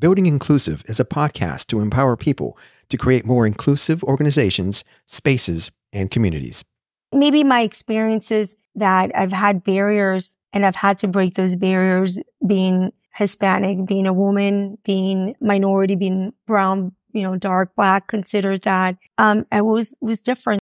Building 0.00 0.24
Inclusive 0.24 0.82
is 0.86 0.98
a 0.98 1.04
podcast 1.04 1.66
to 1.66 1.80
empower 1.80 2.16
people 2.16 2.56
to 2.88 2.96
create 2.96 3.26
more 3.26 3.46
inclusive 3.46 4.02
organizations, 4.02 4.82
spaces, 5.04 5.70
and 5.92 6.10
communities. 6.10 6.64
Maybe 7.12 7.44
my 7.44 7.60
experiences 7.60 8.56
that 8.76 9.10
I've 9.14 9.30
had 9.30 9.62
barriers 9.62 10.34
and 10.54 10.64
I've 10.64 10.74
had 10.74 10.98
to 11.00 11.08
break 11.08 11.34
those 11.34 11.54
barriers 11.54 12.18
being 12.46 12.92
Hispanic, 13.14 13.84
being 13.84 14.06
a 14.06 14.12
woman, 14.14 14.78
being 14.84 15.34
minority, 15.38 15.96
being 15.96 16.32
brown, 16.46 16.92
you 17.12 17.22
know, 17.22 17.36
dark, 17.36 17.76
black, 17.76 18.08
considered 18.08 18.62
that. 18.62 18.96
Um, 19.18 19.44
it 19.52 19.66
was, 19.66 19.92
was 20.00 20.22
different. 20.22 20.62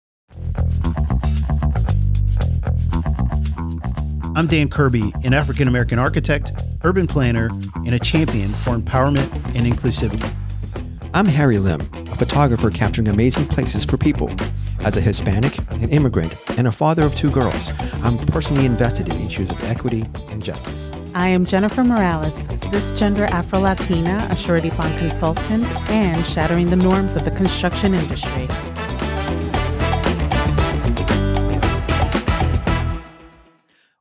I'm 4.37 4.45
Dan 4.45 4.69
Kirby, 4.69 5.11
an 5.23 5.33
African 5.33 5.67
American 5.67 5.97
architect, 5.97 6.51
urban 6.83 7.07
planner, 7.07 7.49
and 7.77 7.93
a 7.95 7.97
champion 7.97 8.49
for 8.49 8.77
empowerment 8.77 9.33
and 9.55 9.65
inclusivity. 9.65 10.31
I'm 11.11 11.25
Harry 11.25 11.57
Lim, 11.57 11.81
a 11.81 12.15
photographer 12.15 12.69
capturing 12.69 13.07
amazing 13.07 13.47
places 13.47 13.83
for 13.83 13.97
people. 13.97 14.29
As 14.81 14.95
a 14.95 15.01
Hispanic, 15.01 15.57
an 15.81 15.89
immigrant, 15.89 16.37
and 16.55 16.67
a 16.67 16.71
father 16.71 17.01
of 17.01 17.15
two 17.15 17.31
girls, 17.31 17.71
I'm 18.03 18.19
personally 18.27 18.67
invested 18.67 19.11
in 19.11 19.19
issues 19.25 19.49
of 19.49 19.63
equity 19.63 20.05
and 20.29 20.45
justice. 20.45 20.91
I 21.15 21.29
am 21.29 21.43
Jennifer 21.43 21.83
Morales, 21.83 22.47
cisgender 22.47 23.27
Afro 23.31 23.61
Latina, 23.61 24.27
a 24.29 24.35
surety 24.35 24.69
bond 24.69 24.95
consultant, 24.99 25.65
and 25.89 26.23
shattering 26.23 26.69
the 26.69 26.75
norms 26.75 27.15
of 27.15 27.25
the 27.25 27.31
construction 27.31 27.95
industry. 27.95 28.47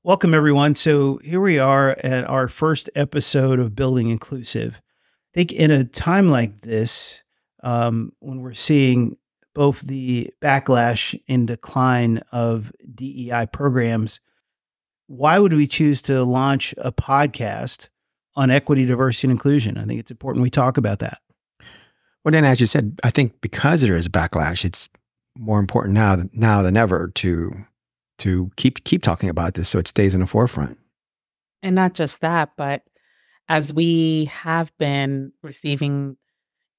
Welcome, 0.06 0.34
everyone. 0.34 0.76
So, 0.76 1.16
here 1.24 1.40
we 1.40 1.58
are 1.58 1.96
at 2.04 2.22
our 2.30 2.46
first 2.46 2.88
episode 2.94 3.58
of 3.58 3.74
Building 3.74 4.08
Inclusive. 4.08 4.80
I 4.80 5.34
think 5.34 5.50
in 5.50 5.72
a 5.72 5.82
time 5.82 6.28
like 6.28 6.60
this, 6.60 7.20
um, 7.64 8.12
when 8.20 8.40
we're 8.40 8.54
seeing 8.54 9.16
both 9.52 9.80
the 9.80 10.32
backlash 10.40 11.20
and 11.26 11.48
decline 11.48 12.18
of 12.30 12.70
DEI 12.94 13.48
programs, 13.52 14.20
why 15.08 15.40
would 15.40 15.52
we 15.52 15.66
choose 15.66 16.00
to 16.02 16.22
launch 16.22 16.72
a 16.78 16.92
podcast 16.92 17.88
on 18.36 18.48
equity, 18.48 18.86
diversity, 18.86 19.26
and 19.26 19.32
inclusion? 19.32 19.76
I 19.76 19.86
think 19.86 19.98
it's 19.98 20.12
important 20.12 20.44
we 20.44 20.50
talk 20.50 20.76
about 20.76 21.00
that. 21.00 21.18
Well, 22.22 22.30
Dan, 22.30 22.44
as 22.44 22.60
you 22.60 22.68
said, 22.68 22.96
I 23.02 23.10
think 23.10 23.40
because 23.40 23.80
there 23.82 23.96
is 23.96 24.06
backlash, 24.06 24.64
it's 24.64 24.88
more 25.36 25.58
important 25.58 25.94
now 25.94 26.22
now 26.32 26.62
than 26.62 26.76
ever 26.76 27.08
to 27.16 27.66
to 28.18 28.50
keep 28.56 28.84
keep 28.84 29.02
talking 29.02 29.28
about 29.28 29.54
this 29.54 29.68
so 29.68 29.78
it 29.78 29.88
stays 29.88 30.14
in 30.14 30.20
the 30.20 30.26
forefront. 30.26 30.78
And 31.62 31.74
not 31.74 31.94
just 31.94 32.20
that, 32.20 32.50
but 32.56 32.82
as 33.48 33.72
we 33.72 34.26
have 34.26 34.76
been 34.78 35.32
receiving, 35.42 36.16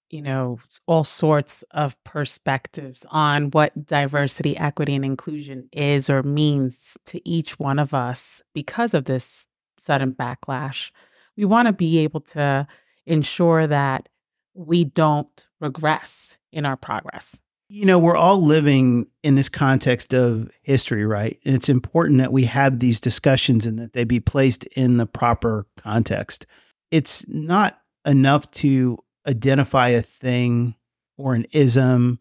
you 0.09 0.21
know, 0.21 0.59
all 0.85 1.03
sorts 1.03 1.63
of 1.71 2.01
perspectives 2.03 3.05
on 3.09 3.51
what 3.51 3.85
diversity, 3.85 4.55
equity, 4.57 4.95
and 4.95 5.05
inclusion 5.05 5.69
is 5.71 6.09
or 6.09 6.23
means 6.23 6.97
to 7.05 7.27
each 7.27 7.59
one 7.59 7.79
of 7.79 7.93
us 7.93 8.41
because 8.53 8.93
of 8.93 9.05
this 9.05 9.45
sudden 9.77 10.13
backlash, 10.13 10.91
we 11.35 11.45
want 11.45 11.67
to 11.67 11.73
be 11.73 11.99
able 11.99 12.21
to 12.21 12.67
ensure 13.05 13.67
that 13.67 14.09
we 14.53 14.83
don't 14.83 15.47
regress 15.59 16.37
in 16.51 16.65
our 16.65 16.75
progress 16.77 17.39
you 17.69 17.85
know, 17.85 17.99
we're 17.99 18.15
all 18.15 18.41
living 18.41 19.07
in 19.23 19.35
this 19.35 19.49
context 19.49 20.13
of 20.13 20.49
history, 20.61 21.05
right? 21.05 21.37
And 21.43 21.55
it's 21.55 21.69
important 21.69 22.19
that 22.19 22.31
we 22.31 22.45
have 22.45 22.79
these 22.79 22.99
discussions 22.99 23.65
and 23.65 23.77
that 23.79 23.93
they 23.93 24.05
be 24.05 24.19
placed 24.19 24.63
in 24.65 24.97
the 24.97 25.05
proper 25.05 25.65
context. 25.77 26.45
It's 26.91 27.27
not 27.27 27.79
enough 28.05 28.49
to 28.51 28.97
identify 29.27 29.89
a 29.89 30.01
thing 30.01 30.75
or 31.17 31.35
an 31.35 31.45
ism 31.51 32.19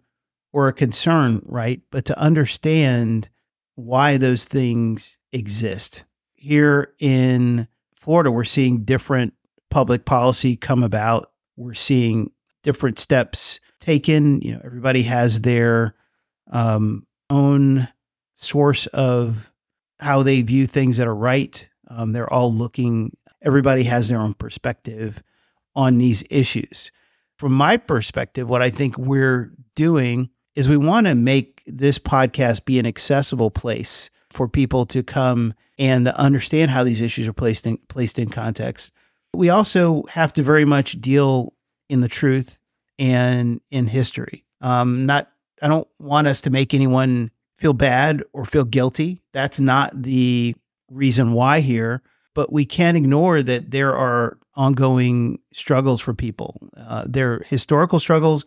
or 0.53 0.67
a 0.69 0.73
concern, 0.73 1.43
right? 1.45 1.81
But 1.91 2.07
to 2.07 2.19
understand 2.19 3.29
why 3.77 4.17
those 4.17 4.45
things 4.45 5.17
exist. 5.33 6.05
Here 6.35 6.93
in 6.99 7.69
Florida, 7.95 8.33
we're 8.33 8.45
seeing 8.45 8.85
different 8.85 9.35
public 9.71 10.05
policy 10.05 10.57
come 10.57 10.83
about. 10.83 11.31
We're 11.57 11.75
seeing 11.75 12.33
different 12.67 12.99
steps 12.99 13.61
taken. 13.79 14.41
You 14.41 14.55
know, 14.55 14.61
everybody 14.65 15.03
has 15.05 15.43
their 15.43 15.95
um, 16.51 17.07
own 17.31 17.87
source 18.35 18.87
of 18.89 19.51
how 20.01 20.25
they 20.25 20.43
view 20.43 20.67
things 20.67 20.97
that 20.97 21.07
are 21.07 21.15
right. 21.15 21.67
Um, 21.89 22.13
they're 22.13 22.31
all 22.31 22.53
looking. 22.53 23.17
Everybody 23.41 23.85
has 23.85 24.09
their 24.09 24.19
own 24.19 24.35
perspective 24.35 25.23
on 25.77 25.99
these 25.99 26.25
issues. 26.29 26.91
From 27.39 27.53
my 27.53 27.77
perspective, 27.77 28.49
what 28.49 28.63
I 28.63 28.71
think 28.71 28.99
we're 28.99 29.53
doing 29.77 30.29
is 30.57 30.69
we 30.69 30.77
want 30.77 31.07
to 31.07 31.15
make 31.15 31.63
this 31.67 31.99
podcast 32.01 32.65
be 32.65 32.81
an 32.81 32.87
accessible 32.87 33.51
place 33.51 34.11
for 34.31 34.49
people 34.49 34.87
to 34.87 35.05
come 35.05 35.55
and 35.79 36.09
understand 36.09 36.73
how 36.73 36.83
these 36.83 37.01
issues 37.01 37.29
are 37.29 37.33
placed 37.33 37.67
in 37.67 37.77
placed 37.89 38.19
in 38.19 38.29
context. 38.29 38.93
We 39.35 39.51
also 39.51 40.03
have 40.09 40.33
to 40.33 40.43
very 40.43 40.65
much 40.65 41.01
deal 41.01 41.53
in 41.89 42.01
the 42.01 42.09
truth 42.09 42.59
and 42.99 43.61
in 43.71 43.87
history. 43.87 44.45
Um, 44.61 45.07
not, 45.07 45.31
I 45.63 45.69
don't 45.69 45.89
want 45.99 46.27
us 46.27 46.41
to 46.43 46.51
make 46.51 46.75
anyone 46.75 47.31
feel 47.57 47.73
bad 47.73 48.23
or 48.33 48.45
feel 48.45 48.65
guilty. 48.65 49.23
That's 49.33 49.61
not 49.61 50.03
the 50.03 50.55
reason 50.91 51.33
why 51.33 51.61
here. 51.61 52.03
But 52.35 52.53
we 52.53 52.67
can't 52.67 52.99
ignore 52.99 53.43
that 53.43 53.71
there 53.71 53.97
are 53.97 54.39
ongoing 54.55 55.39
struggles 55.53 56.01
for 56.01 56.13
people. 56.13 56.61
Uh, 56.77 57.05
there 57.07 57.35
are 57.35 57.45
historical 57.47 57.99
struggles 57.99 58.45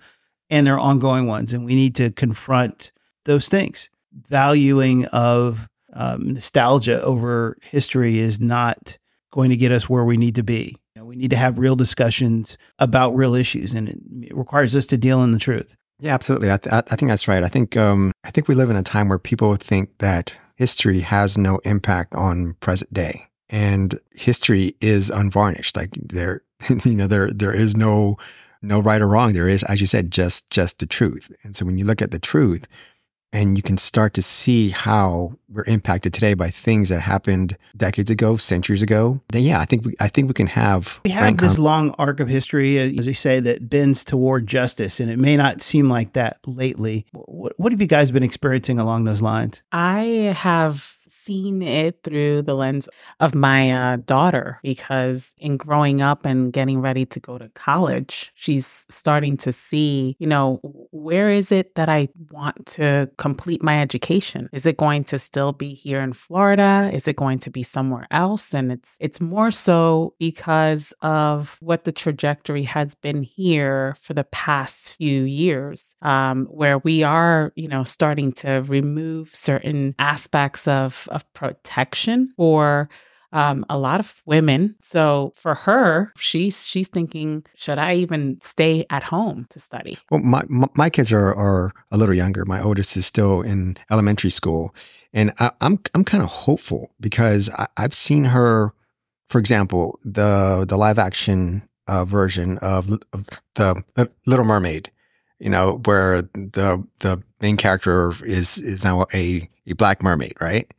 and 0.49 0.65
there 0.65 0.75
are 0.75 0.79
ongoing 0.79 1.27
ones, 1.27 1.53
and 1.53 1.65
we 1.65 1.75
need 1.75 1.95
to 1.95 2.11
confront 2.11 2.91
those 3.25 3.47
things. 3.47 3.89
Valuing 4.27 5.05
of 5.07 5.67
um, 5.93 6.33
nostalgia 6.33 7.01
over 7.03 7.57
history 7.61 8.19
is 8.19 8.39
not 8.39 8.97
going 9.31 9.49
to 9.51 9.57
get 9.57 9.71
us 9.71 9.87
where 9.87 10.03
we 10.03 10.17
need 10.17 10.35
to 10.35 10.43
be. 10.43 10.75
We 11.09 11.15
need 11.15 11.31
to 11.31 11.37
have 11.37 11.57
real 11.57 11.75
discussions 11.75 12.55
about 12.77 13.15
real 13.15 13.33
issues, 13.33 13.73
and 13.73 13.89
it, 14.23 14.35
requires 14.35 14.75
us 14.75 14.85
to 14.85 14.97
deal 14.97 15.23
in 15.23 15.31
the 15.31 15.39
truth. 15.39 15.75
Yeah, 15.97 16.13
absolutely. 16.13 16.51
I, 16.51 16.57
th- 16.57 16.71
I 16.71 16.95
think 16.95 17.09
that's 17.09 17.27
right. 17.27 17.43
I 17.43 17.47
think 17.47 17.75
um, 17.75 18.11
I 18.23 18.29
think 18.29 18.47
we 18.47 18.53
live 18.53 18.69
in 18.69 18.75
a 18.75 18.83
time 18.83 19.09
where 19.09 19.17
people 19.17 19.55
think 19.55 19.97
that 19.97 20.35
history 20.55 20.99
has 20.99 21.35
no 21.35 21.57
impact 21.65 22.13
on 22.13 22.53
present 22.59 22.93
day, 22.93 23.27
and 23.49 23.99
history 24.13 24.75
is 24.81 25.09
unvarnished. 25.09 25.75
Like 25.75 25.89
there, 25.93 26.43
you 26.85 26.95
know, 26.95 27.07
there 27.07 27.31
there 27.31 27.53
is 27.53 27.75
no 27.75 28.17
no 28.61 28.79
right 28.79 29.01
or 29.01 29.07
wrong. 29.07 29.33
There 29.33 29.49
is, 29.49 29.63
as 29.63 29.81
you 29.81 29.87
said, 29.87 30.11
just 30.11 30.47
just 30.51 30.77
the 30.77 30.85
truth. 30.85 31.31
And 31.41 31.55
so 31.55 31.65
when 31.65 31.79
you 31.79 31.85
look 31.85 32.03
at 32.03 32.11
the 32.11 32.19
truth, 32.19 32.67
and 33.31 33.57
you 33.57 33.63
can 33.63 33.77
start 33.77 34.13
to 34.15 34.21
see 34.21 34.69
how 34.69 35.33
we're 35.49 35.63
impacted 35.65 36.13
today 36.13 36.33
by 36.33 36.49
things 36.49 36.89
that 36.89 37.01
happened 37.01 37.57
decades 37.75 38.09
ago, 38.09 38.37
centuries 38.37 38.81
ago. 38.81 39.21
Then 39.29 39.43
yeah, 39.43 39.59
I 39.59 39.65
think 39.65 39.85
we, 39.85 39.95
I 39.99 40.07
think 40.07 40.27
we 40.27 40.33
can 40.33 40.47
have 40.47 40.99
we 41.03 41.11
have 41.11 41.37
this 41.37 41.55
com- 41.55 41.63
long 41.63 41.95
arc 41.97 42.19
of 42.19 42.27
history, 42.27 42.79
uh, 42.79 42.99
as 42.99 43.05
they 43.05 43.13
say, 43.13 43.39
that 43.39 43.69
bends 43.69 44.03
toward 44.03 44.47
justice, 44.47 44.99
and 44.99 45.09
it 45.09 45.17
may 45.17 45.37
not 45.37 45.61
seem 45.61 45.89
like 45.89 46.13
that 46.13 46.39
lately. 46.45 47.05
What, 47.11 47.53
what 47.57 47.71
have 47.71 47.81
you 47.81 47.87
guys 47.87 48.11
been 48.11 48.23
experiencing 48.23 48.79
along 48.79 49.05
those 49.05 49.21
lines? 49.21 49.61
I 49.71 50.33
have 50.35 50.97
seen 51.29 51.61
it 51.61 51.99
through 52.03 52.41
the 52.41 52.55
lens 52.55 52.89
of 53.19 53.35
my 53.35 53.71
uh, 53.71 53.97
daughter 53.97 54.59
because 54.63 55.35
in 55.37 55.57
growing 55.57 56.01
up 56.01 56.25
and 56.25 56.51
getting 56.51 56.81
ready 56.81 57.05
to 57.05 57.19
go 57.19 57.37
to 57.37 57.47
college, 57.49 58.31
she's 58.33 58.87
starting 58.89 59.37
to 59.37 59.53
see, 59.53 60.15
you 60.17 60.25
know, 60.25 60.59
where 60.91 61.29
is 61.29 61.51
it 61.51 61.75
that 61.75 61.87
I 61.87 62.07
want 62.31 62.65
to 62.77 63.11
complete 63.17 63.61
my 63.61 63.79
education? 63.79 64.49
Is 64.51 64.65
it 64.65 64.77
going 64.77 65.03
to 65.05 65.19
still 65.19 65.51
be 65.51 65.75
here 65.75 66.01
in 66.01 66.13
Florida? 66.13 66.89
Is 66.91 67.07
it 67.07 67.15
going 67.15 67.37
to 67.39 67.51
be 67.51 67.61
somewhere 67.61 68.07
else? 68.09 68.55
And 68.55 68.71
it's 68.71 68.97
it's 68.99 69.21
more 69.21 69.51
so 69.51 70.15
because 70.17 70.95
of 71.03 71.59
what 71.61 71.83
the 71.83 71.91
trajectory 71.91 72.63
has 72.63 72.95
been 72.95 73.21
here 73.21 73.95
for 74.01 74.15
the 74.15 74.23
past 74.23 74.97
few 74.97 75.23
years, 75.23 75.95
um, 76.01 76.45
where 76.45 76.79
we 76.79 77.03
are, 77.03 77.53
you 77.55 77.67
know, 77.67 77.83
starting 77.83 78.31
to 78.31 78.63
remove 78.67 79.35
certain 79.35 79.93
aspects 79.99 80.67
of, 80.67 81.07
of 81.11 81.18
of 81.19 81.33
protection 81.33 82.33
for 82.37 82.89
um, 83.31 83.65
a 83.69 83.77
lot 83.77 83.99
of 83.99 84.21
women. 84.25 84.75
So 84.81 85.33
for 85.35 85.53
her, 85.53 86.11
she's 86.17 86.65
she's 86.65 86.87
thinking, 86.87 87.45
should 87.55 87.77
I 87.77 87.95
even 87.95 88.39
stay 88.41 88.85
at 88.89 89.03
home 89.03 89.45
to 89.49 89.59
study? 89.59 89.97
Well, 90.09 90.21
my 90.21 90.43
my, 90.47 90.89
kids 90.89 91.11
are 91.11 91.33
are 91.33 91.71
a 91.91 91.97
little 91.97 92.15
younger. 92.15 92.45
My 92.45 92.61
oldest 92.61 92.97
is 92.97 93.05
still 93.05 93.41
in 93.41 93.77
elementary 93.91 94.31
school, 94.31 94.73
and 95.13 95.31
I, 95.39 95.45
am 95.45 95.51
I'm, 95.61 95.79
I'm 95.93 96.03
kind 96.03 96.23
of 96.23 96.29
hopeful 96.29 96.91
because 96.99 97.49
I, 97.49 97.67
have 97.77 97.93
seen 97.93 98.23
her, 98.25 98.73
for 99.29 99.39
example, 99.39 99.99
the 100.03 100.65
the 100.67 100.77
live 100.77 100.97
action 100.97 101.67
uh, 101.87 102.05
version 102.05 102.57
of, 102.59 102.91
of 103.13 103.25
the, 103.55 103.83
the 103.95 104.09
Little 104.25 104.45
Mermaid. 104.45 104.91
You 105.39 105.49
know, 105.49 105.81
where 105.85 106.23
the 106.33 106.83
the 106.99 107.23
main 107.39 107.57
character 107.57 108.13
is 108.25 108.57
is 108.57 108.83
now 108.83 109.05
a 109.13 109.47
a 109.67 109.73
black 109.73 110.01
mermaid, 110.03 110.33
right? 110.41 110.69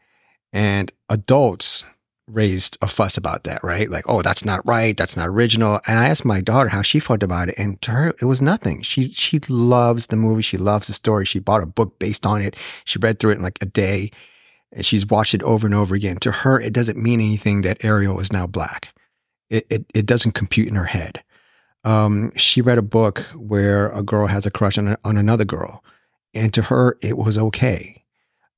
And 0.53 0.91
adults 1.09 1.85
raised 2.27 2.79
a 2.81 2.87
fuss 2.87 3.17
about 3.17 3.45
that, 3.45 3.63
right? 3.65 3.91
Like, 3.91 4.05
oh, 4.09 4.23
that's 4.23 4.45
not 4.45 4.67
right. 4.67 4.97
That's 4.97 5.17
not 5.17 5.29
original. 5.29 5.81
And 5.87 5.99
I 5.99 6.09
asked 6.09 6.25
my 6.25 6.41
daughter 6.41 6.69
how 6.69 6.83
she 6.83 7.01
felt 7.01 7.23
about 7.23 7.49
it. 7.49 7.57
And 7.59 7.81
to 7.83 7.91
her, 7.91 8.15
it 8.21 8.25
was 8.25 8.41
nothing. 8.41 8.83
She, 8.83 9.11
she 9.11 9.41
loves 9.49 10.09
the 10.09 10.17
movie. 10.17 10.43
She 10.43 10.57
loves 10.57 10.87
the 10.87 10.93
story. 10.93 11.25
She 11.25 11.39
bought 11.39 11.63
a 11.63 11.67
book 11.67 11.99
based 11.99 12.27
on 12.27 12.41
it. 12.41 12.57
She 12.85 12.99
read 12.99 13.19
through 13.19 13.33
it 13.33 13.37
in 13.37 13.43
like 13.43 13.59
a 13.61 13.67
day 13.67 14.11
and 14.73 14.85
she's 14.85 15.07
watched 15.07 15.35
it 15.35 15.43
over 15.43 15.67
and 15.67 15.75
over 15.75 15.95
again. 15.95 16.19
To 16.19 16.31
her, 16.31 16.61
it 16.61 16.73
doesn't 16.73 16.99
mean 16.99 17.21
anything 17.21 17.63
that 17.63 17.85
Ariel 17.85 18.21
is 18.21 18.33
now 18.33 18.47
black. 18.47 18.95
It, 19.49 19.67
it, 19.69 19.87
it 19.95 20.07
doesn't 20.07 20.33
compute 20.33 20.69
in 20.69 20.77
her 20.77 20.85
head. 20.85 21.23
Um, 21.83 22.33
she 22.37 22.61
read 22.61 22.79
a 22.79 22.83
book 22.83 23.19
where 23.35 23.89
a 23.91 24.03
girl 24.03 24.29
has 24.29 24.47
a 24.47 24.51
crush 24.51 24.79
on, 24.79 24.97
on 25.05 25.17
another 25.17 25.45
girl. 25.45 25.83
And 26.35 26.55
to 26.55 26.63
her, 26.63 26.97
it 27.03 27.17
was 27.17 27.37
okay 27.37 28.00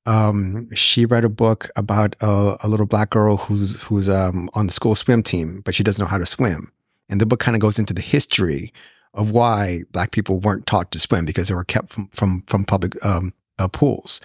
um, 0.05 0.69
she 0.73 1.05
read 1.05 1.23
a 1.23 1.29
book 1.29 1.69
about 1.75 2.15
a, 2.21 2.57
a, 2.63 2.67
little 2.67 2.85
black 2.85 3.09
girl 3.09 3.37
who's 3.37 3.81
who's 3.83 4.09
um, 4.09 4.49
on 4.53 4.67
the 4.67 4.73
school 4.73 4.95
swim 4.95 5.23
team, 5.23 5.61
but 5.61 5.73
she 5.73 5.83
doesn't 5.83 6.03
know 6.03 6.09
how 6.09 6.17
to 6.17 6.25
swim. 6.25 6.71
And 7.09 7.21
the 7.21 7.25
book 7.25 7.39
kind 7.39 7.55
of 7.55 7.61
goes 7.61 7.79
into 7.79 7.93
the 7.93 8.01
history 8.01 8.73
of 9.13 9.31
why 9.31 9.83
black 9.91 10.11
people 10.11 10.39
weren't 10.39 10.65
taught 10.65 10.91
to 10.91 10.99
swim 10.99 11.23
because 11.23 11.47
they 11.47 11.53
were 11.53 11.63
kept 11.63 11.93
from 11.93 12.07
from, 12.09 12.43
from 12.47 12.65
public 12.65 13.03
um, 13.05 13.33
uh, 13.57 13.67
pools. 13.69 14.19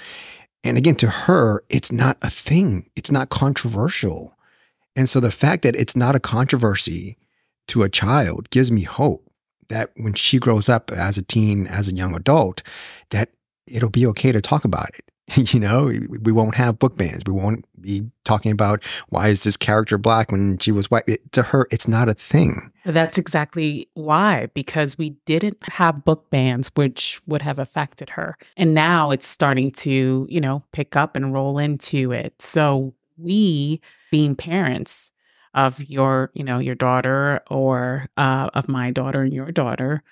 And 0.64 0.76
again, 0.76 0.96
to 0.96 1.08
her, 1.08 1.62
it's 1.68 1.92
not 1.92 2.18
a 2.22 2.30
thing. 2.30 2.90
It's 2.96 3.12
not 3.12 3.28
controversial. 3.28 4.34
And 4.96 5.08
so 5.08 5.20
the 5.20 5.30
fact 5.30 5.62
that 5.62 5.76
it's 5.76 5.94
not 5.94 6.16
a 6.16 6.20
controversy 6.20 7.16
to 7.68 7.84
a 7.84 7.88
child 7.88 8.50
gives 8.50 8.72
me 8.72 8.82
hope 8.82 9.24
that 9.68 9.92
when 9.96 10.14
she 10.14 10.38
grows 10.40 10.68
up 10.68 10.90
as 10.90 11.16
a 11.16 11.22
teen, 11.22 11.68
as 11.68 11.86
a 11.86 11.94
young 11.94 12.16
adult, 12.16 12.62
that 13.10 13.30
it'll 13.68 13.90
be 13.90 14.06
okay 14.06 14.32
to 14.32 14.40
talk 14.40 14.64
about 14.64 14.88
it 14.98 15.07
you 15.36 15.60
know, 15.60 15.86
we 15.86 16.32
won't 16.32 16.54
have 16.54 16.78
book 16.78 16.96
bans. 16.96 17.22
We 17.26 17.32
won't 17.32 17.64
be 17.80 18.02
talking 18.24 18.50
about 18.50 18.82
why 19.08 19.28
is 19.28 19.44
this 19.44 19.56
character 19.56 19.98
black 19.98 20.32
when 20.32 20.58
she 20.58 20.72
was 20.72 20.90
white. 20.90 21.04
It, 21.06 21.32
to 21.32 21.42
her, 21.42 21.66
it's 21.70 21.86
not 21.86 22.08
a 22.08 22.14
thing. 22.14 22.72
That's 22.84 23.18
exactly 23.18 23.88
why, 23.94 24.48
because 24.54 24.96
we 24.96 25.10
didn't 25.26 25.58
have 25.62 26.04
book 26.04 26.30
bans, 26.30 26.70
which 26.74 27.20
would 27.26 27.42
have 27.42 27.58
affected 27.58 28.10
her. 28.10 28.36
And 28.56 28.74
now 28.74 29.10
it's 29.10 29.26
starting 29.26 29.70
to, 29.72 30.26
you 30.30 30.40
know, 30.40 30.64
pick 30.72 30.96
up 30.96 31.14
and 31.14 31.32
roll 31.32 31.58
into 31.58 32.12
it. 32.12 32.40
So 32.40 32.94
we, 33.18 33.80
being 34.10 34.34
parents, 34.34 35.12
of 35.54 35.80
your 35.88 36.30
you 36.34 36.44
know 36.44 36.58
your 36.58 36.74
daughter 36.74 37.40
or 37.50 38.06
uh, 38.18 38.50
of 38.52 38.68
my 38.68 38.90
daughter 38.90 39.22
and 39.22 39.32
your 39.32 39.50
daughter 39.50 40.02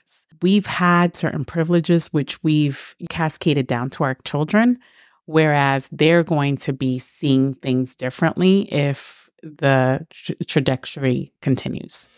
we've 0.41 0.65
had 0.65 1.15
certain 1.15 1.45
privileges 1.45 2.09
which 2.09 2.43
we've 2.43 2.97
cascaded 3.11 3.67
down 3.67 3.91
to 3.91 4.03
our 4.03 4.15
children 4.25 4.79
whereas 5.27 5.89
they're 5.93 6.25
going 6.25 6.57
to 6.57 6.73
be 6.73 6.99
seeing 6.99 7.55
things 7.55 7.95
differently 7.95 8.73
if 8.73 9.29
the 9.43 10.07
trajectory 10.47 11.33
continues. 11.41 12.09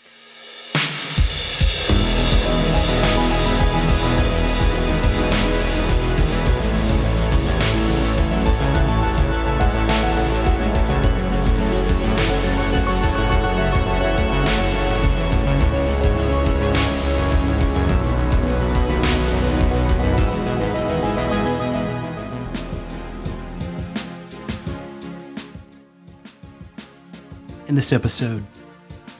In 27.68 27.74
this 27.74 27.92
episode, 27.92 28.46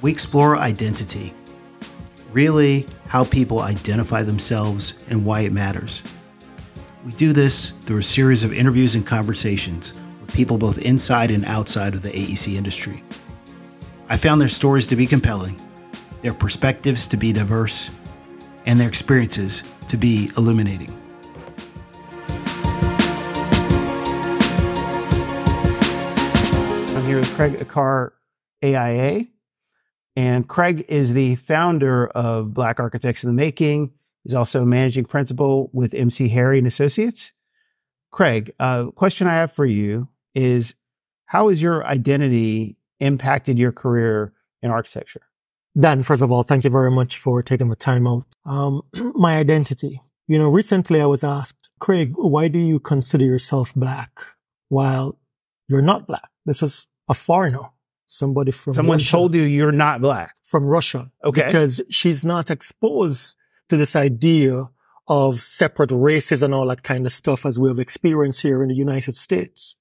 we 0.01 0.11
explore 0.11 0.57
identity, 0.57 1.35
really, 2.33 2.87
how 3.07 3.25
people 3.25 3.61
identify 3.61 4.23
themselves 4.23 4.95
and 5.11 5.23
why 5.23 5.41
it 5.41 5.53
matters. 5.53 6.03
We 7.05 7.13
do 7.13 7.35
this 7.35 7.75
through 7.83 7.99
a 7.99 8.03
series 8.03 8.45
of 8.45 8.55
interviews 8.55 8.95
and 8.95 9.07
conversations 9.07 9.93
with 10.23 10.33
people 10.33 10.57
both 10.57 10.79
inside 10.79 11.31
and 11.31 11.45
outside 11.45 11.93
of 11.93 12.01
the 12.01 12.09
AEC 12.09 12.57
industry. 12.57 13.05
I 14.09 14.17
found 14.17 14.41
their 14.41 14.49
stories 14.49 14.87
to 14.87 14.97
be 14.97 15.07
compelling, 15.07 15.61
their 16.23 16.33
perspectives 16.33 17.07
to 17.09 17.19
be 17.19 17.35
diverse, 17.35 17.91
and 18.65 18.81
their 18.81 18.89
experiences 18.89 19.63
to 19.89 19.99
be 19.99 20.33
illuminating. 20.39 20.89
I'm 26.97 27.05
here 27.05 27.19
with 27.19 27.35
Craig 27.35 27.59
Aquart 27.59 28.13
AIA. 28.63 29.27
And 30.17 30.49
Craig 30.49 30.85
is 30.89 31.13
the 31.13 31.37
founder 31.37 32.09
of 32.09 32.53
Black 32.53 32.81
Architects 32.81 33.23
in 33.23 33.29
the 33.29 33.35
Making. 33.35 33.93
He's 34.25 34.35
also 34.35 34.65
managing 34.65 35.05
principal 35.05 35.71
with 35.73 35.95
MC 35.95 36.29
Harry 36.29 36.59
and 36.59 36.67
Associates. 36.67 37.33
Craig, 38.11 38.53
a 38.59 38.63
uh, 38.63 38.91
question 38.91 39.27
I 39.27 39.35
have 39.35 39.53
for 39.53 39.65
you 39.65 40.09
is 40.35 40.75
how 41.27 41.49
has 41.49 41.63
your 41.63 41.87
identity 41.87 42.77
impacted 43.01 43.59
your 43.59 43.71
career 43.71 44.33
in 44.63 44.71
architecture? 44.71 45.23
Dan, 45.79 46.03
first 46.03 46.23
of 46.23 46.33
all, 46.33 46.43
thank 46.43 46.65
you 46.65 46.71
very 46.71 46.91
much 46.91 47.19
for 47.19 47.43
taking 47.43 47.69
the 47.69 47.77
time 47.77 48.07
out. 48.07 48.25
Um, 48.45 48.83
my 49.15 49.37
identity. 49.37 50.03
You 50.27 50.39
know, 50.39 50.49
recently 50.49 51.01
I 51.01 51.07
was 51.07 51.23
asked, 51.23 51.71
Craig, 51.79 52.15
why 52.17 52.49
do 52.49 52.59
you 52.59 52.81
consider 52.81 53.25
yourself 53.25 53.75
black 53.75 54.21
while 54.69 55.19
you're 55.69 55.83
not 55.83 56.07
black? 56.07 56.29
This 56.45 56.63
is 56.63 56.87
a 57.09 57.15
foreigner 57.15 57.71
somebody 58.09 58.51
from 58.51 58.75
someone 58.75 58.99
Russia, 58.99 59.11
told 59.11 59.35
you 59.35 59.43
you're 59.43 59.71
not 59.71 60.01
black 60.01 60.35
from 60.43 60.67
Russia. 60.67 61.11
Okay. 61.25 61.47
Because 61.47 61.81
she's 61.91 62.25
not 62.25 62.51
exposed 62.51 63.37
to 63.69 63.77
this 63.77 63.95
idea 63.95 64.65
of 65.07 65.41
separate 65.41 65.91
races 65.93 66.43
and 66.43 66.53
all 66.53 66.67
that 66.67 66.83
kind 66.83 67.07
of 67.07 67.13
stuff 67.13 67.47
as 67.47 67.59
we 67.59 67.69
have 67.69 67.79
experienced 67.79 68.43
here 68.43 68.63
in 68.63 68.69
the 68.69 68.75
United 68.75 69.15
States. 69.15 69.77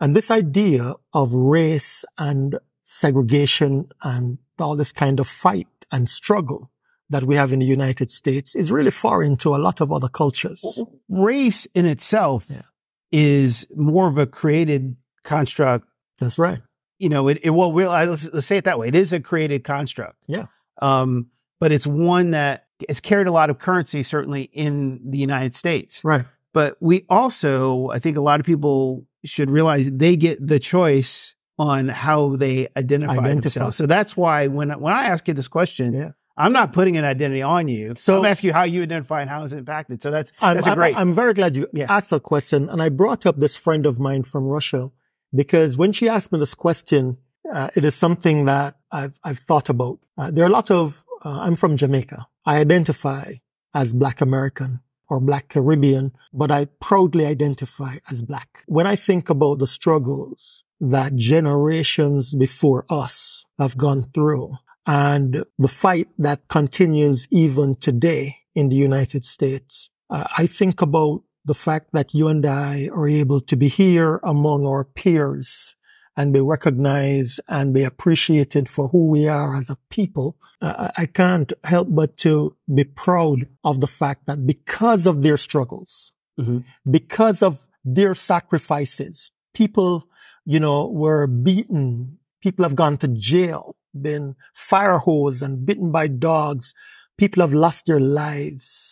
And 0.00 0.16
this 0.16 0.30
idea 0.30 0.94
of 1.12 1.32
race 1.32 2.04
and 2.18 2.58
segregation 2.84 3.90
and 4.02 4.38
all 4.58 4.76
this 4.76 4.92
kind 4.92 5.20
of 5.20 5.28
fight 5.28 5.68
and 5.92 6.08
struggle 6.08 6.70
that 7.10 7.24
we 7.24 7.36
have 7.36 7.52
in 7.52 7.60
the 7.60 7.66
United 7.66 8.10
States 8.10 8.54
is 8.54 8.70
really 8.70 8.90
foreign 8.90 9.36
to 9.36 9.54
a 9.54 9.56
lot 9.56 9.80
of 9.80 9.90
other 9.90 10.08
cultures. 10.08 10.78
Race 11.08 11.66
in 11.74 11.86
itself 11.86 12.46
yeah. 12.50 12.62
is 13.10 13.66
more 13.74 14.08
of 14.08 14.18
a 14.18 14.26
created 14.26 14.96
construct. 15.22 15.86
That's 16.18 16.38
right 16.38 16.60
you 16.98 17.08
know, 17.08 17.28
it, 17.28 17.40
it 17.42 17.50
well, 17.50 17.72
we'll 17.72 17.90
let's, 17.90 18.30
let's, 18.32 18.46
say 18.46 18.56
it 18.56 18.64
that 18.64 18.78
way. 18.78 18.88
It 18.88 18.94
is 18.94 19.12
a 19.12 19.20
created 19.20 19.64
construct. 19.64 20.16
Yeah. 20.26 20.46
Um, 20.80 21.28
but 21.60 21.72
it's 21.72 21.86
one 21.86 22.32
that 22.32 22.66
it's 22.80 23.00
carried 23.00 23.26
a 23.26 23.32
lot 23.32 23.50
of 23.50 23.58
currency, 23.58 24.02
certainly 24.02 24.42
in 24.52 25.00
the 25.04 25.18
United 25.18 25.56
States. 25.56 26.02
Right. 26.04 26.24
But 26.52 26.76
we 26.80 27.04
also, 27.08 27.88
I 27.90 27.98
think 27.98 28.16
a 28.16 28.20
lot 28.20 28.40
of 28.40 28.46
people 28.46 29.04
should 29.24 29.50
realize 29.50 29.90
they 29.90 30.16
get 30.16 30.44
the 30.44 30.58
choice 30.58 31.34
on 31.58 31.88
how 31.88 32.36
they 32.36 32.68
identify, 32.76 33.12
identify. 33.14 33.28
themselves. 33.34 33.76
So 33.76 33.86
that's 33.86 34.16
why 34.16 34.46
when 34.46 34.70
when 34.80 34.94
I 34.94 35.04
ask 35.04 35.26
you 35.26 35.34
this 35.34 35.48
question, 35.48 35.92
yeah. 35.92 36.10
I'm 36.36 36.52
not 36.52 36.72
putting 36.72 36.96
an 36.96 37.04
identity 37.04 37.42
on 37.42 37.66
you. 37.66 37.94
So 37.96 38.20
I'm 38.20 38.26
asking 38.26 38.48
you 38.48 38.54
how 38.54 38.62
you 38.62 38.82
identify 38.82 39.20
and 39.20 39.28
how 39.28 39.42
it's 39.42 39.52
impacted. 39.52 40.02
So 40.02 40.12
that's 40.12 40.32
that's 40.40 40.66
I'm, 40.66 40.72
a 40.72 40.76
great. 40.76 40.96
I'm 40.96 41.14
very 41.14 41.34
glad 41.34 41.56
you 41.56 41.68
yeah. 41.72 41.86
asked 41.88 42.12
a 42.12 42.20
question, 42.20 42.68
and 42.68 42.80
I 42.80 42.90
brought 42.90 43.26
up 43.26 43.38
this 43.38 43.56
friend 43.56 43.86
of 43.86 43.98
mine 43.98 44.22
from 44.22 44.44
Russia 44.44 44.90
because 45.34 45.76
when 45.76 45.92
she 45.92 46.08
asked 46.08 46.32
me 46.32 46.38
this 46.38 46.54
question, 46.54 47.18
uh, 47.52 47.68
it 47.74 47.84
is 47.84 47.94
something 47.94 48.44
that 48.46 48.76
I've, 48.90 49.18
I've 49.24 49.38
thought 49.38 49.68
about. 49.68 49.98
Uh, 50.16 50.30
there 50.30 50.44
are 50.44 50.48
a 50.48 50.52
lot 50.52 50.70
of, 50.70 51.04
uh, 51.24 51.40
I'm 51.40 51.56
from 51.56 51.76
Jamaica. 51.76 52.26
I 52.44 52.58
identify 52.58 53.34
as 53.74 53.92
Black 53.92 54.20
American 54.20 54.80
or 55.08 55.20
Black 55.20 55.48
Caribbean, 55.48 56.12
but 56.32 56.50
I 56.50 56.66
proudly 56.80 57.24
identify 57.26 57.96
as 58.10 58.22
Black. 58.22 58.64
When 58.66 58.86
I 58.86 58.96
think 58.96 59.30
about 59.30 59.58
the 59.58 59.66
struggles 59.66 60.64
that 60.80 61.16
generations 61.16 62.34
before 62.34 62.84
us 62.88 63.44
have 63.58 63.76
gone 63.76 64.10
through 64.14 64.52
and 64.86 65.44
the 65.58 65.68
fight 65.68 66.08
that 66.18 66.48
continues 66.48 67.26
even 67.30 67.74
today 67.74 68.36
in 68.54 68.68
the 68.68 68.76
United 68.76 69.24
States, 69.24 69.90
uh, 70.10 70.24
I 70.36 70.46
think 70.46 70.80
about 70.82 71.22
the 71.48 71.54
fact 71.54 71.88
that 71.92 72.14
you 72.14 72.28
and 72.28 72.44
I 72.46 72.88
are 72.92 73.08
able 73.08 73.40
to 73.40 73.56
be 73.56 73.68
here 73.68 74.20
among 74.22 74.66
our 74.66 74.84
peers 74.84 75.74
and 76.16 76.32
be 76.32 76.40
recognized 76.40 77.40
and 77.48 77.72
be 77.72 77.84
appreciated 77.84 78.68
for 78.68 78.88
who 78.88 79.08
we 79.08 79.26
are 79.26 79.56
as 79.56 79.70
a 79.70 79.78
people, 79.88 80.36
uh, 80.60 80.90
I 80.96 81.06
can't 81.06 81.52
help 81.64 81.88
but 81.90 82.16
to 82.18 82.54
be 82.72 82.84
proud 82.84 83.48
of 83.64 83.80
the 83.80 83.86
fact 83.86 84.26
that 84.26 84.46
because 84.46 85.06
of 85.06 85.22
their 85.22 85.36
struggles, 85.36 86.12
mm-hmm. 86.38 86.58
because 86.88 87.42
of 87.42 87.66
their 87.84 88.14
sacrifices, 88.14 89.30
people, 89.54 90.08
you 90.44 90.60
know, 90.60 90.86
were 90.88 91.26
beaten. 91.26 92.18
People 92.42 92.64
have 92.64 92.76
gone 92.76 92.96
to 92.98 93.08
jail, 93.08 93.74
been 94.00 94.36
fire 94.54 94.98
hosed 94.98 95.42
and 95.42 95.64
bitten 95.64 95.90
by 95.90 96.06
dogs. 96.08 96.74
People 97.16 97.42
have 97.42 97.54
lost 97.54 97.86
their 97.86 98.00
lives 98.00 98.87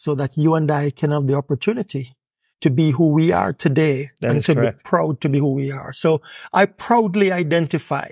so 0.00 0.14
that 0.14 0.34
you 0.34 0.54
and 0.54 0.70
I 0.70 0.88
can 0.88 1.10
have 1.10 1.26
the 1.26 1.34
opportunity 1.34 2.16
to 2.62 2.70
be 2.70 2.92
who 2.92 3.12
we 3.12 3.32
are 3.32 3.52
today 3.52 4.08
That 4.22 4.30
and 4.30 4.44
to 4.44 4.54
correct. 4.54 4.78
be 4.78 4.82
proud 4.82 5.20
to 5.20 5.28
be 5.28 5.38
who 5.38 5.52
we 5.52 5.70
are. 5.70 5.92
So 5.92 6.22
I 6.54 6.64
proudly 6.64 7.30
identify 7.30 8.08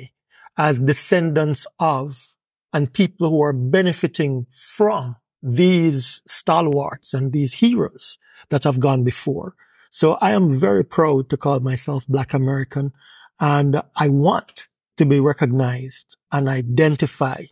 as 0.59 0.81
descendants 0.81 1.67
of 1.79 2.35
and 2.75 2.93
people 2.93 3.31
who 3.31 3.41
are 3.43 3.55
benefiting 3.55 4.47
from 4.51 5.17
these 5.43 6.21
stalwarts 6.27 7.15
and 7.15 7.33
these 7.33 7.55
heroes 7.55 8.19
that 8.51 8.65
have 8.65 8.81
gone 8.81 9.03
before. 9.03 9.55
So 9.89 10.19
I 10.21 10.33
am 10.33 10.51
very 10.51 10.85
proud 10.85 11.31
to 11.31 11.39
call 11.39 11.61
myself 11.61 12.07
Black 12.07 12.35
American 12.35 12.93
and 13.41 13.81
I 13.97 14.11
want 14.11 14.69
to 14.99 15.07
be 15.07 15.21
recognized 15.21 16.19
and 16.31 16.49
identify 16.49 17.45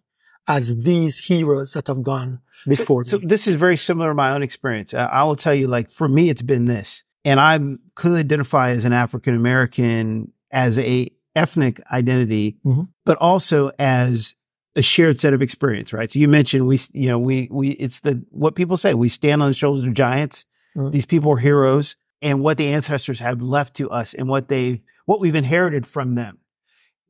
as 0.49 0.77
these 0.81 1.19
heroes 1.19 1.73
that 1.73 1.87
have 1.89 2.03
gone 2.03 2.41
before 2.67 3.05
So 3.05 3.19
me. 3.19 3.27
this 3.27 3.47
is 3.47 3.55
very 3.55 3.77
similar 3.77 4.11
to 4.11 4.15
my 4.15 4.33
own 4.33 4.43
experience. 4.43 4.95
I, 4.95 5.05
I 5.07 5.23
will 5.25 5.37
tell 5.37 5.55
you, 5.55 5.67
like 5.69 5.91
for 5.91 6.09
me, 6.09 6.31
it's 6.31 6.43
been 6.43 6.65
this, 6.67 7.05
and 7.25 7.39
I'm 7.41 7.79
clearly 7.95 8.21
identify 8.21 8.71
as 8.71 8.85
an 8.85 8.93
African 8.93 9.35
American 9.35 10.33
as 10.51 10.79
a 10.79 11.11
ethnic 11.35 11.81
identity, 11.93 12.57
Mhm. 12.65 12.89
but 13.05 13.19
also 13.19 13.71
as 13.79 14.35
a 14.75 14.83
shared 14.83 15.21
set 15.21 15.33
of 15.35 15.43
experience, 15.43 15.93
right? 15.93 16.11
So 16.11 16.19
you 16.19 16.29
mentioned 16.29 16.67
we, 16.67 16.79
you 16.93 17.09
know, 17.09 17.19
we 17.19 17.49
we 17.51 17.71
it's 17.71 18.01
the 18.01 18.25
what 18.31 18.55
people 18.55 18.77
say 18.77 18.95
we 18.95 19.09
stand 19.09 19.43
on 19.43 19.49
the 19.51 19.55
shoulders 19.55 19.85
of 19.85 19.95
giants. 19.95 20.45
Mhm. 20.77 20.93
These 20.93 21.07
people 21.07 21.33
are 21.33 21.37
heroes, 21.39 21.97
and 22.23 22.41
what 22.41 22.57
the 22.59 22.67
ancestors 22.69 23.21
have 23.21 23.41
left 23.43 23.75
to 23.77 23.91
us, 23.91 24.15
and 24.15 24.29
what 24.29 24.49
they 24.49 24.83
what 25.07 25.21
we've 25.21 25.35
inherited 25.35 25.87
from 25.87 26.15
them 26.15 26.39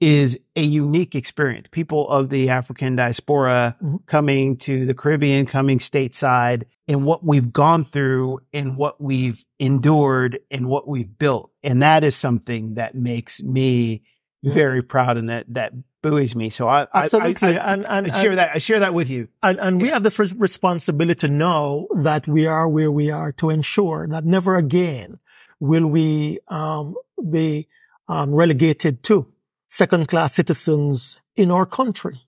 is 0.01 0.39
a 0.55 0.63
unique 0.63 1.15
experience. 1.15 1.69
People 1.71 2.09
of 2.11 2.29
the 2.29 2.51
African 2.51 2.97
diaspora 2.97 3.77
Mhm. 3.83 4.05
coming 4.07 4.57
to 4.59 4.85
the 4.85 4.95
Caribbean, 4.95 5.47
coming 5.47 5.79
stateside, 5.79 6.65
and 6.87 7.05
what 7.05 7.25
we've 7.25 7.53
gone 7.53 7.83
through 7.83 8.41
and 8.53 8.77
what 8.77 9.01
we've 9.01 9.43
endured 9.59 10.39
and 10.51 10.69
what 10.69 10.87
we've 10.87 11.19
built. 11.19 11.51
And 11.63 11.83
that 11.83 12.05
is 12.05 12.15
something 12.15 12.75
that 12.75 12.95
makes 12.95 13.43
me 13.43 14.03
Yeah. 14.43 14.53
very 14.55 14.83
proud 14.83 15.17
and 15.17 15.29
that 15.31 15.47
that 15.55 15.73
buoys 16.03 16.37
me. 16.37 16.51
So 16.51 16.69
I 16.69 16.83
I- 16.83 17.05
Absolutely. 17.05 17.49
I, 17.49 17.53
I, 17.57 17.73
and, 17.73 17.87
and, 17.89 18.13
I 18.13 18.21
share 18.23 18.31
and- 18.31 18.39
that 18.39 18.51
I 18.55 18.59
share 18.59 18.81
that 18.81 18.93
with 18.95 19.09
you. 19.11 19.29
And, 19.43 19.59
and 19.59 19.81
we 19.83 19.89
have 19.89 20.03
this 20.03 20.19
res- 20.19 20.35
responsibility 20.35 21.27
know 21.29 21.89
that 21.97 22.29
we 22.29 22.47
are 22.47 22.69
where 22.69 22.93
we 22.93 23.11
are 23.11 23.33
to 23.33 23.51
ensure 23.51 24.07
that 24.09 24.25
never 24.25 24.57
again 24.57 25.19
will 25.59 25.87
we 25.87 26.39
um, 26.49 26.95
be 27.31 27.67
um, 28.09 28.35
relegated 28.35 29.03
to 29.05 29.27
second 29.77 30.09
class 30.09 30.35
citizens 30.35 31.19
in 31.37 31.51
our 31.51 31.67
country. 31.67 32.19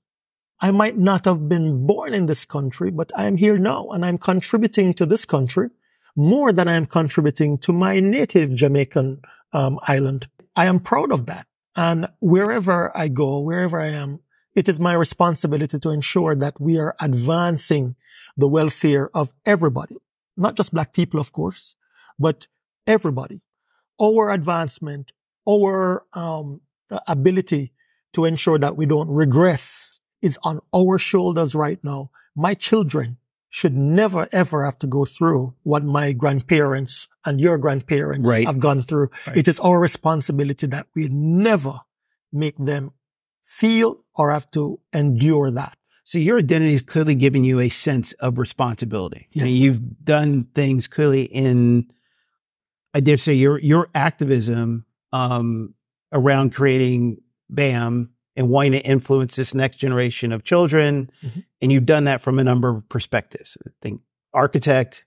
I 0.61 0.71
might 0.71 0.99
not 0.99 1.25
have 1.25 1.49
been 1.49 1.87
born 1.87 2.12
in 2.12 2.26
this 2.26 2.45
country, 2.45 2.90
but 2.90 3.11
I 3.17 3.25
am 3.25 3.38
here 3.38 3.57
now 3.57 3.88
and 3.88 4.05
I'm 4.05 4.19
contributing 4.19 4.93
to 4.95 5.07
this 5.07 5.25
country 5.25 5.71
more 6.14 6.52
than 6.52 6.69
I 6.69 6.75
am 6.75 6.85
contributing 6.85 7.57
to 7.59 7.73
my 7.73 8.00
native 8.00 8.55
Jamaican 8.55 9.23
um, 9.55 9.81
island. 9.85 10.28
I 10.57 10.67
am 10.67 10.78
proud 10.78 11.11
of 11.11 11.25
that. 11.25 11.47
And 11.75 12.09
wherever 12.21 12.95
I 12.95 13.09
go, 13.09 13.38
wherever 13.38 13.81
I 13.81 13.88
am, 14.05 14.21
it 14.55 14.69
is 14.69 14.78
my 14.78 14.93
responsibility 14.93 15.78
to 15.78 15.88
ensure 15.88 16.35
that 16.35 16.61
we 16.61 16.78
are 16.78 16.97
advancing 17.00 17.97
the 18.37 18.49
welfare 18.49 19.09
of 19.17 19.33
everybody, 19.47 19.97
not 20.37 20.55
just 20.55 20.75
black 20.75 20.93
people, 20.93 21.19
of 21.19 21.33
course, 21.33 21.76
but 22.19 22.47
everybody. 22.87 23.40
Our 23.99 24.33
advancement, 24.33 25.12
our 25.49 26.05
um, 26.12 26.61
ability 27.07 27.73
to 28.12 28.25
ensure 28.25 28.59
that 28.59 28.76
we 28.76 28.87
don't 28.87 29.09
regress 29.09 29.99
is 30.23 30.38
on 30.42 30.61
our 30.75 30.99
shoulders 30.99 31.54
right 31.54 31.78
now. 31.83 32.11
My 32.35 32.54
children 32.54 33.18
should 33.50 33.75
never 33.75 34.28
ever 34.33 34.64
have 34.64 34.78
to 34.78 34.87
go 34.87 35.04
through 35.04 35.54
what 35.62 35.83
my 35.85 36.12
grandparents 36.12 37.09
and 37.25 37.40
your 37.40 37.57
grandparents 37.59 38.28
Right. 38.28 38.47
have 38.47 38.61
gone 38.61 38.83
through. 38.83 39.09
Right. 39.26 39.38
It 39.38 39.49
is 39.49 39.59
our 39.61 39.80
responsibility 39.80 40.66
that 40.66 40.87
we 40.95 41.09
never 41.09 41.80
make 42.33 42.57
them 42.59 42.92
feel 43.45 44.04
or 44.14 44.30
have 44.30 44.50
to 44.50 44.80
endure 44.92 45.50
that. 45.50 45.76
So 46.04 46.18
your 46.18 46.38
identity 46.38 46.75
is 46.75 46.83
clearly 46.83 47.14
giving 47.14 47.45
you 47.45 47.61
a 47.61 47.68
sense 47.68 48.12
of 48.14 48.38
responsibility. 48.38 49.28
Mean, 49.35 49.47
you've 49.54 50.04
done 50.04 50.47
things 50.54 50.88
clearly 50.88 51.23
in, 51.25 51.87
I 52.95 53.00
dare 53.00 53.16
say, 53.18 53.35
your 53.35 53.59
your 53.59 53.88
activism 53.95 54.85
um, 55.12 55.75
around 56.12 56.55
creating 56.55 57.19
BAM 57.50 58.11
and 58.37 58.49
wanting 58.49 58.73
to 58.73 58.81
influence 58.85 59.37
this 59.37 59.55
next 59.55 59.77
generation 59.79 60.33
of 60.33 60.45
children, 60.45 61.11
Mhm. 61.25 61.45
and 61.61 61.73
you've 61.73 61.87
done 61.87 62.05
that 62.05 62.21
from 62.23 62.38
a 62.38 62.45
number 62.45 62.69
of 62.69 62.88
perspectives. 62.88 63.57
I 63.67 63.71
think 63.83 64.00
architect, 64.33 65.05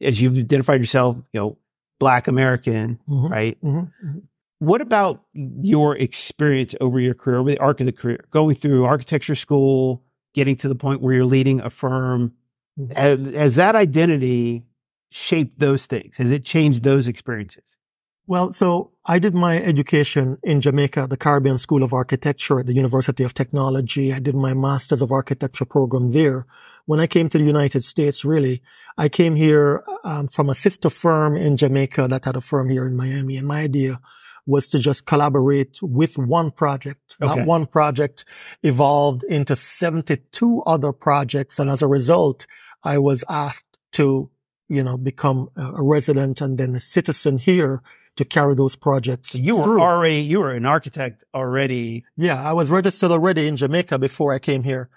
as 0.00 0.20
you've 0.20 0.36
identified 0.38 0.80
yourself, 0.80 1.16
you 1.32 1.40
know, 1.40 1.58
Black 2.00 2.26
American, 2.26 2.98
Mhm. 3.08 3.30
right? 3.30 3.58
Mhm. 3.62 3.92
Mhm. 4.04 4.22
What 4.58 4.80
about 4.80 5.24
your 5.34 5.96
experience 5.96 6.74
over 6.80 6.98
your 6.98 7.14
career, 7.14 7.38
over 7.38 7.50
the 7.50 7.58
arc 7.58 7.80
of 7.80 7.86
the 7.86 7.92
career, 7.92 8.24
going 8.30 8.56
through 8.56 8.84
architecture 8.84 9.34
school, 9.34 10.02
getting 10.34 10.56
to 10.56 10.68
the 10.68 10.74
point 10.74 11.00
where 11.00 11.14
you're 11.14 11.24
leading 11.24 11.60
a 11.60 11.70
firm? 11.70 12.32
Mhm. 12.78 12.96
Has, 12.96 13.34
has 13.34 13.54
that 13.54 13.76
identity 13.76 14.64
shaped 15.10 15.58
those 15.60 15.86
things? 15.86 16.16
Has 16.16 16.30
it 16.32 16.44
changed 16.44 16.82
those 16.82 17.06
experiences? 17.06 17.76
Well, 18.26 18.52
so 18.52 18.90
I 19.04 19.18
did 19.18 19.34
my 19.34 19.60
education 19.60 20.38
in 20.42 20.62
Jamaica, 20.62 21.08
the 21.10 21.16
Caribbean 21.16 21.58
School 21.58 21.82
of 21.82 21.92
Architecture 21.92 22.58
at 22.58 22.66
the 22.66 22.72
University 22.72 23.22
of 23.22 23.34
Technology. 23.34 24.14
I 24.14 24.18
did 24.18 24.34
my 24.34 24.54
Masters 24.54 25.02
of 25.02 25.12
Architecture 25.12 25.66
program 25.66 26.12
there. 26.12 26.46
When 26.86 27.00
I 27.00 27.06
came 27.06 27.28
to 27.28 27.38
the 27.38 27.44
United 27.44 27.84
States, 27.84 28.24
really, 28.24 28.62
I 28.96 29.10
came 29.10 29.34
here 29.34 29.84
um, 30.04 30.28
from 30.28 30.48
a 30.48 30.54
sister 30.54 30.88
firm 30.88 31.36
in 31.36 31.58
Jamaica 31.58 32.08
that 32.08 32.24
had 32.24 32.36
a 32.36 32.40
firm 32.40 32.70
here 32.70 32.86
in 32.86 32.96
Miami. 32.96 33.36
And 33.36 33.46
my 33.46 33.60
idea 33.60 34.00
was 34.46 34.70
to 34.70 34.78
just 34.78 35.04
collaborate 35.04 35.82
with 35.82 36.16
one 36.16 36.50
project. 36.50 37.16
Okay. 37.20 37.34
That 37.34 37.46
one 37.46 37.66
project 37.66 38.24
evolved 38.62 39.22
into 39.24 39.54
72 39.54 40.62
other 40.64 40.92
projects. 40.92 41.58
And 41.58 41.68
as 41.68 41.82
a 41.82 41.86
result, 41.86 42.46
I 42.82 42.96
was 42.98 43.22
asked 43.28 43.78
to, 43.92 44.30
you 44.68 44.82
know, 44.82 44.96
become 44.96 45.50
a 45.56 45.74
a 45.74 45.82
resident 45.82 46.40
and 46.40 46.56
then 46.56 46.74
a 46.76 46.80
citizen 46.80 47.36
here 47.38 47.82
to 48.16 48.24
carry 48.24 48.54
those 48.54 48.76
projects. 48.76 49.30
So 49.30 49.38
you 49.38 49.56
were 49.56 49.64
through. 49.64 49.80
already, 49.80 50.20
you 50.20 50.40
were 50.40 50.52
an 50.52 50.66
architect 50.66 51.24
already. 51.34 52.04
Yeah, 52.16 52.42
I 52.42 52.52
was 52.52 52.70
registered 52.70 53.10
already 53.10 53.48
in 53.48 53.56
Jamaica 53.56 53.98
before 53.98 54.32
I 54.32 54.38
came 54.38 54.62
here. 54.62 54.88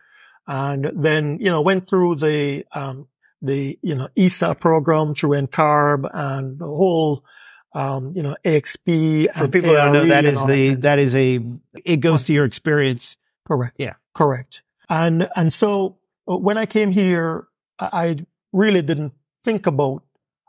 And 0.47 0.85
then, 0.95 1.39
you 1.39 1.47
know, 1.47 1.61
went 1.61 1.87
through 1.87 2.15
the, 2.15 2.65
um, 2.73 3.07
the, 3.41 3.77
you 3.81 3.95
know, 3.95 4.07
ESA 4.15 4.55
program 4.55 5.13
through 5.13 5.31
NCARB 5.31 6.09
and 6.13 6.59
the 6.59 6.65
whole, 6.65 7.25
um, 7.73 8.13
you 8.15 8.23
know, 8.23 8.35
AXP. 8.45 9.33
For 9.33 9.43
and 9.43 9.53
people 9.53 9.69
who 9.71 9.75
don't 9.75 9.93
know, 9.93 10.01
ARE 10.01 10.07
that 10.07 10.25
is 10.25 10.45
the, 10.45 10.69
kind. 10.69 10.83
that 10.83 10.99
is 10.99 11.15
a, 11.15 11.39
it 11.83 11.97
goes 11.97 12.23
to 12.23 12.33
your 12.33 12.45
experience. 12.45 13.17
Correct. 13.45 13.75
Yeah. 13.77 13.95
Correct. 14.13 14.61
And, 14.89 15.29
and 15.35 15.51
so 15.51 15.97
uh, 16.29 16.37
when 16.37 16.57
I 16.57 16.65
came 16.65 16.91
here, 16.91 17.47
I 17.79 18.25
really 18.53 18.81
didn't 18.81 19.13
think 19.43 19.67
about 19.67 20.03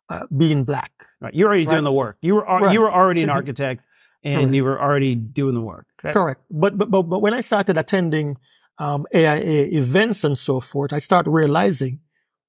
uh, 0.09 0.27
being 0.37 0.65
black. 0.65 0.93
Right? 1.21 1.35
You're 1.35 1.49
already 1.49 1.65
Right. 1.67 1.73
doing 1.75 1.85
the 1.85 1.93
work. 1.93 2.17
You 2.23 2.37
were, 2.37 2.45
Right. 2.45 2.73
you 2.73 2.81
were 2.81 2.93
already 2.93 3.23
an 3.23 3.29
Mhm. 3.31 3.35
architect 3.35 3.83
and 4.25 4.55
you 4.55 4.65
were 4.65 4.81
already 4.81 5.15
doing 5.15 5.55
the 5.55 5.61
work. 5.61 5.87
That- 6.03 6.15
Correct. 6.15 6.41
But, 6.51 6.79
but, 6.79 6.91
but, 6.91 7.03
but 7.03 7.21
when 7.21 7.35
I 7.35 7.41
started 7.41 7.77
attending, 7.77 8.37
um, 8.79 9.07
AIA 9.15 9.65
events 9.77 10.23
and 10.25 10.39
so 10.39 10.61
forth, 10.61 10.93
I 10.93 10.99
started 11.01 11.31
realizing, 11.31 12.01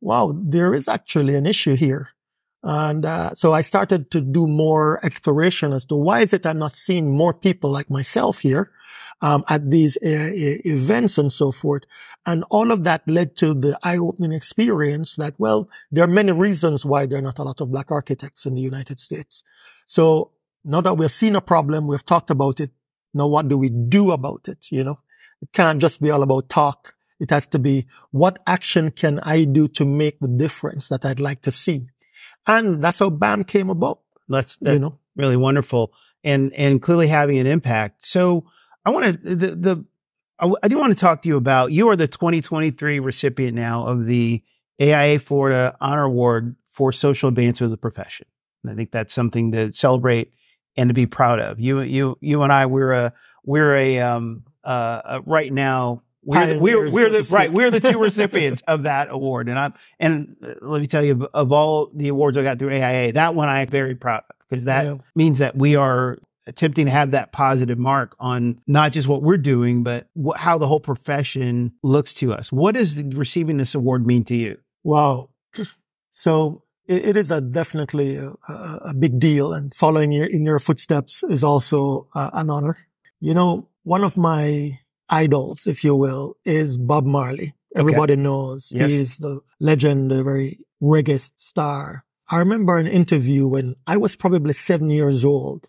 wow, 0.01 0.32
there 0.36 0.74
is 0.74 0.88
actually 0.88 1.36
an 1.36 1.46
issue 1.46 1.75
here. 1.75 2.10
And, 2.63 3.06
uh, 3.06 3.34
so 3.34 3.54
I 3.54 3.62
started 3.62 4.12
to 4.12 4.22
do 4.22 4.46
more 4.46 5.00
exploration 5.04 5.72
as 5.74 5.86
to 5.86 5.96
why 5.96 6.20
is 6.22 6.34
it 6.34 6.46
I'm 6.46 6.60
not 6.60 6.75
seeing 6.75 7.10
more 7.16 7.34
people 7.34 7.70
like 7.72 7.89
myself 7.89 8.39
here, 8.39 8.72
um, 9.21 9.43
at 9.49 9.69
these 9.69 9.97
AIA 10.03 10.59
events 10.65 11.17
and 11.17 11.31
so 11.31 11.51
forth. 11.51 11.83
And 12.25 12.43
all 12.49 12.71
of 12.71 12.83
that 12.83 13.01
led 13.07 13.35
to 13.38 13.53
the 13.53 13.77
eye-opening 13.83 14.33
experience 14.33 15.15
that, 15.15 15.33
well, 15.38 15.69
there 15.91 16.03
are 16.03 16.07
many 16.07 16.31
reasons 16.31 16.85
why 16.85 17.05
there 17.05 17.19
are 17.19 17.23
not 17.23 17.39
a 17.39 17.43
lot 17.43 17.61
of 17.61 17.71
black 17.71 17.91
architects 17.91 18.45
in 18.45 18.55
the 18.55 18.61
United 18.61 18.99
States. 18.99 19.43
So 19.85 20.31
now 20.63 20.81
that 20.81 20.95
we've 20.95 21.11
seen 21.11 21.35
a 21.35 21.41
problem, 21.41 21.88
we've 21.88 22.05
talked 22.05 22.29
about 22.29 22.59
it. 22.59 22.71
Now, 23.13 23.27
what 23.27 23.47
do 23.47 23.57
we 23.57 23.69
do 23.69 24.11
about 24.11 24.47
it? 24.47 24.67
You 24.69 24.83
know, 24.83 24.99
it 25.41 25.51
can't 25.53 25.81
just 25.81 26.01
be 26.01 26.11
all 26.11 26.21
about 26.21 26.49
talk. 26.49 26.93
It 27.19 27.31
has 27.31 27.47
to 27.47 27.59
be 27.59 27.88
what 28.11 28.39
action 28.47 28.91
can 28.91 29.19
I 29.23 29.43
do 29.43 29.67
to 29.69 29.85
make 29.85 30.19
the 30.19 30.27
difference 30.27 30.88
that 30.89 31.05
I'd 31.05 31.19
like 31.19 31.41
to 31.41 31.51
see? 31.51 31.88
And 32.47 32.81
that's 32.81 32.99
how 32.99 33.09
BAM 33.09 33.43
came 33.43 33.69
about, 33.69 33.99
That's, 34.29 34.57
that's 34.57 34.73
you 34.73 34.79
know. 34.79 34.99
really 35.15 35.35
wonderful 35.35 35.91
and 36.23 36.53
and 36.53 36.81
clearly 36.81 37.07
having 37.07 37.38
an 37.38 37.47
impact. 37.47 38.05
So 38.05 38.45
I 38.89 38.91
want 38.91 39.05
to 39.05 39.36
the 39.36 39.55
the 39.55 39.86
I, 40.39 40.46
w- 40.46 40.58
I 40.63 40.67
do 40.67 40.79
want 40.79 40.91
to 40.91 41.00
talk 41.00 41.22
to 41.22 41.29
you 41.29 41.38
about 41.38 41.72
you 41.72 41.89
are 41.89 41.96
the 41.96 42.08
2023 42.08 43.00
recipient 43.00 43.55
now 43.55 43.86
of 43.86 44.05
the 44.05 44.41
AIA 44.81 45.19
Florida 45.19 45.77
Honor 45.79 46.05
Award 46.05 46.55
for 46.72 46.91
Social 46.91 47.29
Advancement 47.29 47.67
of 47.67 47.72
the 47.72 47.77
Profession. 47.77 48.25
And 48.63 48.72
I 48.72 48.75
think 48.75 48.91
that's 48.91 49.13
something 49.13 49.51
to 49.51 49.72
celebrate 49.74 50.34
and 50.75 50.89
to 50.89 50.93
be 50.96 51.05
proud 51.05 51.39
of. 51.39 51.60
You 51.60 51.81
you 51.81 52.17
you 52.19 52.41
and 52.41 52.51
I 52.51 52.65
we're 52.65 52.93
a 52.93 53.13
we're 53.43 53.75
a 53.75 54.00
um 54.00 54.43
uh, 54.63 55.01
uh 55.05 55.22
right 55.24 55.53
now 55.53 56.01
we're 56.24 56.53
the, 56.55 56.60
we're, 56.60 56.91
we're 56.91 57.10
the 57.10 57.24
right 57.31 57.53
we're 57.53 57.69
the 57.69 57.79
two 57.79 58.00
recipients 58.01 58.62
of 58.67 58.84
that 58.84 59.08
award 59.10 59.48
and 59.48 59.58
i'm 59.58 59.74
and 60.01 60.36
uh, 60.43 60.53
let 60.62 60.81
me 60.81 60.86
tell 60.86 61.03
you 61.03 61.27
of 61.34 61.53
all 61.53 61.89
the 61.93 62.10
awards 62.10 62.38
i 62.38 62.43
got 62.43 62.60
through 62.60 62.69
aia 62.69 63.13
that 63.13 63.36
one 63.36 63.48
i'm 63.48 63.69
very 63.69 63.96
proud 63.96 64.22
of 64.29 64.36
because 64.50 64.65
that 64.65 64.84
yeah. 64.84 64.96
means 65.15 65.39
that 65.39 65.55
we 65.55 65.77
are 65.77 66.17
attempting 66.50 66.86
to 66.86 66.91
have 66.91 67.12
that 67.12 67.32
positive 67.32 67.77
mark 67.77 68.15
on 68.20 68.60
not 68.68 68.91
just 68.91 69.08
what 69.08 69.24
we're 69.24 69.38
doing 69.38 69.84
but 69.84 70.08
wh- 70.22 70.38
how 70.38 70.58
the 70.58 70.68
whole 70.68 70.79
profession 70.79 71.72
looks 71.84 72.13
to 72.13 72.34
us 72.34 72.51
what 72.51 72.75
does 72.75 73.01
receiving 73.03 73.58
this 73.58 73.75
award 73.75 74.06
mean 74.06 74.24
to 74.24 74.36
you 74.36 74.58
wow 74.84 75.29
so 76.12 76.63
it, 76.88 77.10
it 77.10 77.18
is 77.18 77.32
a 77.32 77.39
definitely 77.39 78.18
a, 78.18 78.34
a, 78.48 78.94
big 78.94 79.20
deal 79.20 79.53
and 79.53 79.74
following 79.74 80.12
your, 80.12 80.25
in 80.25 80.44
your 80.44 80.60
footsteps 80.60 81.24
is 81.24 81.44
also 81.44 82.08
uh, 82.13 82.29
an 82.34 82.50
honor 82.50 82.77
you 83.20 83.34
know 83.34 83.68
one 83.84 84.03
of 84.03 84.18
my 84.18 84.79
idols, 85.10 85.68
if 85.68 85.84
you 85.84 85.96
will, 85.96 86.38
is 86.46 86.77
Bob 86.77 87.06
Marley. 87.06 87.53
Everybody 87.75 88.13
okay. 88.13 88.22
knows 88.22 88.72
yes. 88.74 88.91
he's 88.91 89.18
the 89.18 89.41
legend, 89.60 90.12
the 90.12 90.24
very 90.24 90.60
reggae 90.82 91.29
star. 91.38 92.06
I 92.29 92.38
remember 92.38 92.77
an 92.77 92.88
interview 92.88 93.48
when 93.48 93.75
I 93.88 93.98
was 93.98 94.15
probably 94.15 94.53
seven 94.53 94.89
years 94.89 95.25
old 95.25 95.68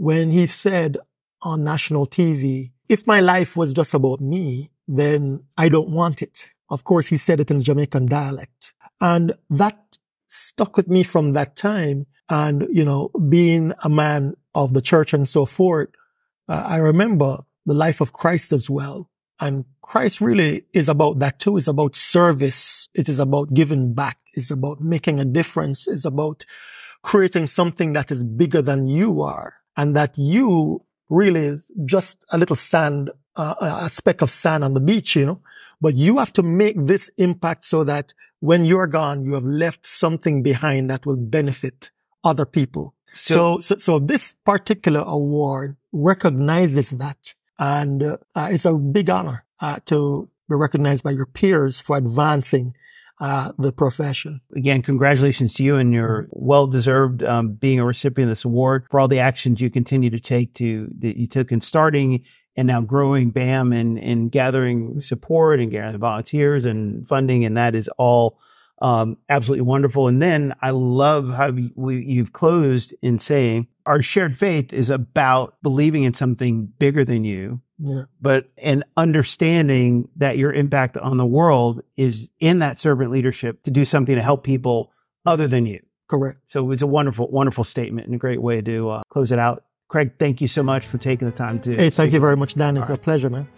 when 0.00 0.30
he 0.30 0.46
said 0.46 0.96
on 1.42 1.62
national 1.62 2.06
TV, 2.06 2.70
if 2.88 3.06
my 3.06 3.20
life 3.20 3.54
was 3.54 3.70
just 3.74 3.92
about 3.92 4.18
me, 4.18 4.70
then 4.88 5.44
I 5.58 5.68
don't 5.68 5.90
want 5.90 6.22
it. 6.22 6.46
Of 6.70 6.84
course, 6.84 7.08
he 7.08 7.18
said 7.18 7.38
it 7.38 7.50
in 7.50 7.60
Jamaican 7.60 8.06
dialect. 8.06 8.72
And 9.02 9.34
that 9.50 9.98
stuck 10.26 10.78
with 10.78 10.88
me 10.88 11.02
from 11.02 11.32
that 11.32 11.54
time. 11.54 12.06
And, 12.30 12.66
you 12.72 12.82
know, 12.82 13.10
being 13.28 13.74
a 13.84 13.90
man 13.90 14.36
of 14.54 14.72
the 14.72 14.80
church 14.80 15.12
and 15.12 15.28
so 15.28 15.44
forth, 15.44 15.90
uh, 16.48 16.64
I 16.66 16.78
remember 16.78 17.40
the 17.66 17.74
life 17.74 18.00
of 18.00 18.14
Christ 18.14 18.52
as 18.52 18.70
well. 18.70 19.10
And 19.38 19.66
Christ 19.82 20.22
really 20.22 20.64
is 20.72 20.88
about 20.88 21.18
that 21.18 21.40
too. 21.40 21.58
It's 21.58 21.68
about 21.68 21.94
service. 21.94 22.88
It 22.94 23.10
is 23.10 23.18
about 23.18 23.52
giving 23.52 23.92
back. 23.92 24.16
It's 24.32 24.50
about 24.50 24.80
making 24.80 25.20
a 25.20 25.26
difference. 25.26 25.86
It's 25.86 26.06
about 26.06 26.46
creating 27.02 27.48
something 27.48 27.92
that 27.92 28.10
is 28.10 28.24
bigger 28.24 28.62
than 28.62 28.88
you 28.88 29.20
are 29.20 29.59
and 29.76 29.96
that 29.96 30.16
you 30.18 30.84
really 31.08 31.56
just 31.84 32.24
a 32.30 32.38
little 32.38 32.56
sand, 32.56 33.10
uh, 33.36 33.54
a 33.82 33.90
speck 33.90 34.22
of 34.22 34.30
sand 34.30 34.64
on 34.64 34.74
the 34.74 34.80
beach, 34.80 35.16
you 35.16 35.26
know, 35.26 35.40
but 35.80 35.94
you 35.94 36.18
have 36.18 36.32
to 36.34 36.42
make 36.42 36.76
this 36.86 37.10
impact 37.16 37.64
so 37.64 37.84
that 37.84 38.12
when 38.40 38.64
you're 38.64 38.86
gone, 38.86 39.24
you 39.24 39.34
have 39.34 39.44
left 39.44 39.86
something 39.86 40.42
behind 40.42 40.90
that 40.90 41.06
will 41.06 41.16
benefit 41.16 41.90
other 42.22 42.46
people. 42.46 42.94
So, 43.14 43.58
so, 43.58 43.58
so, 43.60 43.76
so 43.76 43.98
this 43.98 44.34
particular 44.44 45.02
award 45.06 45.76
recognizes 45.92 46.90
that 46.90 47.34
and 47.60 48.02
uh, 48.02 48.16
it's 48.50 48.64
a 48.64 48.72
big 48.72 49.10
honor 49.10 49.44
uh, 49.60 49.78
to 49.84 50.28
be 50.48 50.56
recognized 50.56 51.04
by 51.04 51.10
your 51.10 51.26
peers 51.26 51.80
for 51.80 51.98
advancing 51.98 52.74
uh, 53.20 53.52
the 53.58 53.72
profession. 53.72 54.40
Again, 54.56 54.80
congratulations 54.82 55.54
to 55.54 55.62
you 55.62 55.76
and 55.76 55.92
your 55.92 56.28
well 56.30 56.66
deserved 56.66 57.22
um, 57.22 57.52
being 57.52 57.78
a 57.78 57.84
recipient 57.84 58.30
of 58.30 58.32
this 58.32 58.44
award 58.44 58.86
for 58.90 58.98
all 58.98 59.08
the 59.08 59.18
actions 59.18 59.60
you 59.60 59.70
continue 59.70 60.10
to 60.10 60.20
take 60.20 60.54
to 60.54 60.88
that 60.98 61.18
you 61.18 61.26
took 61.26 61.52
in 61.52 61.60
starting 61.60 62.24
and 62.56 62.66
now 62.66 62.80
growing 62.80 63.30
BAM 63.30 63.72
and, 63.72 63.98
and 63.98 64.32
gathering 64.32 65.00
support 65.00 65.60
and 65.60 65.70
gathering 65.70 66.00
volunteers 66.00 66.64
and 66.64 67.06
funding. 67.06 67.44
And 67.44 67.56
that 67.56 67.74
is 67.74 67.88
all 67.98 68.38
um, 68.80 69.18
absolutely 69.28 69.62
wonderful. 69.62 70.08
And 70.08 70.22
then 70.22 70.54
I 70.62 70.70
love 70.70 71.34
how 71.34 71.52
we, 71.76 72.02
you've 72.02 72.32
closed 72.32 72.94
in 73.02 73.18
saying 73.18 73.68
our 73.90 74.00
shared 74.00 74.38
faith 74.38 74.72
is 74.72 74.88
about 74.88 75.56
believing 75.64 76.04
in 76.04 76.14
something 76.14 76.66
bigger 76.78 77.04
than 77.04 77.24
you. 77.24 77.60
Yeah. 77.78 78.02
But 78.20 78.48
and 78.56 78.84
understanding 78.96 80.08
that 80.14 80.38
your 80.38 80.52
impact 80.52 80.96
on 80.96 81.16
the 81.16 81.26
world 81.26 81.82
is 81.96 82.30
in 82.38 82.60
that 82.60 82.78
servant 82.78 83.10
leadership 83.10 83.64
to 83.64 83.72
do 83.72 83.84
something 83.84 84.14
to 84.14 84.22
help 84.22 84.44
people 84.44 84.92
other 85.26 85.48
than 85.48 85.66
you. 85.66 85.80
Correct. 86.08 86.38
So 86.46 86.70
it's 86.70 86.82
a 86.82 86.86
wonderful, 86.86 87.28
wonderful 87.32 87.64
statement 87.64 88.06
and 88.06 88.14
a 88.14 88.18
great 88.18 88.40
way 88.40 88.60
to 88.62 88.90
uh, 88.90 89.02
close 89.08 89.32
it 89.32 89.40
out. 89.40 89.64
Craig, 89.88 90.12
thank 90.20 90.40
you 90.40 90.46
so 90.46 90.62
much 90.62 90.86
for 90.86 90.98
taking 90.98 91.26
the 91.26 91.34
time 91.34 91.60
to. 91.62 91.74
Hey, 91.74 91.90
thank 91.90 92.12
you 92.12 92.20
very 92.20 92.36
much, 92.36 92.54
Dan. 92.54 92.76
It's 92.76 92.90
a 92.90 92.96
pleasure, 92.96 93.28
man. 93.28 93.48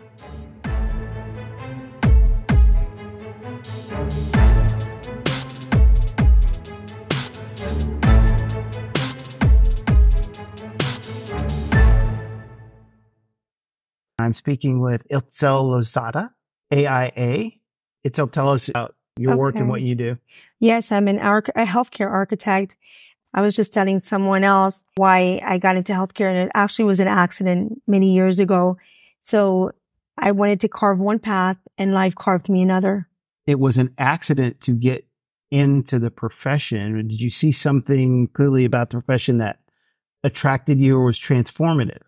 I'm 14.23 14.35
speaking 14.35 14.81
with 14.81 15.07
Itzell 15.09 15.65
Lozada, 15.65 16.31
AIA. 16.73 17.53
Itzell, 18.07 18.31
tell 18.31 18.49
us 18.49 18.69
about 18.69 18.95
your 19.19 19.33
okay. 19.33 19.39
work 19.39 19.55
and 19.57 19.69
what 19.69 19.83
you 19.83 19.95
do. 19.95 20.19
Yes, 20.61 20.91
I'm 20.91 21.09
an 21.09 21.19
arch- 21.19 21.51
a 21.55 21.65
healthcare 21.65 22.11
architect. 22.11 22.77
I 23.35 23.41
was 23.41 23.55
just 23.55 23.73
telling 23.73 24.01
someone 24.01 24.45
else 24.45 24.85
why 24.97 25.41
I 25.45 25.59
got 25.59 25.77
into 25.77 25.93
healthcare, 25.93 26.29
and 26.29 26.39
it 26.39 26.53
actually 26.55 26.85
was 26.87 27.01
an 27.01 27.09
accident 27.09 27.81
many 27.87 28.13
years 28.15 28.39
ago. 28.39 28.77
So 29.23 29.73
I 30.19 30.33
wanted 30.33 30.61
to 30.61 30.69
carve 30.69 30.99
one 30.99 31.19
path, 31.19 31.57
and 31.79 31.95
life 31.95 32.15
carved 32.15 32.49
me 32.49 32.63
another. 32.63 33.09
It 33.47 33.59
was 33.59 33.79
an 33.79 33.95
accident 33.99 34.61
to 34.63 34.73
get 34.73 35.07
into 35.51 35.99
the 35.99 36.11
profession. 36.11 37.09
Did 37.09 37.21
you 37.21 37.31
see 37.31 37.53
something 37.53 38.29
clearly 38.29 38.65
about 38.65 38.91
the 38.91 38.97
profession 39.01 39.39
that 39.39 39.61
attracted 40.25 40.81
you 40.81 40.97
or 40.97 41.07
was 41.07 41.19
transformative? 41.19 42.03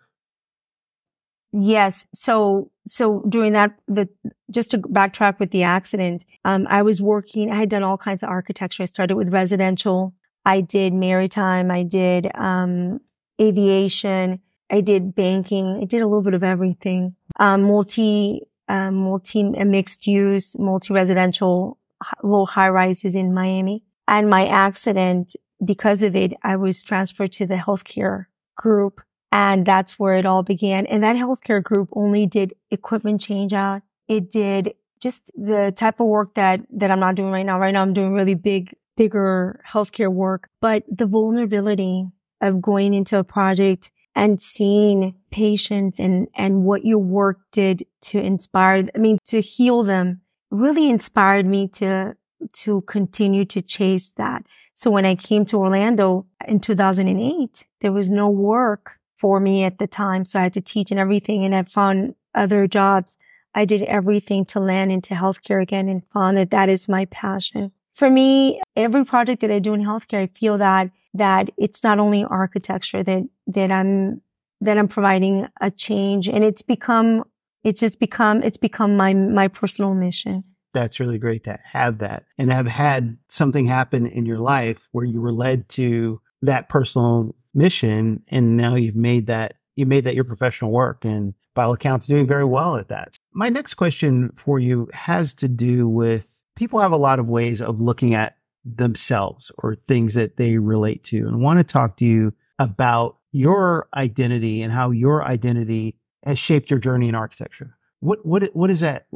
Yes. 1.57 2.05
So, 2.13 2.73
so 2.85 3.23
during 3.29 3.53
that, 3.53 3.79
the, 3.87 4.09
just 4.51 4.73
to 4.73 4.79
backtrack 4.79 5.39
with 5.39 5.53
the 5.53 5.63
accident, 5.63 6.25
um, 6.45 6.67
I 6.69 6.83
was 6.83 7.01
working, 7.01 7.53
I 7.53 7.55
had 7.55 7.69
done 7.69 7.85
all 7.85 7.97
kinds 7.97 8.25
of 8.25 8.29
architecture. 8.29 8.83
I 8.83 8.87
started 8.87 9.15
with 9.15 9.33
residential. 9.33 10.15
I 10.45 10.63
did 10.63 10.93
maritime. 10.93 11.71
I 11.71 11.85
did, 11.85 12.29
um, 12.35 13.01
aviation. 13.41 14.41
I 14.69 14.81
did 14.81 15.15
banking. 15.15 15.79
I 15.81 15.85
did 15.85 16.03
a 16.03 16.09
little 16.09 16.23
bit 16.23 16.35
of 16.35 16.43
everything. 16.43 17.15
Um, 17.39 17.63
multi, 17.63 18.43
um, 18.69 18.97
multi 18.97 19.45
mixed 19.45 20.09
use, 20.09 20.59
multi 20.59 20.93
residential, 20.93 21.79
low 22.25 22.47
high 22.47 22.71
rises 22.71 23.15
in 23.15 23.33
Miami. 23.33 23.85
And 24.09 24.29
my 24.29 24.49
accident, 24.49 25.37
because 25.65 26.03
of 26.03 26.17
it, 26.17 26.33
I 26.43 26.57
was 26.57 26.83
transferred 26.83 27.31
to 27.33 27.47
the 27.47 27.55
healthcare 27.55 28.27
group 28.57 29.03
and 29.35 29.67
that's 29.67 29.99
where 29.99 30.15
it 30.15 30.27
all 30.27 30.45
began. 30.45 30.87
And 30.87 31.03
that 31.03 31.17
healthcare 31.17 31.61
group 31.61 31.89
only 31.93 32.25
did 32.25 32.55
equipment 32.71 33.21
change 33.21 33.53
out. 33.53 33.83
It 34.07 34.31
did 34.31 34.75
just 35.01 35.33
the 35.35 35.73
type 35.77 35.99
of 35.99 36.07
work 36.07 36.35
that, 36.35 36.61
that 36.71 36.93
I'm 36.93 37.01
not 37.01 37.17
doing 37.17 37.33
right 37.33 37.45
now. 37.45 37.59
Right 37.59 37.73
now, 37.73 37.83
I'm 37.83 37.93
doing 37.93 38.13
really 38.13 38.37
big, 38.37 38.77
bigger 38.97 39.61
healthcare 39.69 40.11
work, 40.11 40.51
but 40.61 40.85
the 40.89 41.07
vulnerability 41.07 42.07
of 42.41 42.63
going 42.63 42.95
into 42.95 43.19
a 43.19 43.25
project 43.25 43.91
and 44.15 44.41
seeing 44.41 45.17
patients 45.33 45.99
and, 45.99 46.29
and 46.37 46.63
what 46.63 46.85
your 46.85 46.99
work 46.99 47.41
did 47.51 47.85
to 48.03 48.21
inspire, 48.21 48.89
I 48.95 48.99
mean, 48.99 49.19
to 49.27 49.41
heal 49.41 49.83
them 49.83 50.21
really 50.53 50.89
inspired 50.89 51.45
me 51.45 51.67
to, 51.75 52.17
to 52.53 52.83
continue 52.83 53.45
to 53.47 53.61
chase 53.61 54.13
that. 54.17 54.45
So 54.75 54.93
when 54.93 55.05
I 55.05 55.17
came 55.17 55.45
to 55.47 55.57
Orlando 55.57 56.27
in 56.47 56.61
2008, 56.61 57.67
there 57.81 57.91
was 57.91 58.13
no 58.13 58.31
work 58.31 59.01
for 59.17 59.41
me 59.41 59.65
at 59.65 59.79
the 59.79 59.87
time. 59.87 60.25
So 60.25 60.39
I 60.39 60.43
had 60.45 60.53
to 60.55 60.61
teach 60.61 60.91
and 60.91 61.01
everything. 61.01 61.45
And 61.45 61.55
I 61.55 61.63
found 61.65 62.15
other 62.35 62.67
jobs. 62.67 63.19
I 63.55 63.65
did 63.65 63.83
everything 63.83 64.45
to 64.47 64.61
land 64.61 64.91
into 64.91 65.15
healthcare 65.15 65.63
again 65.63 65.89
and 65.89 66.03
found 66.13 66.37
that 66.37 66.51
that 66.51 66.69
is 66.69 66.89
my 66.89 67.05
passion. 67.07 67.73
For 67.95 68.11
me, 68.11 68.61
every 68.75 69.05
project 69.05 69.41
that 69.43 69.53
I 69.53 69.61
do 69.61 69.75
in 69.75 69.83
healthcare, 69.83 70.23
I 70.23 70.27
feel 70.27 70.59
that, 70.59 70.91
that 71.15 71.51
it's 71.57 71.85
not 71.85 72.01
only 72.01 72.25
architecture 72.25 73.05
that, 73.05 73.23
that 73.47 73.71
I'm, 73.71 74.21
that 74.61 74.79
I'm 74.79 74.89
providing 74.89 75.47
a 75.61 75.71
change 75.71 76.29
and 76.29 76.43
it's 76.43 76.63
become, 76.63 77.23
it's 77.63 77.81
just 77.81 78.01
become, 78.01 78.43
it's 78.43 78.57
become 78.57 78.97
my, 78.97 79.15
my 79.15 79.47
personal 79.47 79.95
mission. 79.95 80.43
That's 80.73 80.99
really 80.99 81.19
great 81.19 81.45
to 81.45 81.57
have 81.63 81.99
that 81.99 82.25
and 82.37 82.51
have 82.51 82.67
had 82.67 83.17
something 83.29 83.67
happen 83.67 84.09
in 84.09 84.27
your 84.27 84.41
life 84.41 84.89
where 84.91 85.05
you 85.05 85.21
were 85.21 85.33
led 85.33 85.69
to 85.71 86.21
that 86.43 86.69
personal 86.69 87.37
mission 87.55 88.23
and 88.29 88.57
now 88.57 88.75
you've 88.75 88.97
made 88.97 89.27
that 89.27 89.55
you 89.77 89.87
made 89.87 90.05
that 90.05 90.15
your 90.15 90.25
professional 90.25 90.71
work 90.71 91.05
and 91.05 91.35
by 91.55 91.65
all 91.65 91.73
accounts 91.73 92.07
doing 92.07 92.27
very 92.27 92.45
well 92.45 92.77
at 92.77 92.89
that. 92.89 93.17
My 93.33 93.49
next 93.49 93.75
question 93.75 94.33
for 94.37 94.59
you 94.59 94.89
has 94.93 95.35
to 95.35 95.49
do 95.49 95.89
with 95.89 96.31
people 96.57 96.81
have 96.81 96.93
a 96.93 96.97
lot 96.97 97.19
of 97.19 97.27
ways 97.27 97.61
of 97.61 97.81
looking 97.81 98.15
at 98.15 98.37
themselves 98.65 99.51
or 99.59 99.77
things 99.89 100.15
that 100.15 100.37
they 100.37 100.59
relate 100.59 101.05
to 101.05 101.19
and 101.19 101.41
want 101.41 101.59
to 101.59 101.65
talk 101.65 101.97
to 101.99 102.05
you 102.05 102.33
about 102.59 103.19
your 103.33 103.89
identity 103.95 104.63
and 104.63 104.73
how 104.73 104.91
your 104.91 105.25
identity 105.25 105.99
has 106.25 106.39
shaped 106.39 106.71
your 106.71 106.79
journey 106.79 107.09
in 107.09 107.15
architecture. 107.15 107.77
What 108.01 108.25
what 108.25 108.45
what 108.55 108.71
is 108.71 108.81
that? 108.81 109.07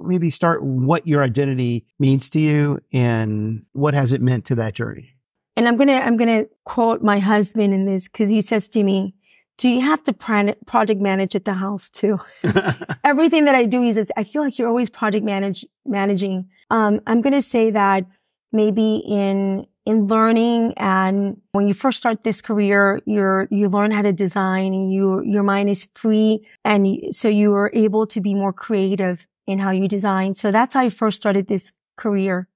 Maybe 0.00 0.30
start 0.30 0.62
what 0.62 1.06
your 1.06 1.22
identity 1.22 1.86
means 1.98 2.28
to 2.30 2.40
you 2.40 2.80
and 2.92 3.64
what 3.72 3.94
has 3.94 4.12
it 4.12 4.22
meant 4.22 4.46
to 4.46 4.54
that 4.56 4.74
journey? 4.74 5.17
And 5.58 5.66
I'm 5.66 5.76
going 5.76 5.88
to, 5.88 5.96
I'm 5.96 6.16
going 6.16 6.44
to 6.44 6.48
quote 6.64 7.02
my 7.02 7.18
husband 7.18 7.74
in 7.74 7.84
this 7.84 8.08
because 8.08 8.30
he 8.30 8.42
says 8.42 8.68
to 8.68 8.84
me, 8.84 9.16
do 9.56 9.68
you 9.68 9.80
have 9.80 10.00
to 10.04 10.12
project 10.12 11.00
manage 11.00 11.34
at 11.34 11.46
the 11.46 11.54
house 11.54 11.90
too? 11.90 12.20
Everything 13.04 13.44
that 13.46 13.56
I 13.56 13.64
do 13.64 13.82
is, 13.82 13.98
I 14.16 14.22
feel 14.22 14.40
like 14.40 14.56
you're 14.56 14.68
always 14.68 14.88
project 14.88 15.24
manage, 15.24 15.66
managing. 15.84 16.48
Um, 16.70 17.00
I'm 17.08 17.22
going 17.22 17.32
to 17.32 17.42
say 17.42 17.72
that 17.72 18.04
maybe 18.52 19.02
in, 19.04 19.66
in 19.84 20.06
learning 20.06 20.74
and 20.76 21.40
when 21.50 21.66
you 21.66 21.74
first 21.74 21.98
start 21.98 22.22
this 22.22 22.40
career, 22.40 23.00
you're, 23.04 23.48
you 23.50 23.68
learn 23.68 23.90
how 23.90 24.02
to 24.02 24.12
design 24.12 24.72
and 24.72 24.92
you, 24.92 25.24
your 25.24 25.42
mind 25.42 25.70
is 25.70 25.88
free. 25.92 26.46
And 26.64 26.86
so 27.10 27.26
you 27.26 27.52
are 27.54 27.72
able 27.74 28.06
to 28.06 28.20
be 28.20 28.32
more 28.32 28.52
creative 28.52 29.18
in 29.48 29.58
how 29.58 29.72
you 29.72 29.88
design. 29.88 30.34
So 30.34 30.52
that's 30.52 30.74
how 30.74 30.82
I 30.82 30.88
first 30.88 31.16
started 31.16 31.48
this 31.48 31.72
career. 31.96 32.46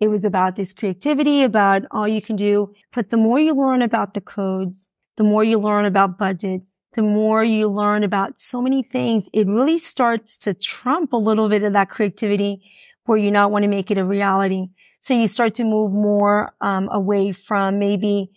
It 0.00 0.08
was 0.08 0.24
about 0.24 0.56
this 0.56 0.72
creativity, 0.72 1.42
about 1.42 1.82
all 1.90 2.06
you 2.06 2.22
can 2.22 2.36
do. 2.36 2.72
But 2.94 3.10
the 3.10 3.16
more 3.16 3.40
you 3.40 3.54
learn 3.54 3.82
about 3.82 4.14
the 4.14 4.20
codes, 4.20 4.88
the 5.16 5.24
more 5.24 5.42
you 5.42 5.58
learn 5.58 5.84
about 5.84 6.18
budgets, 6.18 6.72
the 6.94 7.02
more 7.02 7.44
you 7.44 7.68
learn 7.68 8.04
about 8.04 8.38
so 8.38 8.62
many 8.62 8.82
things, 8.82 9.28
it 9.32 9.46
really 9.46 9.78
starts 9.78 10.38
to 10.38 10.54
trump 10.54 11.12
a 11.12 11.16
little 11.16 11.48
bit 11.48 11.62
of 11.62 11.72
that 11.72 11.90
creativity 11.90 12.62
where 13.04 13.18
you 13.18 13.30
not 13.30 13.50
want 13.50 13.64
to 13.64 13.68
make 13.68 13.90
it 13.90 13.98
a 13.98 14.04
reality. 14.04 14.68
So 15.00 15.14
you 15.14 15.26
start 15.26 15.54
to 15.56 15.64
move 15.64 15.92
more 15.92 16.54
um, 16.60 16.88
away 16.90 17.32
from 17.32 17.78
maybe 17.78 18.30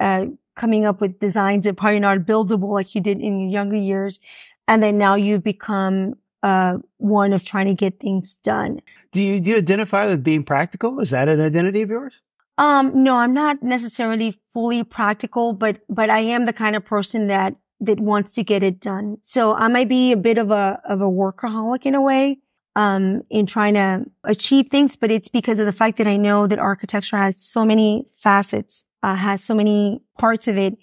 uh, 0.00 0.26
coming 0.56 0.84
up 0.84 1.00
with 1.00 1.20
designs 1.20 1.64
that 1.64 1.76
probably 1.76 2.00
not 2.00 2.18
buildable 2.18 2.72
like 2.72 2.94
you 2.94 3.00
did 3.00 3.20
in 3.20 3.40
your 3.40 3.50
younger 3.50 3.76
years. 3.76 4.20
And 4.68 4.82
then 4.82 4.98
now 4.98 5.14
you've 5.14 5.42
become 5.42 6.14
uh, 6.42 6.78
one 6.98 7.32
of 7.32 7.44
trying 7.44 7.66
to 7.66 7.74
get 7.74 8.00
things 8.00 8.34
done. 8.36 8.80
Do 9.12 9.20
you, 9.20 9.40
do 9.40 9.50
you 9.50 9.56
identify 9.56 10.08
with 10.08 10.24
being 10.24 10.44
practical? 10.44 11.00
Is 11.00 11.10
that 11.10 11.28
an 11.28 11.40
identity 11.40 11.82
of 11.82 11.90
yours? 11.90 12.20
Um, 12.58 13.02
no, 13.02 13.16
I'm 13.16 13.32
not 13.32 13.62
necessarily 13.62 14.40
fully 14.52 14.84
practical, 14.84 15.52
but, 15.52 15.80
but 15.88 16.10
I 16.10 16.20
am 16.20 16.46
the 16.46 16.52
kind 16.52 16.76
of 16.76 16.84
person 16.84 17.28
that, 17.28 17.56
that 17.80 17.98
wants 17.98 18.32
to 18.32 18.44
get 18.44 18.62
it 18.62 18.80
done. 18.80 19.18
So 19.22 19.54
I 19.54 19.68
might 19.68 19.88
be 19.88 20.12
a 20.12 20.16
bit 20.16 20.38
of 20.38 20.50
a, 20.50 20.80
of 20.88 21.00
a 21.00 21.10
workaholic 21.10 21.86
in 21.86 21.94
a 21.94 22.00
way, 22.00 22.38
um, 22.76 23.22
in 23.30 23.46
trying 23.46 23.74
to 23.74 24.04
achieve 24.24 24.68
things, 24.70 24.96
but 24.96 25.10
it's 25.10 25.28
because 25.28 25.58
of 25.58 25.66
the 25.66 25.72
fact 25.72 25.98
that 25.98 26.06
I 26.06 26.16
know 26.16 26.46
that 26.46 26.58
architecture 26.58 27.16
has 27.16 27.36
so 27.36 27.64
many 27.64 28.06
facets, 28.16 28.84
uh, 29.02 29.14
has 29.14 29.42
so 29.42 29.54
many 29.54 30.02
parts 30.18 30.48
of 30.48 30.56
it. 30.56 30.76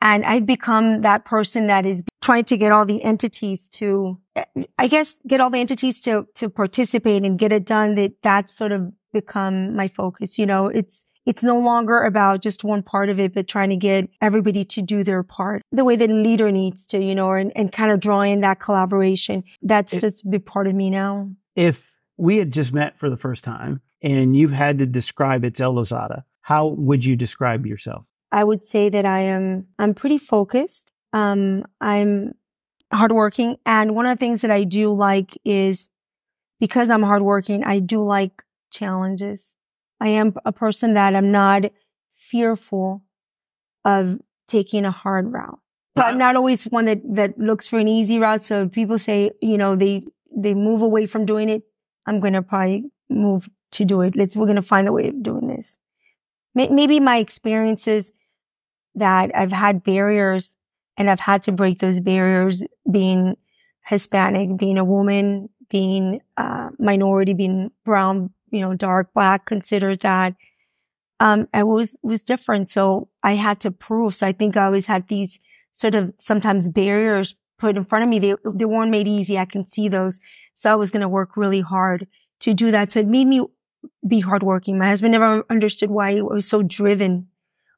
And 0.00 0.24
I've 0.24 0.46
become 0.46 1.02
that 1.02 1.24
person 1.24 1.66
that 1.66 1.84
is 1.84 2.02
trying 2.28 2.44
to 2.44 2.58
get 2.58 2.72
all 2.72 2.84
the 2.84 3.02
entities 3.02 3.68
to, 3.68 4.18
I 4.78 4.86
guess, 4.86 5.18
get 5.26 5.40
all 5.40 5.48
the 5.48 5.60
entities 5.60 6.02
to, 6.02 6.26
to 6.34 6.50
participate 6.50 7.22
and 7.24 7.38
get 7.38 7.52
it 7.52 7.64
done 7.64 7.94
that 7.94 8.16
that's 8.22 8.54
sort 8.54 8.70
of 8.70 8.92
become 9.14 9.74
my 9.74 9.88
focus. 9.88 10.38
You 10.38 10.44
know, 10.44 10.66
it's, 10.66 11.06
it's 11.24 11.42
no 11.42 11.58
longer 11.58 12.02
about 12.02 12.42
just 12.42 12.64
one 12.64 12.82
part 12.82 13.08
of 13.08 13.18
it, 13.18 13.32
but 13.32 13.48
trying 13.48 13.70
to 13.70 13.76
get 13.76 14.10
everybody 14.20 14.66
to 14.66 14.82
do 14.82 15.02
their 15.02 15.22
part 15.22 15.62
the 15.72 15.86
way 15.86 15.96
that 15.96 16.10
a 16.10 16.12
leader 16.12 16.52
needs 16.52 16.84
to, 16.88 17.02
you 17.02 17.14
know, 17.14 17.32
and, 17.32 17.50
and 17.56 17.72
kind 17.72 17.90
of 17.90 17.98
drawing 17.98 18.42
that 18.42 18.60
collaboration. 18.60 19.42
That's 19.62 19.94
it, 19.94 20.00
just 20.00 20.26
a 20.26 20.28
big 20.28 20.44
part 20.44 20.66
of 20.66 20.74
me 20.74 20.90
now. 20.90 21.30
If 21.56 21.90
we 22.18 22.36
had 22.36 22.52
just 22.52 22.74
met 22.74 22.98
for 22.98 23.08
the 23.08 23.16
first 23.16 23.42
time 23.42 23.80
and 24.02 24.36
you 24.36 24.48
had 24.48 24.76
to 24.80 24.86
describe 24.86 25.44
Itzell 25.44 25.72
Lozada, 25.72 26.24
how 26.42 26.66
would 26.66 27.06
you 27.06 27.16
describe 27.16 27.64
yourself? 27.64 28.04
I 28.30 28.44
would 28.44 28.66
say 28.66 28.90
that 28.90 29.06
I 29.06 29.20
am, 29.20 29.68
I'm 29.78 29.94
pretty 29.94 30.18
focused. 30.18 30.92
Um, 31.12 31.64
I'm 31.80 32.34
hardworking. 32.92 33.56
And 33.66 33.94
one 33.94 34.06
of 34.06 34.16
the 34.16 34.20
things 34.20 34.40
that 34.42 34.50
I 34.50 34.64
do 34.64 34.92
like 34.92 35.38
is 35.44 35.88
because 36.60 36.90
I'm 36.90 37.02
hardworking, 37.02 37.64
I 37.64 37.78
do 37.78 38.04
like 38.04 38.42
challenges. 38.70 39.52
I 40.00 40.08
am 40.08 40.34
a 40.44 40.52
person 40.52 40.94
that 40.94 41.14
I'm 41.14 41.32
not 41.32 41.64
fearful 42.16 43.02
of 43.84 44.18
taking 44.46 44.84
a 44.84 44.90
hard 44.90 45.32
route. 45.32 45.58
So 45.96 46.04
I'm 46.04 46.18
not 46.18 46.36
always 46.36 46.64
one 46.64 46.84
that, 46.84 47.00
that 47.14 47.38
looks 47.38 47.66
for 47.66 47.78
an 47.78 47.88
easy 47.88 48.18
route. 48.18 48.44
So 48.44 48.68
people 48.68 48.98
say, 48.98 49.32
you 49.40 49.58
know, 49.58 49.74
they, 49.74 50.04
they 50.34 50.54
move 50.54 50.82
away 50.82 51.06
from 51.06 51.26
doing 51.26 51.48
it. 51.48 51.62
I'm 52.06 52.20
going 52.20 52.34
to 52.34 52.42
probably 52.42 52.84
move 53.10 53.48
to 53.72 53.84
do 53.84 54.02
it. 54.02 54.14
Let's, 54.14 54.36
we're 54.36 54.46
going 54.46 54.56
to 54.56 54.62
find 54.62 54.86
a 54.86 54.92
way 54.92 55.08
of 55.08 55.22
doing 55.22 55.48
this. 55.48 55.78
Maybe 56.54 56.98
my 57.00 57.18
experiences 57.18 58.12
that 58.94 59.30
I've 59.34 59.52
had 59.52 59.84
barriers 59.84 60.54
and 60.98 61.08
I've 61.08 61.20
had 61.20 61.44
to 61.44 61.52
break 61.52 61.78
those 61.78 62.00
barriers 62.00 62.66
being 62.90 63.36
Hispanic, 63.86 64.58
being 64.58 64.76
a 64.76 64.84
woman, 64.84 65.48
being 65.70 66.20
uh, 66.36 66.68
minority, 66.78 67.32
being 67.32 67.70
brown, 67.84 68.30
you 68.50 68.60
know, 68.60 68.74
dark, 68.74 69.14
black, 69.14 69.46
considered 69.46 70.00
that. 70.00 70.34
Um, 71.20 71.48
it 71.54 71.66
was, 71.66 71.96
was 72.02 72.22
different. 72.22 72.70
So 72.70 73.08
I 73.22 73.36
had 73.36 73.60
to 73.60 73.70
prove. 73.70 74.14
So 74.14 74.26
I 74.26 74.32
think 74.32 74.56
I 74.56 74.66
always 74.66 74.86
had 74.86 75.08
these 75.08 75.40
sort 75.70 75.94
of 75.94 76.12
sometimes 76.18 76.68
barriers 76.68 77.36
put 77.58 77.76
in 77.76 77.84
front 77.84 78.02
of 78.02 78.08
me. 78.08 78.18
They, 78.18 78.34
they 78.52 78.64
weren't 78.64 78.90
made 78.90 79.08
easy. 79.08 79.38
I 79.38 79.44
can 79.44 79.66
see 79.66 79.88
those. 79.88 80.20
So 80.54 80.70
I 80.70 80.74
was 80.74 80.90
going 80.90 81.02
to 81.02 81.08
work 81.08 81.36
really 81.36 81.60
hard 81.60 82.08
to 82.40 82.54
do 82.54 82.70
that. 82.72 82.92
So 82.92 83.00
it 83.00 83.06
made 83.06 83.26
me 83.26 83.42
be 84.06 84.20
hardworking. 84.20 84.78
My 84.78 84.88
husband 84.88 85.12
never 85.12 85.44
understood 85.48 85.90
why 85.90 86.18
I 86.18 86.22
was 86.22 86.46
so 86.46 86.62
driven, 86.62 87.28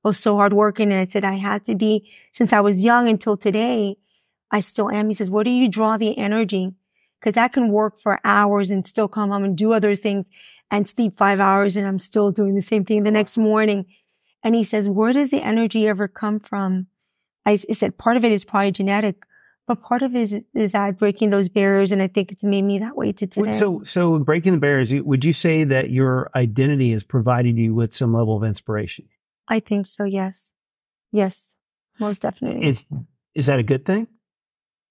I 0.04 0.08
was 0.08 0.18
so 0.18 0.36
hardworking. 0.36 0.90
And 0.90 1.00
I 1.00 1.04
said 1.04 1.24
I 1.24 1.34
had 1.34 1.64
to 1.64 1.74
be 1.74 2.10
since 2.32 2.52
I 2.52 2.60
was 2.60 2.84
young 2.84 3.08
until 3.08 3.36
today. 3.36 3.96
I 4.50 4.60
still 4.60 4.90
am. 4.90 5.08
He 5.08 5.14
says, 5.14 5.30
where 5.30 5.44
do 5.44 5.50
you 5.50 5.68
draw 5.68 5.96
the 5.96 6.18
energy? 6.18 6.74
Cause 7.22 7.36
I 7.36 7.48
can 7.48 7.68
work 7.68 8.00
for 8.00 8.18
hours 8.24 8.70
and 8.70 8.86
still 8.86 9.06
come 9.06 9.30
home 9.30 9.44
and 9.44 9.56
do 9.56 9.72
other 9.72 9.94
things 9.94 10.30
and 10.70 10.88
sleep 10.88 11.18
five 11.18 11.38
hours 11.38 11.76
and 11.76 11.86
I'm 11.86 11.98
still 11.98 12.30
doing 12.30 12.54
the 12.54 12.62
same 12.62 12.84
thing 12.84 13.02
the 13.02 13.10
next 13.10 13.36
morning. 13.36 13.84
And 14.42 14.54
he 14.54 14.64
says, 14.64 14.88
where 14.88 15.12
does 15.12 15.30
the 15.30 15.42
energy 15.42 15.86
ever 15.86 16.08
come 16.08 16.40
from? 16.40 16.86
I, 17.44 17.52
I 17.52 17.74
said, 17.74 17.98
part 17.98 18.16
of 18.16 18.24
it 18.24 18.32
is 18.32 18.44
probably 18.44 18.72
genetic, 18.72 19.22
but 19.66 19.82
part 19.82 20.02
of 20.02 20.14
it 20.14 20.20
is, 20.20 20.40
is 20.54 20.72
that 20.72 20.98
breaking 20.98 21.28
those 21.28 21.50
barriers. 21.50 21.92
And 21.92 22.02
I 22.02 22.06
think 22.06 22.32
it's 22.32 22.42
made 22.42 22.62
me 22.62 22.78
that 22.78 22.96
way 22.96 23.12
to 23.12 23.26
today. 23.26 23.52
So, 23.52 23.82
so 23.84 24.18
breaking 24.18 24.52
the 24.52 24.58
barriers, 24.58 24.94
would 24.94 25.24
you 25.24 25.34
say 25.34 25.64
that 25.64 25.90
your 25.90 26.30
identity 26.34 26.92
has 26.92 27.04
provided 27.04 27.58
you 27.58 27.74
with 27.74 27.94
some 27.94 28.14
level 28.14 28.36
of 28.36 28.44
inspiration? 28.44 29.06
I 29.50 29.60
think 29.60 29.86
so. 29.86 30.04
Yes. 30.04 30.50
Yes. 31.12 31.52
Most 31.98 32.22
definitely. 32.22 32.66
Is, 32.66 32.86
is 33.34 33.46
that 33.46 33.58
a 33.58 33.64
good 33.64 33.84
thing? 33.84 34.06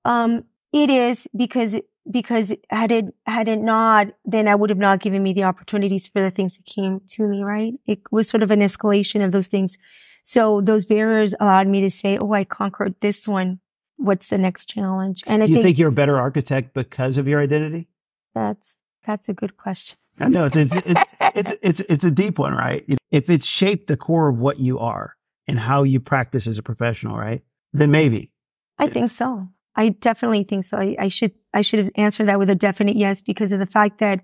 Um, 0.06 0.44
it 0.72 0.90
is 0.90 1.28
because 1.36 1.76
because 2.10 2.54
had 2.70 2.92
it 2.92 3.06
had 3.26 3.48
it 3.48 3.60
not, 3.60 4.08
then 4.26 4.48
I 4.48 4.56
would 4.56 4.70
have 4.70 4.80
not 4.80 5.00
given 5.00 5.24
me 5.24 5.34
the 5.34 5.44
opportunities 5.44 6.08
for 6.08 6.22
the 6.22 6.32
things 6.32 6.58
that 6.58 6.66
came 6.66 7.02
to 7.10 7.24
me. 7.24 7.44
Right? 7.44 7.74
It 7.88 8.02
was 8.12 8.28
sort 8.28 8.44
of 8.44 8.52
an 8.52 8.60
escalation 8.60 9.24
of 9.24 9.32
those 9.32 9.48
things. 9.48 9.78
So 10.24 10.62
those 10.62 10.86
barriers 10.86 11.34
allowed 11.40 11.68
me 11.68 11.82
to 11.82 11.90
say, 11.90 12.18
"Oh, 12.18 12.34
I 12.34 12.44
conquered 12.44 12.96
this 13.02 13.28
one. 13.28 13.60
What's 13.98 14.28
the 14.28 14.38
next 14.38 14.68
challenge?" 14.68 15.24
And 15.26 15.42
I 15.42 15.48
Do 15.48 15.52
you 15.52 15.56
think, 15.58 15.66
think 15.66 15.80
you're 15.80 15.90
a 15.90 15.94
better 15.94 16.18
architect 16.18 16.74
because 16.74 17.18
of 17.18 17.28
your 17.28 17.42
identity? 17.42 17.88
That's 18.36 18.76
that's 19.06 19.30
a 19.30 19.34
good 19.34 19.58
question. 19.58 19.98
I 20.20 20.28
know 20.28 20.46
it's 20.46 20.58
it's 20.58 20.76
it's, 20.76 21.04
it's 21.22 21.52
it's 21.62 21.82
it's 21.82 22.04
a 22.04 22.12
deep 22.12 22.40
one, 22.40 22.54
right? 22.54 22.86
If 23.12 23.30
it's 23.30 23.46
shaped 23.46 23.88
the 23.88 23.98
core 23.98 24.30
of 24.30 24.38
what 24.38 24.60
you 24.60 24.80
are 24.80 25.16
and 25.48 25.60
how 25.60 25.84
you 25.84 26.00
practice 26.00 26.48
as 26.48 26.58
a 26.58 26.64
professional, 26.64 27.18
right? 27.18 27.42
Then 27.74 27.92
maybe. 27.92 28.32
I 28.78 28.88
think 28.88 29.10
so. 29.12 29.48
I 29.76 29.90
definitely 29.90 30.44
think 30.44 30.64
so. 30.64 30.78
I, 30.78 30.96
I, 31.00 31.08
should 31.08 31.34
I 31.54 31.62
should 31.62 31.80
have 31.80 31.92
answered 31.96 32.28
that 32.28 32.40
with 32.40 32.50
a 32.50 32.56
definite 32.56 32.96
yes 32.96 33.22
because 33.22 33.52
of 33.52 33.60
the 33.60 33.66
fact 33.66 34.00
that 34.00 34.22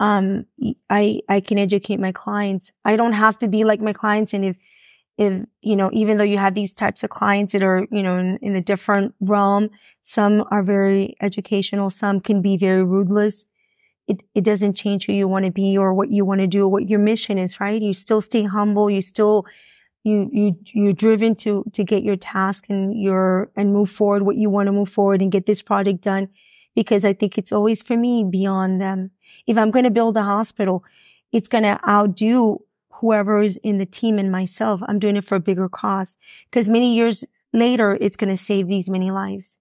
um 0.00 0.46
I 0.90 1.20
I 1.28 1.40
can 1.40 1.58
educate 1.58 2.00
my 2.00 2.12
clients. 2.12 2.72
I 2.84 2.96
don't 2.96 3.12
have 3.12 3.38
to 3.38 3.48
be 3.48 3.64
like 3.64 3.80
my 3.80 3.92
clients 3.92 4.34
and 4.34 4.44
if 4.44 4.56
if 5.16 5.44
you 5.60 5.76
know 5.76 5.90
even 5.92 6.18
though 6.18 6.24
you 6.24 6.38
have 6.38 6.54
these 6.54 6.74
types 6.74 7.04
of 7.04 7.10
clients 7.10 7.52
that 7.52 7.62
are 7.62 7.86
you 7.90 8.02
know 8.02 8.18
in, 8.18 8.38
in 8.42 8.56
a 8.56 8.60
different 8.60 9.14
realm 9.20 9.70
some 10.02 10.44
are 10.50 10.62
very 10.62 11.16
educational 11.20 11.90
some 11.90 12.20
can 12.20 12.42
be 12.42 12.56
very 12.56 12.82
ruthless 12.82 13.44
it, 14.06 14.22
it 14.34 14.44
doesn't 14.44 14.74
change 14.74 15.06
who 15.06 15.12
you 15.12 15.26
want 15.26 15.46
to 15.46 15.50
be 15.50 15.78
or 15.78 15.94
what 15.94 16.10
you 16.10 16.24
want 16.24 16.40
to 16.40 16.46
do 16.46 16.64
or 16.64 16.68
what 16.68 16.88
your 16.88 16.98
mission 16.98 17.38
is 17.38 17.60
right 17.60 17.80
you 17.82 17.94
still 17.94 18.20
stay 18.20 18.44
humble 18.44 18.90
you 18.90 19.00
still 19.00 19.46
you 20.02 20.28
you 20.32 20.56
you're 20.72 20.92
driven 20.92 21.34
to 21.34 21.64
to 21.72 21.84
get 21.84 22.02
your 22.02 22.16
task 22.16 22.66
and 22.68 23.00
your 23.00 23.50
and 23.56 23.72
move 23.72 23.90
forward 23.90 24.22
what 24.22 24.36
you 24.36 24.50
want 24.50 24.66
to 24.66 24.72
move 24.72 24.88
forward 24.88 25.22
and 25.22 25.32
get 25.32 25.46
this 25.46 25.62
project 25.62 26.02
done 26.02 26.28
because 26.74 27.04
I 27.04 27.12
think 27.12 27.38
it's 27.38 27.52
always 27.52 27.82
for 27.82 27.96
me 27.96 28.24
beyond 28.24 28.80
them. 28.80 29.10
If 29.46 29.56
I'm 29.56 29.70
going 29.70 29.84
to 29.84 29.90
build 29.90 30.16
a 30.16 30.22
hospital, 30.22 30.84
it's 31.32 31.48
going 31.48 31.64
to 31.64 31.80
outdo 31.88 32.62
whoever 32.90 33.42
is 33.42 33.58
in 33.58 33.78
the 33.78 33.86
team 33.86 34.18
and 34.18 34.30
myself. 34.30 34.80
I'm 34.86 34.98
doing 34.98 35.16
it 35.16 35.26
for 35.26 35.36
a 35.36 35.40
bigger 35.40 35.68
cause 35.68 36.16
because 36.50 36.68
many 36.68 36.94
years 36.94 37.24
later, 37.52 37.96
it's 38.00 38.16
going 38.16 38.30
to 38.30 38.36
save 38.36 38.66
these 38.66 38.88
many 38.88 39.10
lives. 39.10 39.56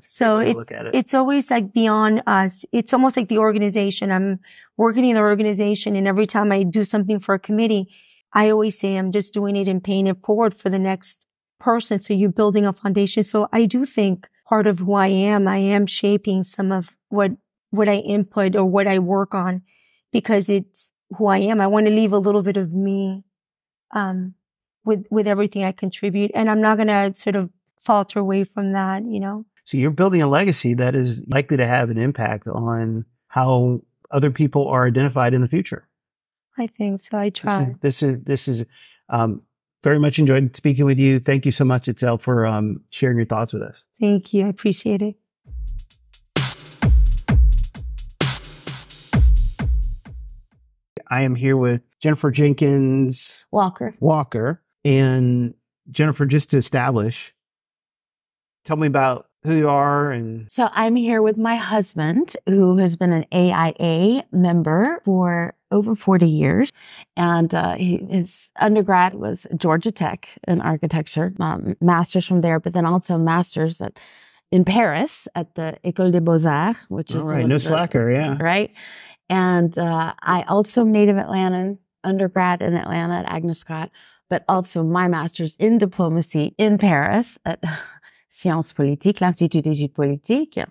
So 0.00 0.38
it's, 0.38 0.70
it. 0.70 0.90
it's 0.94 1.14
always 1.14 1.50
like 1.50 1.72
beyond 1.72 2.22
us. 2.26 2.64
It's 2.72 2.92
almost 2.92 3.16
like 3.16 3.28
the 3.28 3.38
organization. 3.38 4.12
I'm 4.12 4.38
working 4.76 5.04
in 5.04 5.16
the 5.16 5.20
organization 5.20 5.96
and 5.96 6.06
every 6.06 6.26
time 6.26 6.52
I 6.52 6.62
do 6.62 6.84
something 6.84 7.18
for 7.18 7.34
a 7.34 7.38
committee, 7.38 7.88
I 8.32 8.50
always 8.50 8.78
say 8.78 8.96
I'm 8.96 9.12
just 9.12 9.34
doing 9.34 9.56
it 9.56 9.68
and 9.68 9.82
paying 9.82 10.06
it 10.06 10.18
forward 10.24 10.54
for 10.54 10.70
the 10.70 10.78
next 10.78 11.26
person. 11.60 12.00
So 12.00 12.14
you're 12.14 12.30
building 12.30 12.64
a 12.64 12.72
foundation. 12.72 13.24
So 13.24 13.48
I 13.52 13.66
do 13.66 13.84
think 13.84 14.28
part 14.48 14.66
of 14.66 14.78
who 14.78 14.94
I 14.94 15.08
am, 15.08 15.48
I 15.48 15.58
am 15.58 15.86
shaping 15.86 16.44
some 16.44 16.72
of 16.72 16.90
what, 17.08 17.32
what 17.70 17.88
I 17.88 17.96
input 17.96 18.56
or 18.56 18.64
what 18.64 18.86
I 18.86 18.98
work 19.00 19.34
on 19.34 19.62
because 20.12 20.48
it's 20.48 20.90
who 21.16 21.26
I 21.26 21.38
am. 21.38 21.60
I 21.60 21.66
want 21.66 21.86
to 21.86 21.92
leave 21.92 22.12
a 22.12 22.18
little 22.18 22.42
bit 22.42 22.56
of 22.56 22.72
me, 22.72 23.24
um, 23.90 24.34
with, 24.84 25.06
with 25.10 25.26
everything 25.26 25.64
I 25.64 25.72
contribute. 25.72 26.30
And 26.34 26.50
I'm 26.50 26.60
not 26.60 26.76
going 26.76 26.88
to 26.88 27.12
sort 27.14 27.36
of 27.36 27.50
falter 27.84 28.18
away 28.18 28.44
from 28.44 28.72
that, 28.72 29.04
you 29.04 29.20
know. 29.20 29.44
So 29.64 29.76
you're 29.76 29.90
building 29.90 30.22
a 30.22 30.26
legacy 30.26 30.74
that 30.74 30.94
is 30.94 31.22
likely 31.28 31.56
to 31.56 31.66
have 31.66 31.90
an 31.90 31.98
impact 31.98 32.48
on 32.48 33.04
how 33.28 33.80
other 34.10 34.30
people 34.30 34.66
are 34.68 34.86
identified 34.86 35.34
in 35.34 35.40
the 35.40 35.48
future. 35.48 35.86
I 36.58 36.66
think 36.66 37.00
so. 37.00 37.16
I 37.16 37.30
try. 37.30 37.74
This 37.80 38.02
is 38.02 38.18
this 38.18 38.18
is, 38.18 38.24
this 38.24 38.48
is 38.48 38.66
um, 39.08 39.42
very 39.82 39.98
much 39.98 40.18
enjoyed 40.18 40.54
speaking 40.56 40.84
with 40.84 40.98
you. 40.98 41.18
Thank 41.18 41.46
you 41.46 41.52
so 41.52 41.64
much, 41.64 41.86
Itzell, 41.86 42.20
for 42.20 42.46
um, 42.46 42.80
sharing 42.90 43.16
your 43.16 43.26
thoughts 43.26 43.52
with 43.52 43.62
us. 43.62 43.84
Thank 44.00 44.34
you. 44.34 44.46
I 44.46 44.48
appreciate 44.48 45.00
it. 45.00 45.16
I 51.08 51.22
am 51.22 51.34
here 51.34 51.58
with 51.58 51.82
Jennifer 52.00 52.30
Jenkins 52.30 53.44
Walker. 53.50 53.94
Walker. 54.00 54.62
And 54.84 55.54
Jennifer, 55.90 56.26
just 56.26 56.50
to 56.50 56.56
establish, 56.56 57.34
tell 58.64 58.76
me 58.76 58.86
about 58.86 59.28
who 59.44 59.54
you 59.54 59.68
are 59.68 60.12
and 60.12 60.50
So 60.50 60.68
I'm 60.72 60.96
here 60.96 61.22
with 61.22 61.36
my 61.36 61.56
husband, 61.56 62.36
who 62.46 62.76
has 62.78 62.96
been 62.96 63.12
an 63.12 63.24
AIA 63.32 64.24
member 64.30 65.00
for 65.04 65.54
over 65.70 65.96
40 65.96 66.28
years. 66.28 66.70
And 67.16 67.52
uh, 67.54 67.74
he, 67.74 67.96
his 68.10 68.52
undergrad 68.56 69.14
was 69.14 69.46
Georgia 69.56 69.90
Tech 69.90 70.28
in 70.46 70.60
architecture, 70.60 71.32
um, 71.40 71.76
master's 71.80 72.26
from 72.26 72.42
there, 72.42 72.60
but 72.60 72.72
then 72.72 72.86
also 72.86 73.18
master's 73.18 73.80
at 73.80 73.98
in 74.52 74.66
Paris 74.66 75.26
at 75.34 75.54
the 75.54 75.78
École 75.82 76.12
des 76.12 76.20
Beaux-Arts, 76.20 76.78
which 76.88 77.10
is 77.10 77.22
all 77.22 77.28
right, 77.28 77.46
no 77.46 77.54
the- 77.54 77.60
slacker, 77.60 78.10
yeah. 78.10 78.36
right? 78.38 78.70
And 79.30 79.76
uh, 79.78 80.12
I 80.20 80.42
also 80.42 80.84
native 80.84 81.16
Atlantan, 81.16 81.78
undergrad 82.04 82.60
in 82.60 82.74
Atlanta 82.74 83.14
at 83.14 83.32
Agnes 83.32 83.58
Scott, 83.58 83.90
but 84.28 84.44
also 84.48 84.82
my 84.82 85.08
master's 85.08 85.56
in 85.56 85.78
diplomacy 85.78 86.54
in 86.58 86.76
Paris 86.76 87.38
at 87.46 87.62
Sciences 88.34 88.72
Politiques, 88.72 89.20
l'Institut 89.20 89.60
d'études 89.62 89.92
politiques. 89.92 90.64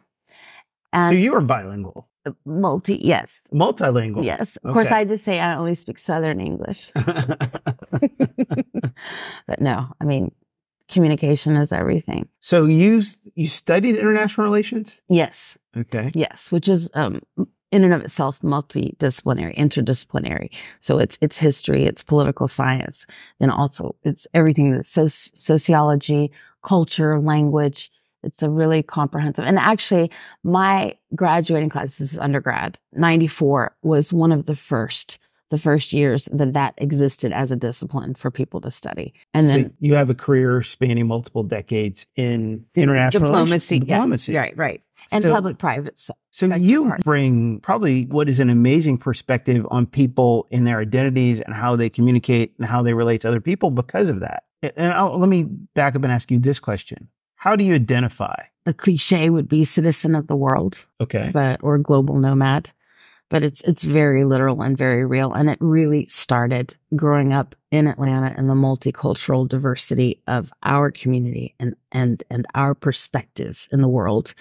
And 0.93 1.07
So 1.09 1.13
you 1.13 1.33
are 1.35 1.41
bilingual, 1.41 2.07
multi, 2.45 2.95
yes, 2.95 3.39
multilingual. 3.53 4.23
yes. 4.25 4.57
Of 4.63 4.73
course, 4.73 4.91
I 4.91 5.05
just 5.05 5.23
say 5.23 5.39
I 5.39 5.55
only 5.55 5.75
speak 5.75 5.99
Southern 5.99 6.41
English, 6.41 6.91
but 9.47 9.61
no, 9.61 9.87
I 10.01 10.05
mean, 10.05 10.31
communication 10.89 11.55
is 11.55 11.71
everything. 11.71 12.27
so 12.39 12.65
you 12.65 13.01
you 13.35 13.47
studied 13.47 13.95
international 13.95 14.45
relations? 14.45 15.01
Yes, 15.07 15.57
Okay. 15.77 16.11
Yes, 16.13 16.51
which 16.51 16.67
is 16.67 16.89
um, 16.95 17.21
in 17.71 17.83
and 17.85 17.93
of 17.93 18.01
itself 18.01 18.39
multidisciplinary, 18.41 19.55
interdisciplinary. 19.57 20.49
So 20.81 20.99
it's 20.99 21.17
it's 21.21 21.37
history, 21.37 21.85
it's 21.85 22.03
political 22.03 22.47
science, 22.49 23.05
and 23.39 23.49
also 23.51 23.95
it's 24.03 24.27
everything 24.33 24.71
that's 24.73 24.89
so- 24.89 25.07
sociology, 25.07 26.31
culture, 26.63 27.19
language. 27.19 27.89
It's 28.23 28.43
a 28.43 28.49
really 28.49 28.83
comprehensive. 28.83 29.45
And 29.45 29.57
actually, 29.57 30.11
my 30.43 30.95
graduating 31.15 31.69
class, 31.69 31.97
this 31.97 32.13
is 32.13 32.19
undergrad, 32.19 32.77
ninety 32.93 33.27
four 33.27 33.75
was 33.81 34.13
one 34.13 34.31
of 34.31 34.45
the 34.45 34.55
first. 34.55 35.17
The 35.49 35.57
first 35.57 35.91
years 35.91 36.29
that 36.31 36.53
that 36.53 36.75
existed 36.77 37.33
as 37.33 37.51
a 37.51 37.57
discipline 37.57 38.15
for 38.15 38.31
people 38.31 38.61
to 38.61 38.71
study, 38.71 39.13
and 39.33 39.45
so 39.47 39.51
then 39.51 39.73
you 39.81 39.95
have 39.95 40.09
a 40.09 40.13
career 40.15 40.61
spanning 40.63 41.07
multiple 41.07 41.43
decades 41.43 42.07
in 42.15 42.63
international 42.73 43.31
relations- 43.31 43.67
diplomacy, 43.67 43.75
yeah, 43.85 43.95
diplomacy. 43.97 44.33
right, 44.33 44.55
right, 44.55 44.81
and 45.11 45.25
So- 45.25 45.29
public-private. 45.33 45.99
So 45.99 46.13
So 46.31 46.55
you 46.55 46.87
hard. 46.87 47.03
bring 47.03 47.59
probably 47.59 48.05
what 48.05 48.29
is 48.29 48.39
an 48.39 48.49
amazing 48.49 48.97
perspective 48.97 49.67
on 49.69 49.87
people 49.87 50.47
and 50.53 50.65
their 50.65 50.79
identities 50.79 51.41
and 51.41 51.53
how 51.53 51.75
they 51.75 51.89
communicate 51.89 52.53
and 52.57 52.65
how 52.65 52.81
they 52.81 52.93
relate 52.93 53.19
to 53.21 53.27
other 53.27 53.41
people 53.41 53.71
because 53.71 54.07
of 54.07 54.21
that. 54.21 54.43
And 54.63 54.93
I'll, 54.93 55.17
let 55.17 55.29
me 55.29 55.43
back 55.43 55.95
up 55.95 56.03
and 56.03 56.11
ask 56.11 56.29
you 56.31 56.39
this 56.39 56.59
question: 56.59 57.07
How 57.35 57.55
do 57.55 57.63
you 57.63 57.75
identify? 57.75 58.35
the 58.63 58.73
cliche 58.73 59.29
would 59.29 59.49
be 59.49 59.65
citizen 59.65 60.15
of 60.15 60.27
the 60.27 60.35
world. 60.35 60.85
Okay. 60.99 61.31
but 61.33 61.59
or 61.63 61.77
global 61.77 62.19
nomad 62.19 62.71
but 63.29 63.43
it's 63.43 63.61
it's 63.61 63.83
very 63.83 64.23
literal 64.25 64.61
and 64.61 64.77
very 64.77 65.05
real 65.05 65.33
and 65.33 65.49
it 65.49 65.57
really 65.61 66.05
started 66.07 66.75
growing 66.95 67.33
up 67.33 67.55
in 67.71 67.87
Atlanta 67.87 68.33
and 68.35 68.49
the 68.49 68.53
multicultural 68.53 69.47
diversity 69.47 70.21
of 70.27 70.51
our 70.63 70.91
community 70.91 71.55
and 71.59 71.75
and 71.91 72.23
and 72.29 72.45
our 72.53 72.75
perspective 72.75 73.67
in 73.71 73.81
the 73.81 73.87
world 73.87 74.33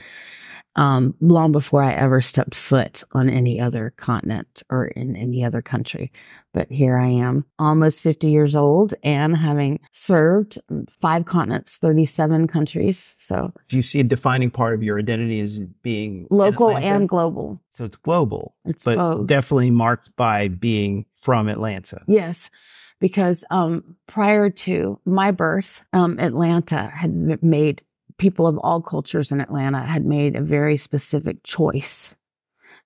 um 0.77 1.15
long 1.21 1.53
before 1.53 1.83
I 1.83 1.93
ever 1.95 2.21
stepped 2.21 2.55
foot 2.55 3.03
on 3.13 3.29
any 3.29 3.61
other 3.61 3.93
continent 3.97 4.63
or 4.71 4.87
in 4.87 5.17
any 5.17 5.45
other 5.45 5.63
country. 5.63 6.13
But 6.53 6.71
here 6.71 6.97
I 6.99 7.09
am 7.09 7.45
almost 7.59 8.03
50 8.03 8.29
years 8.29 8.57
old 8.57 8.95
and 9.03 9.37
having 9.37 9.81
served 9.93 10.59
five 10.89 11.25
continents 11.25 11.77
37 11.77 12.49
countries. 12.49 13.15
So 13.19 13.53
Do 13.69 13.77
you 13.77 13.83
see 13.83 14.01
a 14.01 14.05
defining 14.05 14.51
part 14.51 14.75
of 14.75 14.83
your 14.83 14.99
identity 14.99 15.41
as 15.41 15.61
being 15.83 16.27
local 16.31 16.77
and 16.77 17.09
global. 17.09 17.61
So 17.73 17.85
it's 17.85 17.97
global, 17.97 18.55
it's 18.65 18.85
but 18.85 18.97
both. 18.97 19.27
definitely 19.27 19.71
marked 19.71 20.15
by 20.17 20.49
being 20.49 21.07
from 21.21 21.49
Atlanta. 21.49 22.03
Yes, 22.07 22.51
because 22.99 23.45
um, 23.51 23.97
prior 24.07 24.51
to 24.51 24.99
my 25.05 25.31
birth, 25.31 25.83
um, 25.93 26.19
Atlanta 26.19 26.91
had 26.95 27.43
made 27.43 27.83
people 28.19 28.47
of 28.47 28.59
all 28.59 28.83
cultures 28.83 29.33
in 29.33 29.41
Atlanta 29.41 29.85
had 29.85 30.05
made 30.05 30.37
a 30.37 30.43
very 30.43 30.77
specific 30.77 31.43
choice 31.43 32.15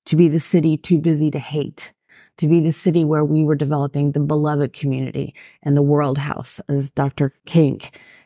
to 0.06 0.16
be 0.16 0.28
the 0.28 0.40
city 0.40 0.76
too 0.76 0.98
busy 0.98 1.30
to 1.30 1.38
hate, 1.38 1.92
to 2.38 2.48
be 2.48 2.60
the 2.60 2.72
city 2.72 3.04
where 3.04 3.24
we 3.24 3.44
were 3.44 3.54
developing 3.54 4.12
the 4.12 4.20
beloved 4.20 4.72
community 4.72 5.34
and 5.62 5.76
the 5.76 5.82
world 5.82 6.18
house, 6.18 6.60
as 6.68 6.90
Dr. 6.90 7.32
King, 7.46 7.80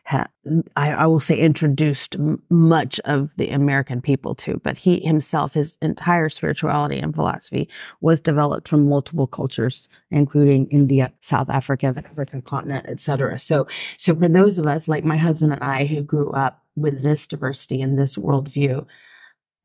ha- 0.04 0.28
I, 0.76 0.92
I 0.92 1.06
will 1.06 1.20
say, 1.20 1.38
introduced 1.38 2.14
m- 2.16 2.42
much 2.48 2.98
of 3.04 3.28
the 3.36 3.50
American 3.50 4.00
people 4.00 4.34
to. 4.36 4.60
But 4.64 4.78
he 4.78 5.00
himself, 5.00 5.54
his 5.54 5.76
entire 5.82 6.30
spirituality 6.30 6.98
and 6.98 7.14
philosophy 7.14 7.68
was 8.00 8.20
developed 8.20 8.68
from 8.68 8.88
multiple 8.88 9.26
cultures, 9.26 9.88
including 10.10 10.68
India, 10.70 11.12
South 11.20 11.50
Africa, 11.50 11.92
the 11.94 12.06
African 12.06 12.40
continent, 12.40 12.86
etc. 12.88 13.38
So, 13.38 13.66
so 13.98 14.14
for 14.16 14.28
those 14.28 14.58
of 14.58 14.66
us 14.66 14.88
like 14.88 15.04
my 15.04 15.18
husband 15.18 15.52
and 15.52 15.62
I 15.62 15.84
who 15.84 16.02
grew 16.02 16.30
up 16.30 16.62
with 16.76 17.02
this 17.02 17.26
diversity 17.26 17.82
and 17.82 17.98
this 17.98 18.16
worldview, 18.16 18.86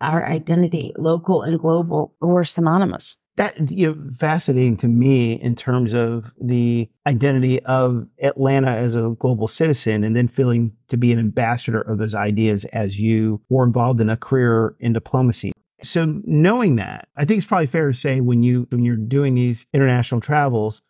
our 0.02 0.26
identity, 0.26 0.94
local 0.98 1.44
and 1.44 1.58
global, 1.58 2.14
were 2.20 2.44
synonymous. 2.44 3.16
That 3.36 3.72
you 3.72 3.88
know, 3.88 4.10
fascinating 4.16 4.78
to 4.78 4.88
me 4.88 5.34
in 5.34 5.56
terms 5.56 5.94
of 5.94 6.32
the 6.40 6.88
identity 7.08 7.60
of 7.64 8.08
Atlanta 8.22 8.70
as 8.70 8.94
a 8.94 9.16
global 9.18 9.48
citizen, 9.48 10.04
and 10.04 10.16
then 10.16 10.28
feeling 10.28 10.74
to 10.90 10.98
be 10.98 11.12
an 11.12 11.18
ambassador 11.18 11.82
of 11.82 11.98
those 11.98 12.14
ideas 12.14 12.66
as 12.66 13.00
you 13.00 13.42
were 13.50 13.64
involved 13.64 14.00
in 14.02 14.10
a 14.10 14.18
career 14.18 14.76
in 14.80 14.94
diplomacy. 14.94 15.52
So 15.84 16.22
knowing 16.26 16.76
that, 16.78 17.08
I 17.18 17.26
think 17.26 17.40
it's 17.40 17.48
probably 17.48 17.68
fair 17.68 17.92
to 17.92 17.98
say 17.98 18.22
when 18.22 18.44
you 18.44 18.68
when 18.70 18.86
you're 18.86 18.96
doing 18.96 19.34
these 19.36 19.66
international 19.74 20.22
travels, 20.22 20.84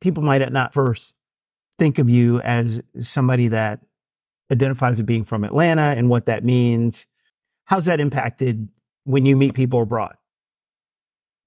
people 0.00 0.22
might 0.22 0.42
at 0.42 0.52
not 0.52 0.74
first 0.74 1.14
think 1.78 1.98
of 1.98 2.10
you 2.10 2.40
as 2.40 2.82
somebody 3.00 3.48
that 3.48 3.80
identifies 4.50 4.94
as 4.94 5.02
being 5.02 5.24
from 5.24 5.44
Atlanta 5.44 5.94
and 5.96 6.10
what 6.10 6.26
that 6.26 6.44
means. 6.44 7.06
How's 7.64 7.86
that 7.86 8.00
impacted 8.00 8.68
when 9.04 9.24
you 9.24 9.36
meet 9.36 9.54
people 9.54 9.82
abroad? 9.82 10.14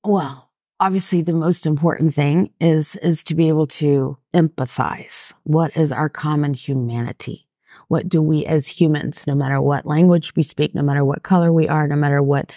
Well, 0.06 0.52
obviously 0.80 1.22
the 1.22 1.34
most 1.34 1.66
important 1.66 2.14
thing 2.14 2.52
is 2.62 2.96
is 2.98 3.24
to 3.26 3.36
be 3.36 3.48
able 3.48 3.68
to 3.68 4.18
empathize. 4.34 5.34
What 5.44 5.76
is 5.76 5.92
our 5.92 6.10
common 6.10 6.54
humanity? 6.54 7.48
What 7.88 8.08
do 8.08 8.22
we 8.22 8.46
as 8.46 8.68
humans, 8.68 9.26
no 9.28 9.36
matter 9.36 9.62
what 9.62 9.86
language 9.86 10.36
we 10.36 10.44
speak, 10.44 10.76
no 10.76 10.82
matter 10.82 11.04
what 11.04 11.24
color 11.24 11.52
we 11.52 11.68
are, 11.68 11.88
no 11.88 11.96
matter 11.96 12.22
what 12.22 12.52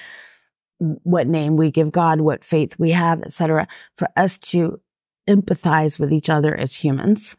what 0.78 1.26
name 1.26 1.56
we 1.56 1.70
give 1.70 1.90
God, 1.90 2.20
what 2.20 2.44
faith 2.44 2.78
we 2.78 2.92
have, 2.92 3.22
etc., 3.22 3.66
for 3.96 4.08
us 4.16 4.38
to 4.38 4.80
empathize 5.28 5.98
with 5.98 6.12
each 6.12 6.30
other 6.30 6.54
as 6.54 6.74
humans. 6.74 7.36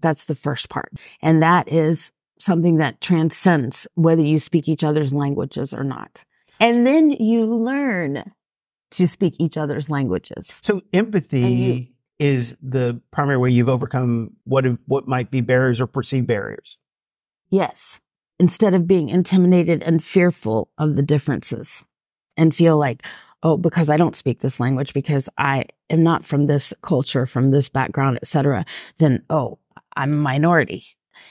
That's 0.00 0.24
the 0.24 0.34
first 0.34 0.70
part. 0.70 0.92
And 1.20 1.42
that 1.42 1.68
is 1.68 2.10
something 2.38 2.76
that 2.78 3.00
transcends 3.02 3.86
whether 3.96 4.22
you 4.22 4.38
speak 4.38 4.66
each 4.66 4.82
other's 4.82 5.12
languages 5.12 5.74
or 5.74 5.84
not. 5.84 6.24
And 6.58 6.86
then 6.86 7.10
you 7.10 7.44
learn 7.44 8.32
to 8.92 9.06
speak 9.06 9.36
each 9.38 9.56
other's 9.56 9.90
languages. 9.90 10.60
So 10.62 10.82
empathy 10.92 11.40
you- 11.40 11.86
is 12.18 12.56
the 12.62 13.00
primary 13.10 13.38
way 13.38 13.50
you've 13.50 13.68
overcome 13.68 14.36
what 14.44 14.64
what 14.86 15.08
might 15.08 15.30
be 15.30 15.40
barriers 15.40 15.80
or 15.80 15.86
perceived 15.86 16.26
barriers. 16.26 16.76
Yes. 17.48 18.00
Instead 18.38 18.74
of 18.74 18.86
being 18.86 19.08
intimidated 19.08 19.82
and 19.82 20.02
fearful 20.04 20.70
of 20.78 20.96
the 20.96 21.02
differences 21.02 21.84
and 22.36 22.54
feel 22.54 22.78
like, 22.78 23.04
oh, 23.42 23.56
because 23.56 23.90
I 23.90 23.96
don't 23.96 24.16
speak 24.16 24.40
this 24.40 24.60
language, 24.60 24.92
because 24.94 25.28
I 25.38 25.64
am 25.88 26.02
not 26.02 26.24
from 26.24 26.46
this 26.46 26.72
culture, 26.82 27.26
from 27.26 27.50
this 27.50 27.68
background, 27.68 28.18
etc., 28.22 28.64
then, 28.98 29.24
oh, 29.30 29.58
I'm 29.96 30.12
a 30.12 30.16
minority. 30.16 30.84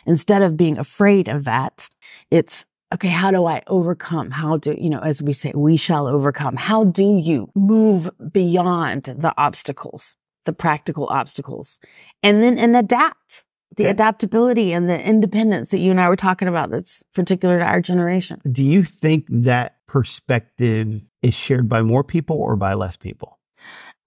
Instead 0.06 0.42
of 0.42 0.58
being 0.58 0.78
afraid 0.78 1.28
of 1.28 1.46
that, 1.46 1.90
it's, 2.30 2.66
okay, 2.94 3.10
how 3.10 3.32
do 3.32 3.46
I 3.46 3.62
overcome? 3.68 4.32
How 4.32 4.58
do, 4.58 4.76
you 4.78 4.90
know, 4.90 5.00
as 5.00 5.22
we 5.22 5.34
say, 5.34 5.52
we 5.56 5.78
shall 5.78 6.08
overcome. 6.08 6.56
How 6.56 6.84
do 6.84 7.18
you 7.18 7.50
move 7.56 8.10
beyond 8.32 9.04
the 9.04 9.34
obstacles, 9.38 10.16
the 10.46 10.54
practical 10.54 11.08
obstacles, 11.08 11.80
and 12.24 12.42
then 12.42 12.58
and 12.58 12.76
adapt? 12.76 13.46
the 13.78 13.84
Okay. 13.84 13.92
adaptability 13.92 14.74
and 14.74 14.90
the 14.90 15.00
independence 15.00 15.70
that 15.70 15.78
you 15.78 15.92
and 15.92 16.02
I 16.02 16.10
were 16.10 16.16
talking 16.16 16.48
about 16.48 16.72
that's 16.72 17.04
particular 17.14 17.60
to 17.60 17.64
our 17.64 17.80
generation. 17.80 18.42
Do 18.52 18.64
you 18.64 18.84
think 18.84 19.26
that 19.30 19.78
perspective 19.88 21.02
is 21.22 21.34
shared 21.36 21.70
by 21.70 21.84
more 21.84 22.04
people 22.04 22.38
or 22.38 22.56
by 22.56 22.74
less 22.74 22.98
people? 22.98 23.40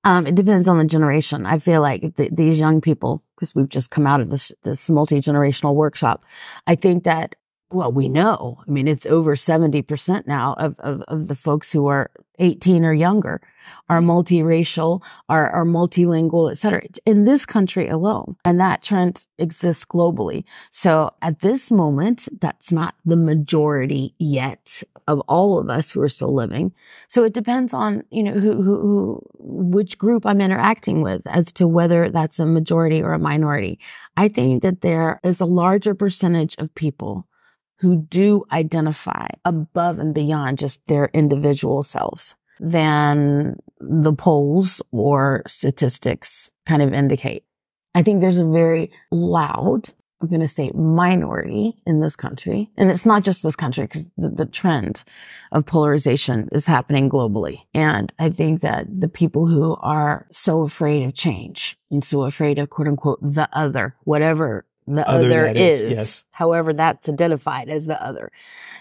Um, 0.05 0.27
it 0.27 0.35
depends 0.35 0.67
on 0.67 0.79
the 0.79 0.85
generation. 0.85 1.47
I 1.47 1.59
feel 1.59 1.81
like 1.81 2.17
th- 2.17 2.33
these 2.33 2.59
young 2.59 2.81
people, 2.81 3.23
because 3.37 3.55
we've 3.55 3.69
just 3.69 3.91
come 3.91 4.07
out 4.07 4.21
of 4.21 4.31
this 4.31 4.51
this 4.65 4.91
multi 4.91 5.21
generational 5.21 5.75
workshop, 5.75 6.25
I 6.67 6.75
think 6.75 7.05
that 7.05 7.37
well, 7.73 7.93
we 7.93 8.09
know. 8.09 8.59
I 8.67 8.71
mean, 8.71 8.89
it's 8.89 9.07
over 9.07 9.37
seventy 9.37 9.83
percent 9.83 10.27
now 10.27 10.55
of, 10.59 10.79
of 10.81 11.03
of 11.03 11.29
the 11.29 11.37
folks 11.37 11.73
who 11.73 11.87
are 11.87 12.11
eighteen 12.39 12.85
or 12.85 12.93
younger 12.93 13.41
are 13.89 14.01
mm-hmm. 14.01 14.11
multiracial, 14.11 15.03
are 15.29 15.49
are 15.51 15.65
multilingual, 15.65 16.51
et 16.51 16.59
cetera, 16.59 16.83
in 17.07 17.25
this 17.25 17.47
country 17.47 17.89
alone, 17.89 18.37
and 18.45 18.61
that 18.61 18.83
trend 18.83 19.27
exists 19.39 19.85
globally. 19.85 20.45
So 20.71 21.15
at 21.23 21.41
this 21.41 21.71
moment, 21.71 22.29
that's 22.41 22.73
not 22.73 22.95
the 23.05 23.17
majority 23.17 24.15
yet 24.19 24.83
of 25.09 25.21
all 25.21 25.59
of 25.59 25.69
us 25.69 25.91
who 25.91 26.01
are 26.01 26.09
still 26.09 26.33
living. 26.33 26.73
So 27.09 27.25
it 27.25 27.35
depends 27.35 27.75
on, 27.75 28.05
you 28.11 28.23
know, 28.23 28.33
who, 28.33 28.63
who, 28.63 28.81
who, 28.81 29.23
which 29.39 29.99
group 29.99 30.25
I'm 30.25 30.41
interacting 30.41 31.03
with 31.03 31.27
as 31.27 31.51
to 31.53 31.67
whether 31.67 32.09
that's 32.09 32.39
a 32.39 32.47
majority 32.47 33.03
or 33.03 33.13
a 33.13 33.19
minority. 33.19 33.81
I 34.17 34.29
think 34.29 34.63
that 34.63 34.81
there 34.81 35.19
is 35.25 35.41
a 35.41 35.45
larger 35.45 35.95
percentage 35.95 36.57
of 36.59 36.73
people 36.77 37.27
who 37.83 37.97
do 37.97 38.45
identify 38.53 39.27
above 39.45 39.99
and 39.99 40.15
beyond 40.15 40.57
just 40.57 40.81
their 40.87 41.11
individual 41.13 41.83
selves 41.83 42.37
than 42.61 43.57
the 43.81 44.13
polls 44.13 44.81
or 44.93 45.43
statistics 45.49 46.53
kind 46.65 46.81
of 46.81 46.95
indicate. 46.95 47.45
I 47.93 48.05
think 48.05 48.21
there's 48.21 48.39
a 48.39 48.47
very 48.47 48.93
loud, 49.11 49.91
I'm 50.21 50.29
going 50.29 50.43
to 50.43 50.49
say 50.49 50.71
minority 50.71 51.83
in 51.85 51.99
this 51.99 52.15
country. 52.15 52.71
And 52.77 52.89
it's 52.89 53.05
not 53.05 53.25
just 53.25 53.43
this 53.43 53.57
country 53.57 53.83
because 53.83 54.07
the, 54.17 54.29
the 54.29 54.47
trend 54.47 55.03
of 55.51 55.67
polarization 55.67 56.49
is 56.53 56.67
happening 56.67 57.11
globally. 57.11 57.63
And 57.75 58.13
I 58.21 58.31
think 58.31 58.61
that 58.61 58.87
the 58.89 59.09
people 59.09 59.49
who 59.49 59.75
are 59.81 60.29
so 60.31 60.63
afraid 60.63 61.03
of 61.03 61.15
change 61.15 61.77
and 61.91 62.05
so 62.05 62.23
afraid 62.23 62.61
of 62.61 62.71
quote 62.71 62.87
unquote 62.87 63.19
the 63.21 63.49
other, 63.53 63.97
whatever 64.05 64.67
the 64.87 65.09
Other 65.09 65.27
other, 65.27 65.59
is, 65.59 65.81
is, 65.81 65.97
yes. 65.97 66.25
however 66.31 66.73
that's 66.73 67.09
identified 67.09 67.69
as 67.69 67.87
the 67.87 68.03
other, 68.03 68.31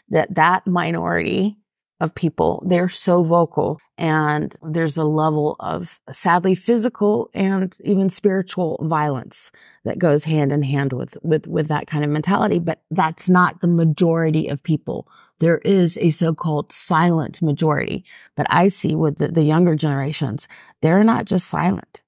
that 0.09 0.33
that 0.35 0.67
minority 0.67 1.57
of 1.99 2.15
people, 2.15 2.63
they're 2.65 2.89
so 2.89 3.21
vocal 3.21 3.79
and 3.95 4.57
there's 4.63 4.97
a 4.97 5.03
level 5.03 5.55
of 5.59 5.99
sadly 6.11 6.55
physical 6.55 7.29
and 7.35 7.77
even 7.83 8.09
spiritual 8.09 8.79
violence 8.81 9.51
that 9.85 9.99
goes 9.99 10.23
hand 10.23 10.51
in 10.51 10.63
hand 10.63 10.93
with, 10.93 11.15
with, 11.21 11.45
with 11.45 11.67
that 11.67 11.85
kind 11.85 12.03
of 12.03 12.09
mentality. 12.09 12.57
But 12.57 12.81
that's 12.89 13.29
not 13.29 13.61
the 13.61 13.67
majority 13.67 14.47
of 14.47 14.63
people. 14.63 15.07
There 15.37 15.59
is 15.59 15.95
a 16.01 16.09
so-called 16.09 16.71
silent 16.71 17.39
majority, 17.39 18.03
but 18.35 18.47
I 18.49 18.69
see 18.69 18.95
with 18.95 19.19
the, 19.19 19.27
the 19.27 19.43
younger 19.43 19.75
generations, 19.75 20.47
they're 20.81 21.03
not 21.03 21.25
just 21.25 21.47
silent. 21.47 22.01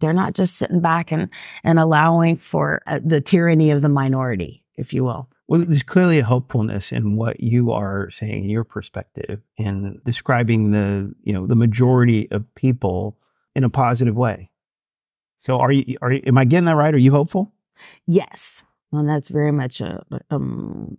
They're 0.00 0.12
not 0.12 0.34
just 0.34 0.56
sitting 0.56 0.80
back 0.80 1.12
and, 1.12 1.28
and 1.62 1.78
allowing 1.78 2.36
for 2.36 2.82
uh, 2.86 3.00
the 3.04 3.20
tyranny 3.20 3.70
of 3.70 3.82
the 3.82 3.88
minority, 3.88 4.64
if 4.76 4.92
you 4.92 5.04
will. 5.04 5.28
Well, 5.46 5.60
there's 5.60 5.82
clearly 5.82 6.20
a 6.20 6.24
hopefulness 6.24 6.92
in 6.92 7.16
what 7.16 7.40
you 7.40 7.72
are 7.72 8.10
saying 8.10 8.44
in 8.44 8.50
your 8.50 8.64
perspective 8.64 9.40
in 9.56 10.00
describing 10.04 10.70
the, 10.70 11.12
you 11.22 11.32
know, 11.32 11.46
the 11.46 11.56
majority 11.56 12.30
of 12.30 12.54
people 12.54 13.18
in 13.54 13.64
a 13.64 13.70
positive 13.70 14.16
way. 14.16 14.50
So 15.40 15.58
are 15.58 15.72
you, 15.72 15.96
are 16.02 16.12
you, 16.12 16.22
am 16.26 16.38
I 16.38 16.44
getting 16.44 16.66
that 16.66 16.76
right? 16.76 16.94
Are 16.94 16.98
you 16.98 17.10
hopeful? 17.10 17.52
Yes. 18.06 18.62
And 18.92 19.08
that's 19.08 19.28
very 19.28 19.52
much 19.52 19.80
a, 19.80 20.04
um, 20.30 20.98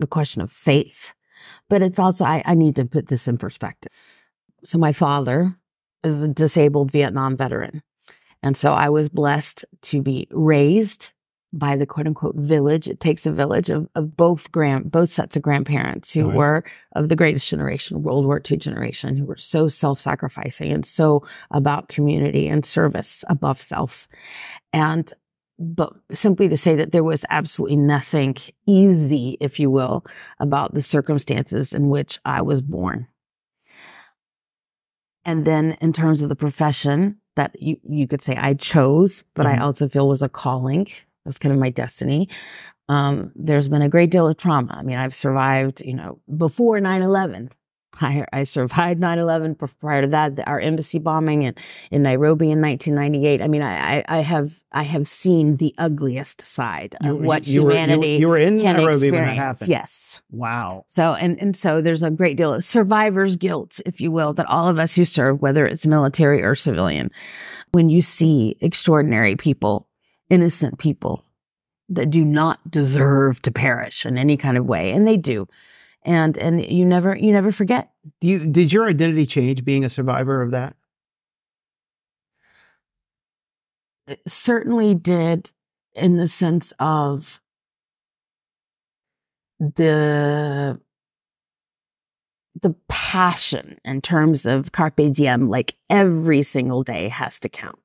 a 0.00 0.06
question 0.06 0.40
of 0.42 0.50
faith. 0.50 1.12
But 1.68 1.82
it's 1.82 1.98
also, 1.98 2.24
I, 2.24 2.42
I 2.46 2.54
need 2.54 2.76
to 2.76 2.84
put 2.84 3.08
this 3.08 3.28
in 3.28 3.36
perspective. 3.38 3.92
So 4.64 4.78
my 4.78 4.92
father 4.92 5.56
is 6.04 6.22
a 6.22 6.28
disabled 6.28 6.90
Vietnam 6.90 7.36
veteran. 7.36 7.82
And 8.42 8.56
so 8.56 8.72
I 8.72 8.88
was 8.88 9.08
blessed 9.08 9.64
to 9.82 10.02
be 10.02 10.26
raised 10.30 11.12
by 11.52 11.76
the 11.76 11.86
quote 11.86 12.06
unquote 12.06 12.36
village. 12.36 12.88
It 12.88 13.00
takes 13.00 13.26
a 13.26 13.32
village 13.32 13.70
of, 13.70 13.88
of 13.94 14.16
both 14.16 14.52
grand, 14.52 14.90
both 14.90 15.10
sets 15.10 15.36
of 15.36 15.42
grandparents 15.42 16.12
who 16.12 16.26
Right. 16.26 16.36
were 16.36 16.64
of 16.94 17.08
the 17.08 17.16
greatest 17.16 17.48
generation, 17.48 18.02
World 18.02 18.24
War 18.24 18.40
II 18.48 18.56
generation, 18.56 19.16
who 19.16 19.24
were 19.24 19.36
so 19.36 19.66
self-sacrificing 19.66 20.72
and 20.72 20.86
so 20.86 21.26
about 21.50 21.88
community 21.88 22.46
and 22.48 22.64
service 22.64 23.24
above 23.28 23.60
self. 23.60 24.06
And 24.72 25.12
but 25.62 25.92
simply 26.14 26.48
to 26.48 26.56
say 26.56 26.74
that 26.76 26.92
there 26.92 27.04
was 27.04 27.26
absolutely 27.28 27.76
nothing 27.76 28.34
easy, 28.66 29.36
if 29.40 29.60
you 29.60 29.70
will, 29.70 30.06
about 30.38 30.72
the 30.72 30.80
circumstances 30.80 31.74
in 31.74 31.90
which 31.90 32.18
I 32.24 32.40
was 32.40 32.62
born. 32.62 33.08
And 35.26 35.44
then 35.44 35.76
in 35.82 35.92
terms 35.92 36.22
of 36.22 36.30
the 36.30 36.36
profession 36.36 37.18
that 37.40 37.60
you, 37.60 37.76
you 37.88 38.06
could 38.06 38.20
say 38.22 38.36
I 38.36 38.52
chose, 38.54 39.24
but 39.34 39.46
Mhm. 39.46 39.58
I 39.58 39.62
also 39.62 39.88
feel 39.88 40.06
was 40.08 40.22
a 40.22 40.28
calling. 40.28 40.86
That's 41.24 41.38
kind 41.38 41.54
of 41.54 41.58
my 41.60 41.70
destiny. 41.70 42.28
Um, 42.88 43.32
there's 43.34 43.68
been 43.68 43.82
a 43.82 43.88
great 43.88 44.10
deal 44.10 44.26
of 44.26 44.36
trauma. 44.36 44.74
I 44.76 44.82
mean, 44.82 44.98
I've 44.98 45.14
survived, 45.14 45.80
you 45.80 45.94
know, 45.94 46.18
before 46.36 46.80
9 46.80 47.02
11. 47.02 47.50
I, 48.00 48.24
I 48.32 48.44
survived 48.44 49.00
9 49.00 49.18
11. 49.18 49.56
Prior 49.80 50.02
to 50.02 50.06
that, 50.08 50.38
our 50.46 50.60
embassy 50.60 50.98
bombing 50.98 51.42
in, 51.42 51.54
in 51.90 52.02
Nairobi 52.02 52.50
in 52.50 52.60
1998. 52.60 53.42
I 53.42 53.48
mean, 53.48 53.62
I, 53.62 53.98
I, 53.98 54.04
I 54.08 54.20
have 54.20 54.60
I 54.72 54.82
have 54.84 55.08
seen 55.08 55.56
the 55.56 55.74
ugliest 55.78 56.40
side 56.42 56.96
of 57.00 57.06
You- 57.06 57.14
what 57.16 57.46
you 57.46 57.62
were- 57.64 57.72
you 57.72 57.78
humanity 57.78 58.16
you 58.16 58.28
were 58.28 58.36
in 58.36 58.58
Nairobi 58.58 59.10
when 59.10 59.24
that 59.24 59.34
happened. 59.36 59.68
Yes. 59.68 60.22
Wow. 60.30 60.84
So, 60.86 61.14
and, 61.14 61.40
and 61.40 61.56
so 61.56 61.80
there's 61.82 62.02
a 62.04 62.10
great 62.10 62.36
deal 62.36 62.54
of 62.54 62.64
survivor's 62.64 63.36
guilt, 63.36 63.80
if 63.84 64.00
you 64.00 64.10
will, 64.12 64.32
that 64.34 64.46
all 64.46 64.68
of 64.68 64.78
us 64.78 64.94
who 64.94 65.04
serve, 65.04 65.40
whether 65.42 65.66
it's 65.66 65.86
military 65.86 66.42
or 66.42 66.54
civilian, 66.54 67.10
when 67.72 67.88
you 67.88 68.00
see 68.02 68.56
extraordinary 68.60 69.34
people, 69.36 69.88
innocent 70.28 70.78
people 70.78 71.24
that 71.88 72.10
do 72.10 72.24
not 72.24 72.60
deserve 72.70 73.42
to 73.42 73.50
perish 73.50 74.06
in 74.06 74.16
any 74.16 74.36
kind 74.36 74.56
of 74.56 74.64
way, 74.66 74.92
and 74.92 75.08
they 75.08 75.16
do. 75.16 75.48
And, 76.02 76.38
and 76.38 76.64
you 76.64 76.84
never, 76.84 77.14
you 77.14 77.32
never 77.32 77.52
forget. 77.52 77.92
Do 78.20 78.28
you, 78.28 78.50
did 78.50 78.72
your 78.72 78.88
identity 78.88 79.26
change 79.26 79.64
being 79.64 79.84
a 79.84 79.90
survivor 79.90 80.40
of 80.40 80.50
that? 80.52 80.74
It 84.06 84.20
certainly 84.26 84.94
did 84.94 85.52
in 85.94 86.16
the 86.16 86.26
sense 86.26 86.72
of 86.78 87.40
the 89.60 90.80
the 92.62 92.74
passion 92.88 93.78
in 93.84 94.00
terms 94.00 94.46
of 94.46 94.72
carpe 94.72 94.96
diem 95.12 95.48
like 95.48 95.76
every 95.88 96.42
single 96.42 96.82
day 96.82 97.08
has 97.08 97.40
to 97.40 97.48
count. 97.48 97.78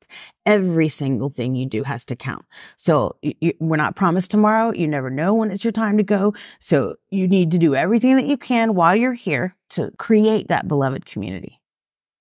Every 0.45 0.89
single 0.89 1.29
thing 1.29 1.55
you 1.55 1.65
do 1.65 1.83
has 1.83 2.05
to 2.05 2.15
count. 2.15 2.45
So 2.75 3.15
you, 3.21 3.33
you- 3.41 3.53
we're 3.59 3.77
not 3.77 3.95
promised 3.95 4.31
tomorrow. 4.31 4.71
You 4.71 4.87
never 4.87 5.09
know 5.09 5.33
when 5.33 5.51
it's 5.51 5.63
your 5.63 5.71
time 5.71 5.97
to 5.97 6.03
go. 6.03 6.33
So 6.59 6.95
you 7.09 7.27
need 7.27 7.51
to 7.51 7.57
do 7.57 7.75
everything 7.75 8.15
that 8.15 8.27
you 8.27 8.37
can 8.37 8.75
while 8.75 8.95
you're 8.95 9.13
here 9.13 9.55
to 9.71 9.91
create 9.97 10.47
that 10.49 10.67
beloved 10.67 11.05
community 11.05 11.59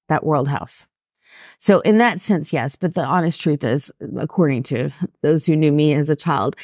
that 0.08 0.24
world 0.24 0.48
house. 0.48 0.86
So 1.58 1.80
in 1.80 1.96
that 1.98 2.20
sense, 2.20 2.52
yes, 2.52 2.76
but 2.76 2.94
the 2.94 3.02
honest 3.04 3.40
truth 3.40 3.64
is, 3.64 3.90
according 4.18 4.64
to 4.64 4.90
those 5.22 5.46
who 5.46 5.56
knew 5.56 5.72
me 5.72 5.94
as 5.94 6.10
a 6.10 6.16
child, 6.16 6.56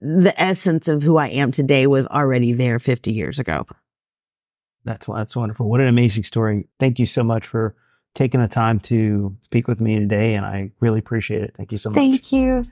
the 0.00 0.34
essence 0.40 0.88
of 0.88 1.02
who 1.02 1.18
I 1.18 1.28
am 1.28 1.52
today 1.52 1.86
was 1.86 2.06
already 2.06 2.52
there 2.54 2.78
50 2.78 3.12
years 3.12 3.38
ago. 3.38 3.66
That's 4.86 5.06
that's 5.06 5.34
wonderful. 5.34 5.68
What 5.68 5.80
an 5.80 5.88
amazing 5.88 6.22
story. 6.22 6.68
Thank 6.78 7.00
you 7.00 7.06
so 7.06 7.24
much 7.24 7.44
for 7.46 7.74
taking 8.14 8.40
the 8.40 8.48
time 8.48 8.78
to 8.80 9.36
speak 9.42 9.66
with 9.66 9.80
me 9.80 9.98
today, 9.98 10.36
and 10.36 10.46
I 10.46 10.70
really 10.80 11.00
appreciate 11.00 11.42
it. 11.42 11.54
Thank 11.56 11.72
you 11.72 11.78
so 11.78 11.90
much. 11.90 11.96
Thank 11.96 12.32
you. 12.32 12.62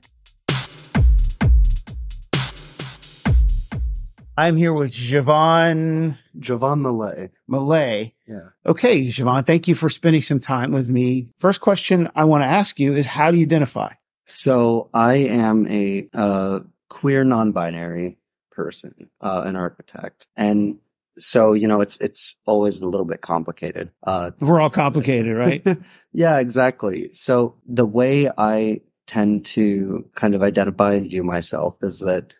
I'm 4.36 4.56
here 4.56 4.72
with 4.72 4.92
Javon 4.92 6.16
Jovan 6.38 6.82
Millet. 6.82 7.32
Millet. 7.48 8.12
Yeah. 8.28 8.48
Okay, 8.64 9.06
Javon, 9.08 9.44
thank 9.44 9.66
you 9.66 9.74
for 9.74 9.90
spending 9.90 10.22
some 10.22 10.40
time 10.40 10.72
with 10.72 10.88
me. 10.88 11.28
First 11.38 11.60
question 11.60 12.08
I 12.14 12.24
want 12.24 12.42
to 12.42 12.48
ask 12.48 12.78
you 12.78 12.94
is 12.94 13.06
how 13.06 13.30
do 13.30 13.36
you 13.36 13.44
identify? 13.44 13.92
So 14.26 14.88
I 14.94 15.16
am 15.16 15.66
a 15.68 16.08
uh, 16.14 16.60
queer 16.88 17.24
non-binary 17.24 18.18
person, 18.50 19.10
uh, 19.20 19.42
an 19.44 19.56
architect, 19.56 20.26
and 20.36 20.78
so 21.18 21.52
you 21.52 21.68
know 21.68 21.80
it's 21.80 21.96
it's 21.98 22.36
always 22.46 22.80
a 22.80 22.88
little 22.88 23.06
bit 23.06 23.20
complicated. 23.20 23.90
Uh, 24.04 24.32
We're 24.40 24.60
all 24.60 24.70
complicated, 24.70 25.36
right? 25.36 25.64
yeah, 26.12 26.38
exactly. 26.38 27.10
So 27.12 27.56
the 27.66 27.86
way 27.86 28.30
I 28.36 28.80
tend 29.06 29.44
to 29.44 30.08
kind 30.14 30.34
of 30.34 30.42
identify 30.42 30.94
and 30.94 31.08
view 31.08 31.22
myself 31.22 31.76
is 31.82 32.00
that 32.00 32.32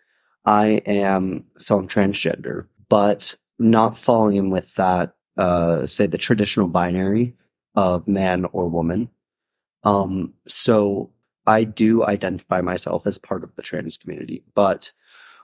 I 0.45 0.83
am 0.87 1.45
so 1.57 1.79
I'm 1.79 1.89
transgender, 1.89 2.66
but 2.89 3.35
not 3.59 3.97
falling 3.97 4.37
in 4.37 4.51
with 4.51 4.75
that 4.75 5.14
uh 5.37 5.87
say 5.87 6.07
the 6.07 6.18
traditional 6.18 6.68
binary 6.68 7.35
of 7.75 8.09
man 8.09 8.45
or 8.53 8.68
woman. 8.68 9.11
Um 9.83 10.35
so 10.47 11.11
I 11.47 11.64
do 11.64 12.05
identify 12.05 12.61
myself 12.61 13.07
as 13.07 13.18
part 13.18 13.45
of 13.45 13.55
the 13.57 13.62
trans 13.62 13.97
community, 13.97 14.45
but 14.55 14.93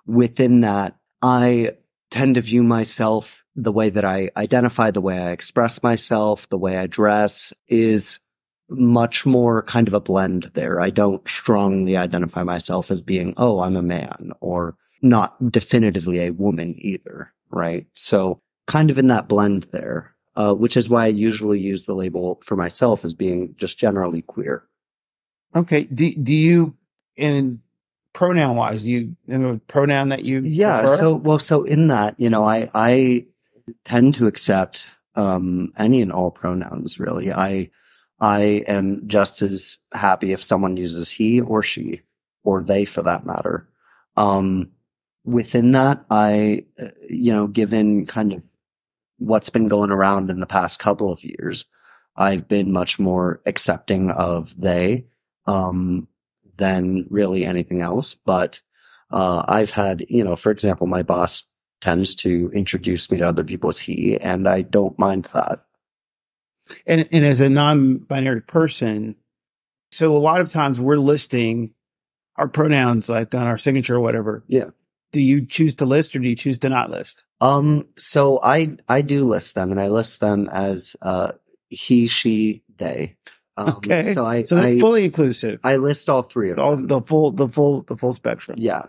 within 0.07 0.61
that, 0.61 0.97
I 1.22 1.72
tend 2.11 2.35
to 2.35 2.41
view 2.41 2.63
myself 2.63 3.45
the 3.57 3.73
way 3.73 3.91
that 3.91 4.05
I 4.05 4.31
identify, 4.37 4.91
the 4.91 5.01
way 5.01 5.19
I 5.19 5.31
express 5.31 5.83
myself, 5.83 6.49
the 6.49 6.59
way 6.59 6.77
I 6.77 6.87
dress 6.87 7.53
is 7.69 8.19
much 8.69 9.27
more 9.27 9.63
kind 9.63 9.89
of 9.89 9.95
a 9.95 10.01
blend 10.01 10.51
there. 10.55 10.81
I 10.81 10.91
don't 10.91 11.27
strongly 11.29 11.97
identify 11.97 12.43
myself 12.43 12.91
as 12.91 13.01
being, 13.01 13.35
oh, 13.37 13.61
I'm 13.61 13.77
a 13.77 13.83
man 13.83 14.33
or 14.41 14.77
not 15.03 15.51
definitively 15.51 16.21
a 16.21 16.31
woman 16.31 16.75
either. 16.79 17.33
Right. 17.51 17.87
So 17.95 18.41
kind 18.67 18.91
of 18.91 18.99
in 18.99 19.09
that 19.09 19.29
blend 19.29 19.65
there, 19.73 20.15
uh, 20.37 20.55
which 20.55 20.77
is 20.77 20.89
why 20.89 21.05
I 21.05 21.09
usually 21.09 21.59
use 21.59 21.85
the 21.85 21.95
label 21.95 22.41
for 22.45 22.55
myself 22.55 23.05
as 23.05 23.15
being 23.15 23.55
just 23.57 23.79
generally 23.79 24.23
queer. 24.23 24.65
Okay. 25.57 25.85
Do, 25.85 26.15
do 26.15 26.35
you, 26.35 26.77
in 27.17 27.61
pronoun 28.13 28.57
wise, 28.57 28.87
you 28.87 29.17
a 29.31 29.59
pronoun 29.67 30.11
that 30.11 30.25
you, 30.25 30.41
yeah. 30.41 30.81
prefer? 30.81 30.97
So, 30.97 31.15
well, 31.15 31.39
so 31.39 31.65
in 31.65 31.89
that, 31.89 32.15
you 32.19 32.31
know, 32.31 32.49
I, 32.49 32.71
I 32.75 33.27
tend 33.85 34.15
to 34.15 34.27
accept, 34.27 34.89
um, 35.15 35.73
any 35.77 36.03
and 36.03 36.13
all 36.13 36.31
pronouns 36.31 36.99
really. 36.99 37.33
I, 37.33 37.71
I 38.21 38.65
am 38.67 39.07
just 39.07 39.43
as 39.43 39.79
happy 39.93 40.33
if 40.33 40.43
someone 40.43 40.77
uses 40.77 41.11
he 41.11 41.41
or 41.41 41.63
she 41.63 42.03
or 42.45 42.63
they 42.63 42.85
for 42.85 43.03
that 43.03 43.25
matter. 43.27 43.69
Um, 44.17 44.71
within 45.25 45.73
that, 45.73 46.05
I, 46.11 46.65
uh, 46.81 46.89
you 47.09 47.33
know, 47.33 47.47
given 47.47 48.07
kind 48.07 48.33
of 48.33 48.43
what's 49.19 49.51
been 49.51 49.69
going 49.69 49.91
around 49.91 50.31
in 50.31 50.41
the 50.41 50.47
past 50.47 50.79
couple 50.79 51.13
of 51.13 51.25
years, 51.25 51.65
I've 52.17 52.49
been 52.49 52.73
much 52.73 52.99
more 52.99 53.41
accepting 53.47 54.11
of 54.11 54.59
they, 54.61 55.07
um, 55.47 56.09
than 56.61 57.07
really 57.11 57.45
anything 57.45 57.81
else. 57.81 58.15
But, 58.15 58.61
uh, 59.11 59.43
I've 59.49 59.73
had, 59.73 60.07
you 60.09 60.23
know, 60.23 60.37
for 60.37 60.53
example, 60.53 60.87
my 60.87 61.03
boss 61.03 61.45
tends 61.81 62.15
to 62.15 62.51
introduce 62.55 63.11
me 63.11 63.19
to 63.19 63.27
other 63.27 63.43
people 63.43 63.69
as 63.69 63.79
he, 63.79 64.21
and 64.21 64.47
I 64.47 64.63
don't 64.63 64.99
mind 64.99 65.29
that. 65.33 65.65
and, 66.87 67.09
and 67.11 67.25
as 67.25 67.41
a 67.41 67.49
non-binary 67.49 68.43
person, 68.43 69.17
so 69.91 70.15
a 70.15 70.19
lot 70.19 70.41
of 70.41 70.53
times 70.53 70.79
we're 70.79 70.97
listing 70.97 71.75
our 72.37 72.49
pronouns 72.49 73.09
like 73.09 73.35
on 73.35 73.47
our 73.47 73.59
signature 73.59 73.97
or 73.97 74.01
whatever. 74.01 74.45
Yeah. 74.47 74.71
Do 75.13 75.21
you 75.21 75.45
choose 75.45 75.75
to 75.77 75.87
list 75.87 76.15
or 76.15 76.21
do 76.21 76.29
you 76.29 76.37
choose 76.37 76.59
to 76.59 76.69
not 76.69 76.91
list? 76.91 77.25
Um, 77.41 77.89
so 77.97 78.39
I, 78.43 78.77
I 78.89 79.03
do 79.03 79.25
list 79.25 79.55
them 79.55 79.73
and 79.73 79.81
I 79.81 79.89
list 79.89 80.21
them 80.21 80.49
as, 80.49 80.95
uh, 81.03 81.33
he, 81.69 82.07
she, 82.07 82.63
they. 82.77 83.17
Um, 83.61 83.77
Okay. 83.77 84.13
So 84.13 84.25
I, 84.27 84.43
So 84.45 84.57
that's 84.57 84.73
I, 84.75 84.79
fully 84.81 85.05
inclusive. 85.05 85.61
I 85.65 85.77
list 85.77 86.09
all 86.11 86.23
three 86.23 86.51
of 86.51 86.59
All 86.59 86.77
them. 86.77 86.87
the 86.87 87.01
full, 87.01 87.33
the 87.33 87.49
full, 87.49 87.83
the 87.83 87.97
full 87.97 88.13
spectrum. 88.13 88.57
yeah. 88.59 88.83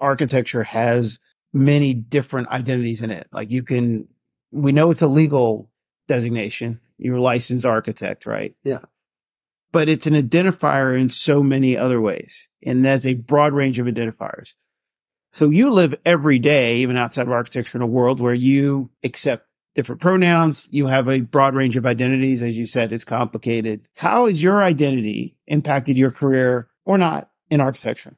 Architecture 0.00 0.64
has 0.64 1.20
many 1.52 1.94
different 1.94 2.48
identities 2.48 3.02
in 3.02 3.10
it. 3.10 3.28
Like 3.32 3.50
you 3.50 3.62
can, 3.62 4.08
we 4.50 4.72
know 4.72 4.90
it's 4.90 5.02
a 5.02 5.06
legal 5.06 5.70
designation. 6.08 6.80
You're 6.98 7.16
a 7.16 7.22
licensed 7.22 7.64
architect, 7.64 8.26
right? 8.26 8.54
Yeah. 8.64 8.80
But 9.70 9.88
it's 9.88 10.06
an 10.06 10.14
identifier 10.14 10.98
in 10.98 11.08
so 11.08 11.42
many 11.42 11.76
other 11.76 12.00
ways. 12.00 12.42
And 12.64 12.84
there's 12.84 13.06
a 13.06 13.14
broad 13.14 13.52
range 13.52 13.78
of 13.78 13.86
identifiers. 13.86 14.54
So 15.32 15.48
you 15.50 15.70
live 15.70 15.94
every 16.04 16.38
day, 16.38 16.78
even 16.78 16.96
outside 16.98 17.26
of 17.26 17.32
architecture, 17.32 17.78
in 17.78 17.82
a 17.82 17.86
world 17.86 18.20
where 18.20 18.34
you 18.34 18.90
accept 19.02 19.46
different 19.74 20.00
pronouns. 20.00 20.68
You 20.70 20.86
have 20.86 21.08
a 21.08 21.20
broad 21.20 21.54
range 21.54 21.76
of 21.76 21.86
identities. 21.86 22.42
As 22.42 22.52
you 22.52 22.66
said, 22.66 22.92
it's 22.92 23.04
complicated. 23.04 23.88
How 23.94 24.26
has 24.26 24.42
your 24.42 24.62
identity 24.62 25.36
impacted 25.46 25.96
your 25.96 26.10
career 26.10 26.68
or 26.84 26.98
not 26.98 27.30
in 27.50 27.60
architecture? 27.60 28.16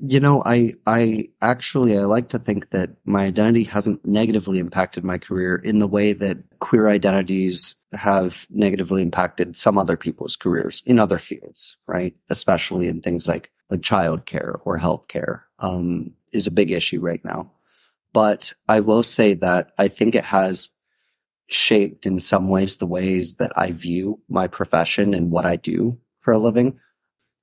You 0.00 0.20
know, 0.20 0.42
I, 0.46 0.74
I 0.86 1.30
actually, 1.42 1.98
I 1.98 2.02
like 2.02 2.28
to 2.28 2.38
think 2.38 2.70
that 2.70 2.90
my 3.04 3.24
identity 3.24 3.64
hasn't 3.64 4.06
negatively 4.06 4.60
impacted 4.60 5.02
my 5.02 5.18
career 5.18 5.56
in 5.56 5.80
the 5.80 5.88
way 5.88 6.12
that 6.12 6.38
queer 6.60 6.88
identities 6.88 7.74
have 7.92 8.46
negatively 8.48 9.02
impacted 9.02 9.56
some 9.56 9.76
other 9.76 9.96
people's 9.96 10.36
careers 10.36 10.84
in 10.86 11.00
other 11.00 11.18
fields, 11.18 11.76
right? 11.88 12.14
Especially 12.30 12.86
in 12.86 13.00
things 13.00 13.26
like, 13.26 13.50
like 13.70 13.80
childcare 13.80 14.60
or 14.64 14.78
healthcare, 14.78 15.42
um, 15.58 16.12
is 16.32 16.46
a 16.46 16.52
big 16.52 16.70
issue 16.70 17.00
right 17.00 17.24
now. 17.24 17.50
But 18.12 18.52
I 18.68 18.80
will 18.80 19.02
say 19.02 19.34
that 19.34 19.72
I 19.78 19.88
think 19.88 20.14
it 20.14 20.24
has 20.24 20.70
shaped 21.48 22.06
in 22.06 22.20
some 22.20 22.48
ways 22.48 22.76
the 22.76 22.86
ways 22.86 23.34
that 23.34 23.52
I 23.56 23.72
view 23.72 24.20
my 24.28 24.46
profession 24.46 25.14
and 25.14 25.30
what 25.30 25.46
I 25.46 25.56
do 25.56 25.98
for 26.20 26.32
a 26.32 26.38
living. 26.38 26.78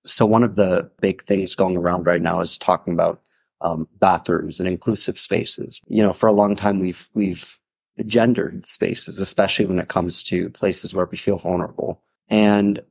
So 0.05 0.25
one 0.25 0.43
of 0.43 0.55
the 0.55 0.89
big 1.01 1.23
things 1.23 1.55
going 1.55 1.75
around 1.75 2.05
right 2.05 2.21
now 2.21 2.39
is 2.39 2.57
talking 2.57 2.93
about 2.93 3.21
um, 3.61 3.87
bathrooms 3.99 4.59
and 4.59 4.69
inclusive 4.69 5.17
spaces. 5.17 5.81
You 5.87 6.03
know, 6.03 6.13
for 6.13 6.27
a 6.27 6.33
long 6.33 6.55
time 6.55 6.79
we've 6.79 7.09
we've 7.13 7.57
gendered 8.05 8.65
spaces, 8.65 9.19
especially 9.19 9.65
when 9.65 9.79
it 9.79 9.87
comes 9.87 10.21
to 10.23 10.49
places 10.49 10.93
where 10.93 11.07
we 11.09 11.17
feel 11.17 11.37
vulnerable. 11.37 12.01
And 12.29 12.81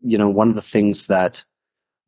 you 0.00 0.18
know, 0.18 0.28
one 0.28 0.48
of 0.48 0.56
the 0.56 0.62
things 0.62 1.06
that 1.06 1.44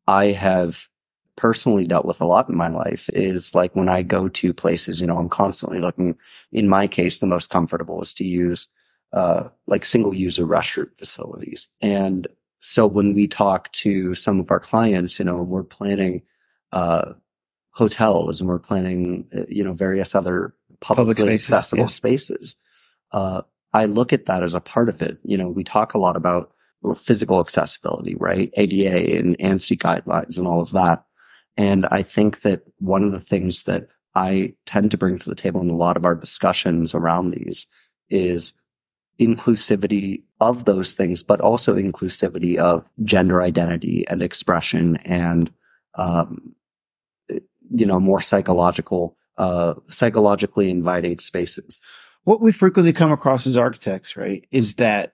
I 0.07 0.27
have 0.27 0.87
personally 1.35 1.87
dealt 1.87 2.05
with 2.05 2.21
a 2.21 2.25
lot 2.25 2.49
in 2.49 2.55
my 2.55 2.69
life 2.69 3.09
is 3.13 3.55
like 3.55 3.75
when 3.75 3.89
I 3.89 4.03
go 4.03 4.27
to 4.29 4.53
places, 4.53 5.01
you 5.01 5.07
know, 5.07 5.17
I'm 5.17 5.29
constantly 5.29 5.79
looking. 5.79 6.15
In 6.51 6.69
my 6.69 6.87
case, 6.87 7.19
the 7.19 7.27
most 7.27 7.49
comfortable 7.49 8.01
is 8.01 8.13
to 8.15 8.23
use 8.23 8.67
uh, 9.13 9.49
like 9.67 9.85
single 9.85 10.13
user 10.13 10.45
restroom 10.45 10.89
facilities. 10.97 11.67
And 11.81 12.27
so 12.59 12.87
when 12.87 13.13
we 13.13 13.27
talk 13.27 13.71
to 13.73 14.13
some 14.13 14.39
of 14.39 14.49
our 14.51 14.59
clients, 14.59 15.19
you 15.19 15.25
know, 15.25 15.37
we're 15.37 15.63
planning 15.63 16.21
uh, 16.71 17.13
hotels 17.71 18.39
and 18.39 18.49
we're 18.49 18.59
planning, 18.59 19.25
uh, 19.35 19.41
you 19.49 19.63
know, 19.63 19.73
various 19.73 20.15
other 20.15 20.55
Public 20.79 21.15
publicly 21.15 21.37
spaces, 21.37 21.51
accessible 21.51 21.83
yeah. 21.83 21.87
spaces. 21.87 22.55
Uh, 23.13 23.41
I 23.73 23.85
look 23.85 24.11
at 24.11 24.25
that 24.25 24.43
as 24.43 24.53
a 24.53 24.59
part 24.59 24.89
of 24.89 25.01
it. 25.01 25.17
You 25.23 25.37
know, 25.37 25.47
we 25.47 25.63
talk 25.63 25.93
a 25.93 25.97
lot 25.97 26.17
about 26.17 26.51
physical 26.97 27.39
accessibility, 27.39 28.15
right? 28.15 28.51
ADA 28.55 29.17
and 29.17 29.37
ANSI 29.39 29.77
guidelines 29.77 30.37
and 30.37 30.45
all 30.45 30.61
of 30.61 30.71
that. 30.71 31.05
And 31.57 31.85
I 31.87 32.03
think 32.03 32.41
that 32.41 32.61
one 32.79 33.03
of 33.03 33.11
the 33.11 33.19
things 33.19 33.63
that 33.63 33.87
I 34.15 34.53
tend 34.65 34.91
to 34.91 34.97
bring 34.97 35.19
to 35.19 35.29
the 35.29 35.35
table 35.35 35.61
in 35.61 35.69
a 35.69 35.75
lot 35.75 35.97
of 35.97 36.05
our 36.05 36.15
discussions 36.15 36.93
around 36.93 37.31
these 37.31 37.67
is 38.09 38.53
inclusivity 39.19 40.23
of 40.39 40.65
those 40.65 40.93
things, 40.93 41.23
but 41.23 41.41
also 41.41 41.75
inclusivity 41.75 42.57
of 42.57 42.85
gender 43.03 43.41
identity 43.41 44.05
and 44.07 44.21
expression 44.21 44.97
and, 44.97 45.51
um, 45.95 46.55
you 47.29 47.85
know, 47.85 47.99
more 47.99 48.19
psychological, 48.21 49.15
uh, 49.37 49.75
psychologically 49.87 50.69
inviting 50.69 51.19
spaces. 51.19 51.81
what 52.25 52.39
we 52.39 52.53
frequently 52.53 52.93
come 52.93 53.11
across 53.11 53.45
as 53.45 53.57
architects, 53.57 54.15
right, 54.15 54.47
is 54.49 54.75
that 54.75 55.13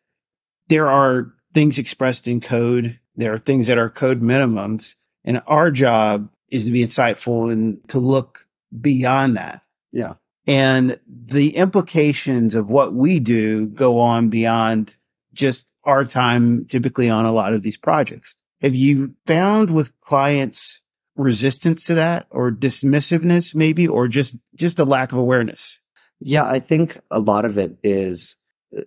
there 0.68 0.88
are 0.88 1.34
things 1.56 1.80
expressed 1.80 2.28
in 2.28 2.40
code. 2.40 3.00
There 3.16 3.34
are 3.34 3.40
things 3.40 3.66
that 3.66 3.80
are 3.80 3.90
code 3.90 4.22
minimums. 4.22 4.94
And 5.24 5.42
our 5.48 5.72
job 5.72 6.30
is 6.50 6.66
to 6.66 6.72
be 6.72 6.84
insightful 6.84 7.52
and 7.52 7.78
to 7.90 8.00
look 8.00 8.48
beyond 8.80 9.38
that. 9.38 9.62
Yeah. 9.92 10.14
And 10.48 11.00
the 11.08 11.56
implications 11.56 12.56
of 12.56 12.70
what 12.70 12.94
we 12.94 13.20
do 13.20 13.68
go 13.68 14.00
on 14.00 14.30
beyond 14.30 14.96
just 15.34 15.70
our 15.84 16.06
time 16.06 16.66
typically 16.66 17.10
on 17.10 17.26
a 17.26 17.32
lot 17.32 17.54
of 17.54 17.62
these 17.62 17.78
projects. 17.78 18.36
Have 18.62 18.76
you 18.76 19.16
found 19.26 19.72
with 19.72 20.00
clients 20.02 20.82
resistance 21.16 21.86
to 21.86 21.96
that 21.96 22.28
or 22.30 22.52
dismissiveness 22.52 23.54
maybe, 23.54 23.88
or 23.88 24.08
just, 24.08 24.38
just 24.56 24.80
a 24.80 24.86
lack 24.86 25.12
of 25.12 25.18
awareness? 25.18 25.80
Yeah, 26.20 26.46
I 26.46 26.60
think 26.60 27.00
a 27.12 27.20
lot 27.20 27.46
of 27.46 27.58
it 27.58 27.78
is 27.84 28.36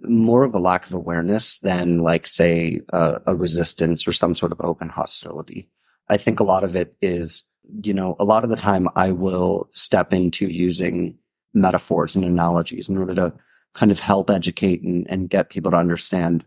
more 0.02 0.44
of 0.44 0.54
a 0.54 0.58
lack 0.58 0.86
of 0.86 0.94
awareness 0.94 1.58
than 1.58 2.02
like 2.02 2.26
say 2.26 2.80
uh, 2.92 3.20
a 3.26 3.34
resistance 3.34 4.06
or 4.06 4.12
some 4.12 4.34
sort 4.34 4.52
of 4.52 4.60
open 4.60 4.88
hostility. 4.88 5.68
I 6.12 6.18
think 6.18 6.40
a 6.40 6.44
lot 6.44 6.62
of 6.62 6.76
it 6.76 6.94
is, 7.00 7.42
you 7.82 7.94
know, 7.94 8.16
a 8.18 8.24
lot 8.24 8.44
of 8.44 8.50
the 8.50 8.56
time 8.56 8.86
I 8.96 9.12
will 9.12 9.68
step 9.72 10.12
into 10.12 10.46
using 10.46 11.16
metaphors 11.54 12.14
and 12.14 12.22
analogies 12.22 12.90
in 12.90 12.98
order 12.98 13.14
to 13.14 13.32
kind 13.74 13.90
of 13.90 13.98
help 13.98 14.28
educate 14.28 14.82
and, 14.82 15.08
and 15.08 15.30
get 15.30 15.48
people 15.48 15.70
to 15.70 15.78
understand 15.78 16.44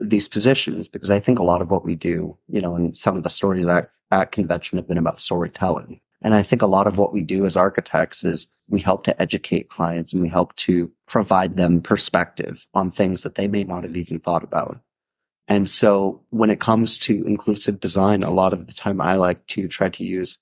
these 0.00 0.26
positions 0.26 0.88
because 0.88 1.10
I 1.10 1.20
think 1.20 1.38
a 1.38 1.44
lot 1.44 1.60
of 1.60 1.70
what 1.70 1.84
we 1.84 1.94
do, 1.94 2.36
you 2.48 2.62
know, 2.62 2.74
and 2.74 2.96
some 2.96 3.14
of 3.14 3.24
the 3.24 3.28
stories 3.28 3.66
at, 3.66 3.90
at 4.10 4.32
convention 4.32 4.78
have 4.78 4.88
been 4.88 4.96
about 4.96 5.20
storytelling. 5.20 6.00
And 6.22 6.34
I 6.34 6.42
think 6.42 6.62
a 6.62 6.66
lot 6.66 6.86
of 6.86 6.96
what 6.96 7.12
we 7.12 7.20
do 7.20 7.44
as 7.44 7.58
architects 7.58 8.24
is 8.24 8.48
we 8.70 8.80
help 8.80 9.04
to 9.04 9.20
educate 9.20 9.68
clients 9.68 10.14
and 10.14 10.22
we 10.22 10.30
help 10.30 10.56
to 10.56 10.90
provide 11.06 11.58
them 11.58 11.82
perspective 11.82 12.66
on 12.72 12.90
things 12.90 13.22
that 13.22 13.34
they 13.34 13.48
may 13.48 13.64
not 13.64 13.84
have 13.84 13.96
even 13.98 14.18
thought 14.18 14.42
about. 14.42 14.80
And 15.46 15.68
so 15.68 16.22
when 16.30 16.50
it 16.50 16.60
comes 16.60 16.98
to 16.98 17.24
inclusive 17.26 17.80
design, 17.80 18.22
a 18.22 18.30
lot 18.30 18.52
of 18.52 18.66
the 18.66 18.72
time 18.72 19.00
I 19.00 19.16
like 19.16 19.46
to 19.48 19.68
try 19.68 19.88
to 19.90 20.04
use 20.04 20.38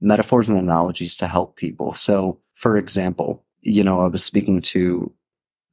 metaphors 0.00 0.48
and 0.48 0.58
analogies 0.58 1.16
to 1.16 1.26
help 1.26 1.56
people. 1.56 1.94
So 1.94 2.40
for 2.54 2.76
example, 2.76 3.44
you 3.60 3.84
know, 3.84 4.00
I 4.00 4.06
was 4.06 4.24
speaking 4.24 4.60
to 4.62 5.12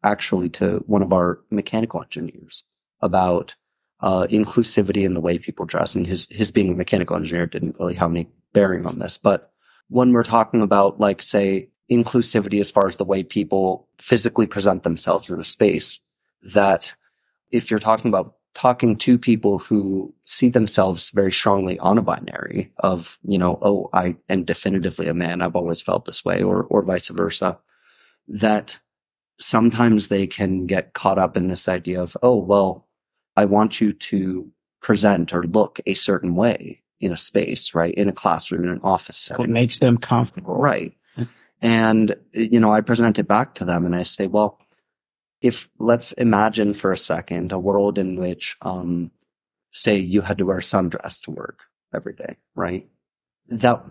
actually 0.03 0.49
to 0.49 0.83
one 0.87 1.01
of 1.01 1.13
our 1.13 1.39
mechanical 1.49 2.01
engineers 2.01 2.63
about 3.01 3.55
uh, 4.01 4.27
inclusivity 4.29 5.03
in 5.03 5.13
the 5.13 5.21
way 5.21 5.37
people 5.37 5.65
dress. 5.65 5.95
And 5.95 6.05
his, 6.05 6.27
his 6.29 6.51
being 6.51 6.71
a 6.71 6.75
mechanical 6.75 7.15
engineer 7.15 7.45
didn't 7.45 7.77
really 7.79 7.95
have 7.95 8.11
any 8.11 8.27
bearing 8.53 8.85
on 8.85 8.99
this. 8.99 9.17
But 9.17 9.51
when 9.87 10.11
we're 10.11 10.23
talking 10.23 10.61
about, 10.61 10.99
like, 10.99 11.21
say, 11.21 11.69
inclusivity 11.89 12.59
as 12.59 12.69
far 12.69 12.87
as 12.87 12.97
the 12.97 13.05
way 13.05 13.23
people 13.23 13.87
physically 13.97 14.47
present 14.47 14.83
themselves 14.83 15.29
in 15.29 15.39
a 15.39 15.43
space, 15.43 15.99
that 16.53 16.93
if 17.51 17.69
you're 17.69 17.79
talking 17.79 18.09
about 18.09 18.35
talking 18.55 18.95
to 18.95 19.17
people 19.17 19.59
who 19.59 20.13
see 20.23 20.49
themselves 20.49 21.11
very 21.11 21.31
strongly 21.31 21.77
on 21.79 21.97
a 21.97 22.01
binary 22.01 22.71
of, 22.77 23.19
you 23.23 23.37
know, 23.37 23.59
oh, 23.61 23.89
I 23.93 24.15
am 24.29 24.45
definitively 24.45 25.07
a 25.07 25.13
man. 25.13 25.41
I've 25.41 25.57
always 25.57 25.81
felt 25.81 26.05
this 26.05 26.25
way 26.25 26.41
or, 26.41 26.63
or 26.63 26.81
vice 26.81 27.09
versa, 27.09 27.59
that 28.27 28.79
sometimes 29.37 30.07
they 30.07 30.25
can 30.25 30.65
get 30.65 30.93
caught 30.93 31.19
up 31.19 31.35
in 31.35 31.49
this 31.49 31.67
idea 31.67 32.01
of, 32.01 32.15
oh, 32.23 32.37
well, 32.37 32.87
I 33.35 33.45
want 33.45 33.81
you 33.81 33.91
to 33.91 34.49
present 34.81 35.33
or 35.33 35.43
look 35.43 35.81
a 35.85 35.93
certain 35.93 36.35
way 36.35 36.81
in 37.01 37.11
a 37.11 37.17
space, 37.17 37.75
right? 37.75 37.93
In 37.93 38.07
a 38.07 38.13
classroom, 38.13 38.63
in 38.63 38.69
an 38.69 38.79
office 38.81 39.17
setting. 39.17 39.43
What 39.43 39.49
makes 39.49 39.79
them 39.79 39.97
comfortable. 39.97 40.55
Right. 40.55 40.93
And, 41.61 42.15
you 42.31 42.59
know, 42.59 42.71
I 42.71 42.81
present 42.81 43.17
it 43.17 43.27
back 43.27 43.55
to 43.55 43.65
them 43.65 43.85
and 43.85 43.95
I 43.95 44.03
say, 44.03 44.27
well, 44.27 44.59
if 45.45 45.69
let's 45.77 46.11
imagine 46.13 46.73
for 46.73 46.91
a 46.91 46.97
second 46.97 47.51
a 47.51 47.59
world 47.59 47.99
in 47.99 48.19
which, 48.19 48.57
um, 48.63 49.11
say 49.71 49.95
you 49.95 50.21
had 50.21 50.39
to 50.39 50.45
wear 50.45 50.57
a 50.57 50.61
sundress 50.61 51.21
to 51.21 51.29
work 51.29 51.59
every 51.93 52.13
day, 52.13 52.37
right? 52.55 52.89
That 53.47 53.85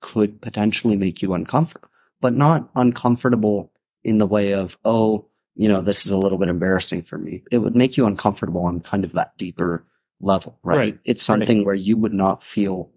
could 0.00 0.40
potentially 0.40 0.94
make 0.94 1.20
you 1.20 1.34
uncomfortable, 1.34 1.88
but 2.20 2.34
not 2.34 2.70
uncomfortable 2.76 3.72
in 4.04 4.18
the 4.18 4.28
way 4.28 4.52
of, 4.54 4.78
oh, 4.84 5.26
you 5.56 5.68
know, 5.68 5.80
this 5.80 6.06
is 6.06 6.12
a 6.12 6.16
little 6.16 6.38
bit 6.38 6.48
embarrassing 6.48 7.02
for 7.02 7.18
me. 7.18 7.42
It 7.50 7.58
would 7.58 7.74
make 7.74 7.96
you 7.96 8.06
uncomfortable 8.06 8.62
on 8.62 8.80
kind 8.80 9.04
of 9.04 9.12
that 9.14 9.36
deeper 9.36 9.84
level, 10.20 10.56
right? 10.62 10.76
Right. 10.76 10.98
It's 11.04 11.24
something 11.24 11.64
where 11.64 11.74
you 11.74 11.96
would 11.96 12.14
not 12.14 12.44
feel 12.44 12.90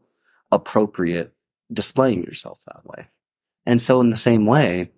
appropriate 0.52 1.34
displaying 1.74 2.22
yourself 2.22 2.60
that 2.68 2.86
way. 2.86 3.08
And 3.66 3.82
so 3.82 4.00
in 4.00 4.12
the 4.12 4.16
same 4.16 4.46
way, 4.46 4.92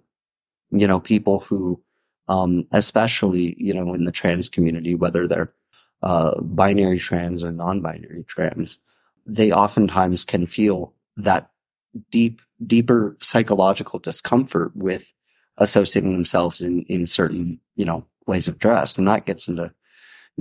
you 0.72 0.88
know, 0.88 1.00
people 1.00 1.40
who, 1.40 1.82
um, 2.28 2.66
especially, 2.72 3.56
you 3.58 3.74
know, 3.74 3.94
in 3.94 4.04
the 4.04 4.12
trans 4.12 4.50
community, 4.50 4.96
whether 4.96 5.28
they're, 5.28 5.54
uh, 6.04 6.40
binary 6.42 7.00
trans 7.00 7.44
or 7.44 7.52
non-binary 7.52 8.24
trans, 8.28 8.78
they 9.26 9.52
oftentimes 9.52 10.24
can 10.24 10.46
feel 10.46 10.94
that 11.16 11.50
deep, 12.12 12.42
deeper 12.66 13.18
psychological 13.22 14.00
discomfort 14.00 14.76
with 14.76 15.14
associating 15.58 16.14
themselves 16.14 16.62
in, 16.62 16.84
in 16.84 17.08
certain, 17.08 17.60
you 17.76 17.86
know, 17.86 18.06
ways 18.28 18.48
of 18.48 18.60
dress. 18.60 18.98
And 18.98 19.08
that 19.08 19.26
gets 19.26 19.48
into 19.48 19.74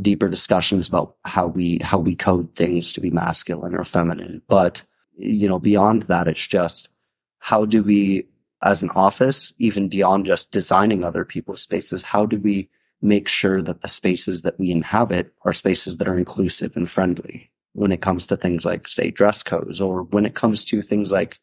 deeper 0.01 0.29
discussions 0.29 0.89
about 0.89 1.17
how 1.25 1.47
we, 1.47 1.79
how 1.83 1.99
we 1.99 2.15
code 2.15 2.55
things 2.55 2.93
to 2.93 3.01
be 3.01 3.11
masculine 3.11 3.75
or 3.75 3.85
feminine. 3.85 4.43
But, 4.47 4.83
you 5.17 5.49
know, 5.49 5.59
beyond 5.59 6.03
that, 6.03 6.29
it's 6.29 6.47
just 6.47 6.91
how 7.39 7.65
do 7.65 7.83
we, 7.83 8.27
as 8.63 8.83
an 8.83 8.91
office, 8.91 9.53
even 9.59 9.89
beyond 9.89 10.27
just 10.27 10.51
designing 10.51 11.05
other 11.05 11.25
people's 11.25 11.63
spaces, 11.63 12.05
how 12.05 12.27
do 12.27 12.39
we 12.39 12.69
make 13.03 13.29
sure 13.29 13.61
that 13.63 13.83
the 13.83 13.89
spaces 13.89 14.43
that 14.43 14.59
we 14.59 14.71
inhabit 14.71 15.33
are 15.45 15.53
spaces 15.53 15.99
that 15.99 16.09
are 16.09 16.17
inclusive 16.19 16.77
and 16.77 16.91
friendly 16.91 17.51
when 17.75 17.93
it 17.93 18.01
comes 18.01 18.27
to 18.27 18.37
things 18.37 18.65
like, 18.65 18.89
say, 18.89 19.11
dress 19.11 19.43
codes 19.43 19.81
or 19.81 20.03
when 20.03 20.25
it 20.25 20.35
comes 20.35 20.65
to 20.65 20.81
things 20.81 21.13
like 21.13 21.39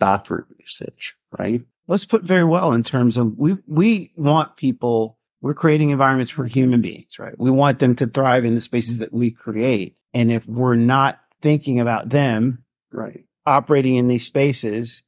bathroom 0.00 0.46
usage, 0.58 1.16
right? 1.38 1.62
Let's 1.86 2.04
put 2.04 2.24
very 2.24 2.44
well 2.44 2.72
in 2.72 2.82
terms 2.82 3.16
of 3.16 3.38
we, 3.38 3.56
we 3.68 4.12
want 4.16 4.56
people, 4.56 5.18
we're 5.40 5.54
creating 5.54 5.90
environments 5.90 6.32
for 6.32 6.44
human 6.44 6.82
beings, 6.82 7.20
right? 7.20 7.38
We 7.38 7.52
want 7.52 7.78
them 7.78 7.94
to 7.96 8.06
thrive 8.08 8.44
in 8.44 8.56
the 8.56 8.60
spaces 8.60 8.98
that 8.98 9.12
we 9.12 9.30
create. 9.30 9.96
And 10.12 10.32
if 10.32 10.44
we're 10.46 10.74
not 10.74 11.20
thinking 11.40 11.78
about 11.78 12.08
them 12.08 12.64
Right. 12.90 13.24
operating 13.44 13.94
in 13.94 14.08
these 14.08 14.26
spaces, 14.26 15.04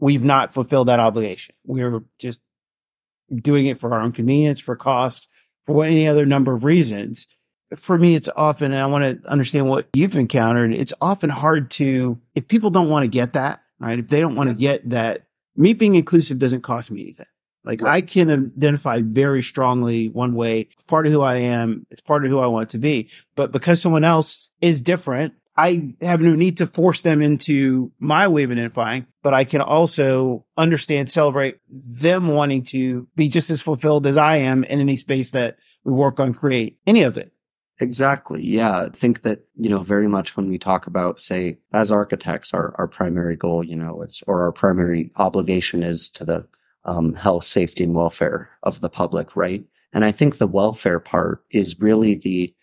we've 0.00 0.24
not 0.24 0.52
fulfilled 0.52 0.88
that 0.88 1.00
obligation. 1.00 1.54
We're 1.64 2.02
just 2.18 2.40
doing 3.34 3.66
it 3.66 3.78
for 3.78 3.92
our 3.92 4.00
own 4.00 4.12
convenience, 4.12 4.58
for 4.58 4.74
cost, 4.74 5.28
for 5.66 5.84
any 5.84 6.08
other 6.08 6.26
number 6.26 6.54
of 6.54 6.64
reasons. 6.64 7.28
For 7.76 7.96
me, 7.96 8.16
it's 8.16 8.28
often, 8.34 8.72
and 8.72 8.80
I 8.80 8.86
want 8.86 9.04
to 9.04 9.30
understand 9.30 9.68
what 9.68 9.86
you've 9.94 10.16
encountered. 10.16 10.74
It's 10.74 10.94
often 11.00 11.30
hard 11.30 11.70
to, 11.72 12.20
if 12.34 12.48
people 12.48 12.70
don't 12.70 12.88
want 12.88 13.04
to 13.04 13.08
get 13.08 13.34
that, 13.34 13.60
right? 13.78 13.98
If 13.98 14.08
they 14.08 14.20
don't 14.20 14.34
want 14.34 14.50
to 14.50 14.56
get 14.56 14.90
that, 14.90 15.26
me 15.54 15.74
being 15.74 15.94
inclusive 15.94 16.40
doesn't 16.40 16.62
cost 16.62 16.90
me 16.90 17.02
anything. 17.02 17.26
Like 17.62 17.82
I 17.82 18.00
can 18.00 18.30
identify 18.30 19.02
very 19.02 19.42
strongly 19.42 20.08
one 20.08 20.34
way. 20.34 20.68
Part 20.86 21.06
of 21.06 21.12
who 21.12 21.20
I 21.20 21.36
am. 21.36 21.86
It's 21.90 22.00
part 22.00 22.24
of 22.24 22.30
who 22.30 22.38
I 22.38 22.46
want 22.46 22.70
to 22.70 22.78
be. 22.78 23.10
But 23.36 23.52
because 23.52 23.82
someone 23.82 24.02
else 24.02 24.50
is 24.60 24.80
different, 24.80 25.34
I 25.60 25.94
have 26.00 26.22
no 26.22 26.34
need 26.34 26.56
to 26.58 26.66
force 26.66 27.02
them 27.02 27.20
into 27.20 27.92
my 27.98 28.28
way 28.28 28.44
of 28.44 28.50
identifying, 28.50 29.06
but 29.22 29.34
I 29.34 29.44
can 29.44 29.60
also 29.60 30.46
understand, 30.56 31.10
celebrate 31.10 31.58
them 31.68 32.28
wanting 32.28 32.62
to 32.64 33.06
be 33.14 33.28
just 33.28 33.50
as 33.50 33.60
fulfilled 33.60 34.06
as 34.06 34.16
I 34.16 34.36
am 34.38 34.64
in 34.64 34.80
any 34.80 34.96
space 34.96 35.32
that 35.32 35.58
we 35.84 35.92
work 35.92 36.18
on, 36.18 36.32
create 36.32 36.78
any 36.86 37.02
of 37.02 37.18
it. 37.18 37.32
Exactly. 37.78 38.42
Yeah. 38.42 38.84
I 38.84 38.88
think 38.88 39.22
that, 39.22 39.40
you 39.54 39.68
know, 39.68 39.82
very 39.82 40.08
much 40.08 40.36
when 40.36 40.48
we 40.48 40.58
talk 40.58 40.86
about, 40.86 41.18
say, 41.18 41.58
as 41.72 41.92
architects, 41.92 42.54
our, 42.54 42.74
our 42.78 42.88
primary 42.88 43.36
goal, 43.36 43.62
you 43.62 43.76
know, 43.76 44.02
is, 44.02 44.22
or 44.26 44.44
our 44.44 44.52
primary 44.52 45.12
obligation 45.16 45.82
is 45.82 46.08
to 46.10 46.24
the 46.24 46.46
um, 46.84 47.14
health, 47.14 47.44
safety, 47.44 47.84
and 47.84 47.94
welfare 47.94 48.50
of 48.62 48.80
the 48.80 48.90
public, 48.90 49.36
right? 49.36 49.64
And 49.92 50.04
I 50.04 50.12
think 50.12 50.38
the 50.38 50.46
welfare 50.46 51.00
part 51.00 51.44
is 51.50 51.80
really 51.80 52.14
the, 52.14 52.54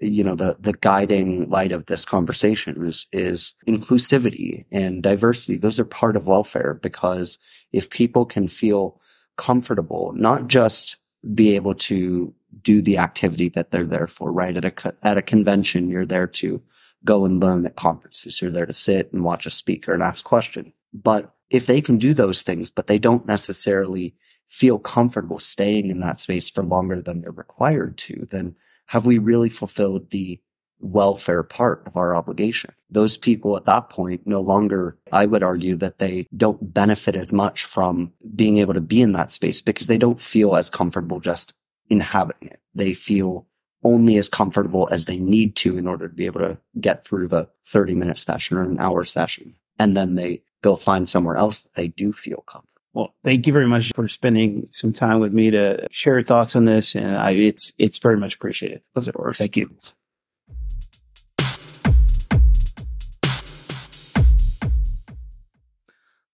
you 0.00 0.24
know, 0.24 0.34
the, 0.34 0.56
the 0.60 0.72
guiding 0.72 1.48
light 1.48 1.72
of 1.72 1.86
this 1.86 2.04
conversation 2.04 2.86
is, 2.86 3.06
is 3.12 3.54
inclusivity 3.66 4.64
and 4.70 5.02
diversity. 5.02 5.56
Those 5.56 5.78
are 5.78 5.84
part 5.84 6.16
of 6.16 6.26
welfare 6.26 6.74
because 6.82 7.38
if 7.72 7.90
people 7.90 8.26
can 8.26 8.48
feel 8.48 9.00
comfortable, 9.36 10.12
not 10.14 10.48
just 10.48 10.96
be 11.32 11.54
able 11.54 11.74
to 11.74 12.34
do 12.62 12.82
the 12.82 12.98
activity 12.98 13.48
that 13.50 13.70
they're 13.70 13.86
there 13.86 14.06
for, 14.06 14.32
right? 14.32 14.56
At 14.56 14.64
a, 14.64 14.94
at 15.02 15.18
a 15.18 15.22
convention, 15.22 15.88
you're 15.88 16.06
there 16.06 16.26
to 16.26 16.62
go 17.04 17.24
and 17.24 17.40
learn 17.40 17.66
at 17.66 17.76
conferences. 17.76 18.40
You're 18.40 18.50
there 18.50 18.66
to 18.66 18.72
sit 18.72 19.12
and 19.12 19.24
watch 19.24 19.46
a 19.46 19.50
speaker 19.50 19.92
and 19.92 20.02
ask 20.02 20.24
questions. 20.24 20.72
But 20.92 21.34
if 21.50 21.66
they 21.66 21.80
can 21.80 21.98
do 21.98 22.14
those 22.14 22.42
things, 22.42 22.70
but 22.70 22.86
they 22.86 22.98
don't 22.98 23.26
necessarily 23.26 24.14
feel 24.46 24.78
comfortable 24.78 25.38
staying 25.38 25.90
in 25.90 26.00
that 26.00 26.18
space 26.18 26.48
for 26.48 26.62
longer 26.62 27.00
than 27.00 27.20
they're 27.20 27.32
required 27.32 27.98
to, 27.98 28.26
then 28.30 28.54
have 28.86 29.06
we 29.06 29.18
really 29.18 29.48
fulfilled 29.48 30.10
the 30.10 30.40
welfare 30.80 31.42
part 31.42 31.82
of 31.86 31.96
our 31.96 32.14
obligation? 32.14 32.72
Those 32.90 33.16
people 33.16 33.56
at 33.56 33.64
that 33.64 33.90
point 33.90 34.26
no 34.26 34.40
longer, 34.40 34.98
I 35.12 35.26
would 35.26 35.42
argue 35.42 35.76
that 35.76 35.98
they 35.98 36.26
don't 36.36 36.72
benefit 36.72 37.16
as 37.16 37.32
much 37.32 37.64
from 37.64 38.12
being 38.34 38.58
able 38.58 38.74
to 38.74 38.80
be 38.80 39.00
in 39.02 39.12
that 39.12 39.30
space 39.30 39.60
because 39.60 39.86
they 39.86 39.98
don't 39.98 40.20
feel 40.20 40.56
as 40.56 40.70
comfortable 40.70 41.20
just 41.20 41.52
inhabiting 41.88 42.48
it. 42.48 42.60
They 42.74 42.94
feel 42.94 43.46
only 43.82 44.16
as 44.16 44.28
comfortable 44.28 44.88
as 44.90 45.04
they 45.04 45.18
need 45.18 45.56
to 45.56 45.76
in 45.76 45.86
order 45.86 46.08
to 46.08 46.14
be 46.14 46.26
able 46.26 46.40
to 46.40 46.58
get 46.80 47.04
through 47.04 47.28
the 47.28 47.48
30 47.66 47.94
minute 47.94 48.18
session 48.18 48.56
or 48.56 48.62
an 48.62 48.80
hour 48.80 49.04
session. 49.04 49.54
And 49.78 49.96
then 49.96 50.14
they 50.14 50.42
go 50.62 50.76
find 50.76 51.08
somewhere 51.08 51.36
else 51.36 51.64
that 51.64 51.74
they 51.74 51.88
do 51.88 52.12
feel 52.12 52.42
comfortable. 52.46 52.73
Well, 52.94 53.12
thank 53.24 53.48
you 53.48 53.52
very 53.52 53.66
much 53.66 53.90
for 53.92 54.06
spending 54.06 54.68
some 54.70 54.92
time 54.92 55.18
with 55.18 55.32
me 55.32 55.50
to 55.50 55.88
share 55.90 56.14
your 56.14 56.22
thoughts 56.22 56.54
on 56.54 56.64
this. 56.64 56.94
And 56.94 57.16
I, 57.16 57.32
it's, 57.32 57.72
it's 57.76 57.98
very 57.98 58.16
much 58.16 58.36
appreciated. 58.36 58.82
Of 58.94 59.12
course. 59.12 59.38
Thank 59.38 59.56
you. 59.56 59.74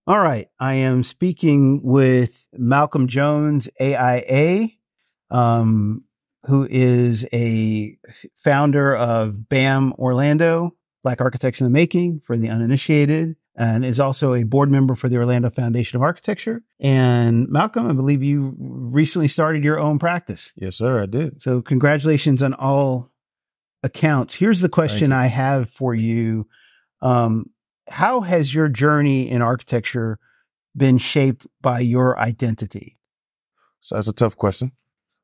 All 0.05 0.19
right. 0.19 0.49
I 0.59 0.75
am 0.75 1.03
speaking 1.03 1.81
with 1.81 2.45
Malcolm 2.53 3.07
Jones, 3.07 3.67
AIA, 3.79 4.67
um, 5.31 6.03
who 6.45 6.67
is 6.69 7.25
a 7.33 7.97
founder 8.37 8.95
of 8.95 9.49
BAM 9.49 9.93
Orlando, 9.93 10.75
Black 11.03 11.21
Architects 11.21 11.59
in 11.59 11.65
the 11.65 11.71
Making 11.71 12.21
for 12.23 12.37
the 12.37 12.49
uninitiated, 12.49 13.35
and 13.55 13.83
is 13.83 13.99
also 13.99 14.33
a 14.33 14.43
board 14.43 14.71
member 14.71 14.95
for 14.95 15.09
the 15.09 15.17
Orlando 15.17 15.49
Foundation 15.49 15.97
of 15.97 16.03
Architecture. 16.03 16.63
And 16.79 17.49
Malcolm, 17.49 17.89
I 17.89 17.93
believe 17.93 18.23
you 18.23 18.55
recently 18.57 19.27
started 19.27 19.63
your 19.63 19.79
own 19.79 19.99
practice. 19.99 20.51
Yes, 20.55 20.77
sir, 20.77 21.03
I 21.03 21.05
did. 21.05 21.41
So 21.41 21.61
congratulations 21.61 22.41
on 22.41 22.53
all 22.53 23.11
accounts. 23.83 24.35
Here's 24.35 24.61
the 24.61 24.69
question. 24.69 25.11
I 25.11 25.27
have 25.27 25.69
for 25.69 25.93
you. 25.93 26.47
Um, 27.01 27.49
how 27.89 28.21
has 28.21 28.53
your 28.53 28.69
journey 28.69 29.29
in 29.29 29.41
architecture 29.41 30.17
been 30.75 30.97
shaped 30.97 31.45
by 31.61 31.79
your 31.79 32.17
identity? 32.17 32.97
So 33.81 33.95
that's 33.95 34.07
a 34.07 34.13
tough 34.13 34.37
question. 34.37 34.71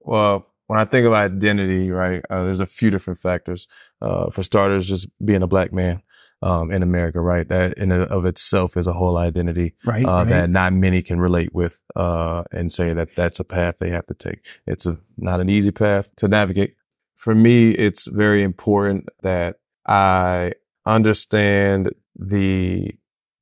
Well, 0.01 0.47
when 0.65 0.79
I 0.79 0.85
think 0.85 1.07
of 1.07 1.13
identity, 1.13 1.89
right, 1.91 2.21
uh, 2.29 2.43
there's 2.43 2.59
a 2.59 2.65
few 2.65 2.89
different 2.89 3.21
factors. 3.21 3.67
Uh, 4.01 4.29
for 4.31 4.43
starters, 4.43 4.89
just 4.89 5.07
being 5.23 5.43
a 5.43 5.47
black 5.47 5.71
man 5.71 6.01
um, 6.41 6.71
in 6.71 6.83
America, 6.83 7.19
right? 7.19 7.47
That 7.47 7.77
in 7.77 7.91
and 7.91 8.03
of 8.03 8.25
itself 8.25 8.77
is 8.77 8.87
a 8.87 8.93
whole 8.93 9.17
identity 9.17 9.73
Right. 9.85 10.05
uh, 10.05 10.11
right. 10.11 10.29
that 10.29 10.49
not 10.49 10.73
many 10.73 11.01
can 11.01 11.19
relate 11.19 11.53
with 11.53 11.79
uh, 11.95 12.43
and 12.51 12.71
say 12.71 12.93
that 12.93 13.09
that's 13.15 13.39
a 13.39 13.43
path 13.43 13.75
they 13.79 13.89
have 13.89 14.05
to 14.07 14.13
take. 14.13 14.45
It's 14.65 14.85
a 14.85 14.97
not 15.17 15.39
an 15.41 15.49
easy 15.49 15.71
path 15.71 16.09
to 16.17 16.27
navigate. 16.27 16.75
for 17.15 17.33
me, 17.35 17.71
it's 17.71 18.05
very 18.07 18.43
important 18.43 19.09
that 19.23 19.57
I 19.87 20.53
understand 20.85 21.89
the 22.15 22.91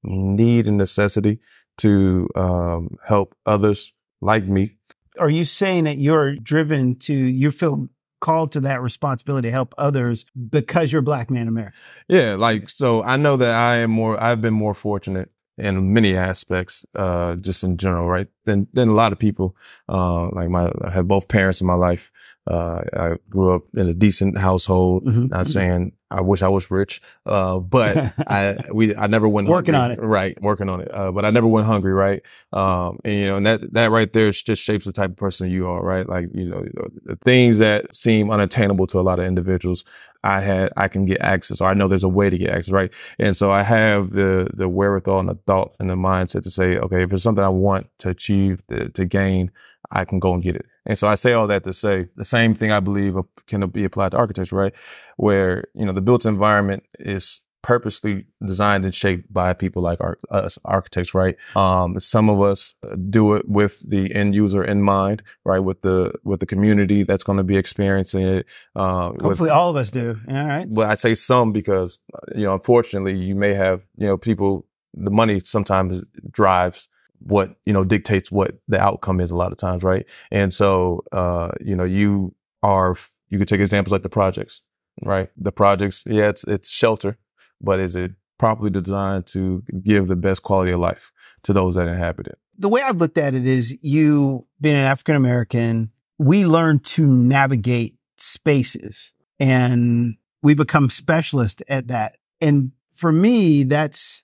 need 0.04 0.68
and 0.68 0.78
necessity 0.78 1.40
to 1.78 2.30
um, 2.36 2.98
help 3.06 3.36
others 3.46 3.92
like 4.22 4.46
me. 4.48 4.78
Are 5.20 5.30
you 5.30 5.44
saying 5.44 5.84
that 5.86 5.98
you're 5.98 6.36
driven 6.36 6.96
to, 7.00 7.14
you 7.14 7.52
feel 7.52 7.88
called 8.26 8.52
to 8.54 8.62
that 8.62 8.82
responsibility 8.82 9.48
to 9.48 9.52
help 9.52 9.76
others 9.78 10.26
because 10.50 10.92
you're 10.92 11.02
a 11.02 11.04
black 11.04 11.30
man 11.30 11.44
in 11.44 11.48
America? 11.48 11.78
Yeah, 12.08 12.36
like, 12.36 12.70
so 12.70 13.04
I 13.04 13.18
know 13.18 13.38
that 13.38 13.54
I 13.54 13.78
am 13.78 13.92
more, 13.92 14.22
I've 14.22 14.42
been 14.42 14.56
more 14.56 14.74
fortunate 14.74 15.30
in 15.60 15.94
many 15.94 16.18
aspects, 16.18 16.86
uh, 16.96 17.36
just 17.36 17.64
in 17.64 17.78
general, 17.78 18.10
right? 18.10 18.28
Than, 18.46 18.66
than 18.74 18.90
a 18.90 18.94
lot 18.94 19.12
of 19.12 19.20
people. 19.20 19.56
Uh, 19.88 20.30
like 20.30 20.50
my, 20.50 20.72
I 20.84 20.90
have 20.90 21.08
both 21.08 21.28
parents 21.28 21.62
in 21.62 21.68
my 21.68 21.76
life. 21.76 22.12
Uh, 22.48 22.82
I 22.96 23.16
grew 23.30 23.56
up 23.56 23.64
in 23.76 23.90
a 23.90 23.94
decent 23.94 24.38
household. 24.38 25.06
Mhm. 25.06 25.30
Not 25.32 25.48
saying 25.50 25.94
I 26.12 26.22
wish 26.22 26.44
I 26.44 26.48
was 26.48 26.70
rich, 26.70 27.02
uh, 27.26 27.58
but 27.58 28.14
I 28.28 28.56
we 28.72 28.96
I 28.96 29.08
never 29.08 29.28
went 29.28 29.48
Working 29.48 29.74
hungry. 29.74 29.98
on 29.98 30.04
it. 30.04 30.08
right? 30.08 30.42
Working 30.42 30.70
on 30.70 30.82
it, 30.82 30.94
uh, 30.94 31.12
but 31.12 31.26
I 31.26 31.32
never 31.32 31.48
went 31.48 31.66
hungry, 31.66 31.92
right? 31.94 32.22
Um, 32.54 33.00
and 33.04 33.14
you 33.16 33.26
know, 33.26 33.38
and 33.38 33.46
that 33.48 33.74
that 33.74 33.90
right 33.90 34.12
there 34.14 34.30
just 34.32 34.62
shapes 34.64 34.86
the 34.86 34.94
type 34.94 35.10
of 35.12 35.18
person 35.18 35.50
you 35.50 35.68
are, 35.68 35.82
right? 35.84 36.08
Like 36.08 36.30
you 36.36 36.46
know, 36.48 36.64
the 37.04 37.16
things 37.24 37.58
that 37.58 37.96
seem 37.96 38.30
unattainable 38.30 38.86
to 38.88 39.00
a 39.00 39.02
lot 39.02 39.18
of 39.20 39.26
individuals, 39.26 39.84
I 40.24 40.42
had 40.42 40.72
I 40.78 40.88
can 40.88 41.06
get 41.08 41.22
access, 41.22 41.62
or 41.62 41.68
I 41.68 41.74
know 41.74 41.88
there's 41.88 42.04
a 42.04 42.08
way 42.10 42.30
to 42.30 42.38
get 42.38 42.52
access, 42.52 42.72
right? 42.72 42.92
And 43.18 43.36
so 43.36 43.52
I 43.52 43.64
have 43.64 44.12
the 44.12 44.50
the 44.54 44.70
wherewithal 44.70 45.20
and 45.20 45.30
the 45.30 45.40
thought 45.48 45.74
and 45.80 45.90
the 45.90 45.96
mindset 45.96 46.44
to 46.44 46.52
say, 46.52 46.78
okay, 46.78 47.02
if 47.02 47.12
it's 47.12 47.24
something 47.24 47.44
I 47.44 47.50
want 47.50 47.88
to 48.00 48.10
achieve, 48.10 48.62
to, 48.70 48.90
to 48.90 49.06
gain, 49.06 49.50
I 49.96 50.06
can 50.06 50.20
go 50.20 50.34
and 50.34 50.44
get 50.44 50.56
it. 50.56 50.66
And 50.86 50.98
so 51.00 51.08
I 51.08 51.16
say 51.16 51.34
all 51.34 51.48
that 51.48 51.64
to 51.64 51.74
say 51.74 52.08
the 52.16 52.26
same 52.26 52.54
thing 52.54 52.72
I 52.72 52.80
believe 52.82 53.16
can 53.48 53.68
be 53.70 53.86
applied 53.86 54.12
to 54.12 54.18
architecture, 54.18 54.56
right? 54.56 54.74
Where, 55.18 55.64
you 55.74 55.86
know, 55.86 55.94
the 55.94 56.02
built 56.02 56.26
environment 56.26 56.84
is 57.00 57.42
purposely 57.64 58.26
designed 58.46 58.86
and 58.86 58.94
shaped 58.94 59.32
by 59.34 59.52
people 59.54 59.82
like 59.82 60.00
our, 60.00 60.20
us 60.30 60.60
architects, 60.66 61.16
right? 61.16 61.36
Um, 61.56 62.00
some 62.00 62.30
of 62.30 62.40
us 62.40 62.76
do 63.10 63.34
it 63.34 63.50
with 63.50 63.80
the 63.90 64.14
end 64.14 64.36
user 64.36 64.64
in 64.64 64.84
mind, 64.84 65.24
right? 65.46 65.58
With 65.58 65.82
the, 65.82 66.14
with 66.24 66.42
the 66.42 66.46
community 66.46 67.02
that's 67.04 67.24
going 67.24 67.38
to 67.40 67.44
be 67.44 67.58
experiencing 67.58 68.22
it. 68.22 68.46
Uh, 68.76 69.10
with- 69.14 69.24
Hopefully 69.24 69.50
all 69.50 69.70
of 69.70 69.78
us 69.78 69.90
do. 69.90 70.20
All 70.30 70.46
right. 70.46 70.68
well, 70.70 70.88
I 70.92 70.94
say 70.96 71.16
some 71.16 71.52
because, 71.54 71.98
you 72.36 72.44
know, 72.44 72.54
unfortunately, 72.54 73.18
you 73.18 73.34
may 73.34 73.56
have, 73.56 73.82
you 73.98 74.06
know, 74.06 74.18
people, 74.18 74.68
the 74.94 75.10
money 75.12 75.40
sometimes 75.40 76.04
drives 76.30 76.88
what, 77.26 77.56
you 77.66 77.74
know, 77.74 77.84
dictates 77.84 78.32
what 78.32 78.60
the 78.68 78.80
outcome 78.80 79.20
is 79.20 79.32
a 79.32 79.36
lot 79.36 79.52
of 79.52 79.58
times, 79.58 79.84
right? 79.84 80.06
And 80.32 80.54
so, 80.54 81.04
uh, 81.12 81.52
you 81.60 81.76
know, 81.76 81.84
you 81.84 82.34
are, 82.64 82.96
you 83.30 83.38
could 83.38 83.48
take 83.48 83.62
examples 83.62 83.92
like 83.92 84.04
the 84.04 84.10
projects, 84.10 84.62
right? 85.04 85.30
The 85.38 85.52
projects, 85.52 86.04
yeah, 86.06 86.30
it's, 86.30 86.44
it's 86.46 86.70
shelter, 86.70 87.18
but 87.62 87.80
is 87.80 87.96
it 87.96 88.12
properly 88.38 88.70
designed 88.70 89.28
to 89.28 89.64
give 89.84 90.08
the 90.08 90.16
best 90.16 90.44
quality 90.44 90.72
of 90.72 90.80
life 90.80 91.12
to 91.44 91.54
those 91.54 91.76
that 91.76 91.88
inhabit 91.88 92.28
it? 92.28 92.40
the 92.58 92.70
way 92.70 92.82
I've 92.82 92.98
looked 92.98 93.18
at 93.18 93.34
it 93.34 93.46
is 93.46 93.78
you 93.82 94.48
being 94.62 94.76
an 94.76 94.84
African 94.84 95.16
American, 95.16 95.92
we 96.18 96.46
learn 96.46 96.80
to 96.80 97.06
navigate 97.06 97.96
spaces 98.18 99.12
and 99.40 100.16
we 100.42 100.54
become 100.54 100.90
specialists 100.90 101.62
at 101.68 101.88
that. 101.88 102.18
And 102.40 102.72
for 102.96 103.12
me, 103.12 103.64
that's 103.64 104.24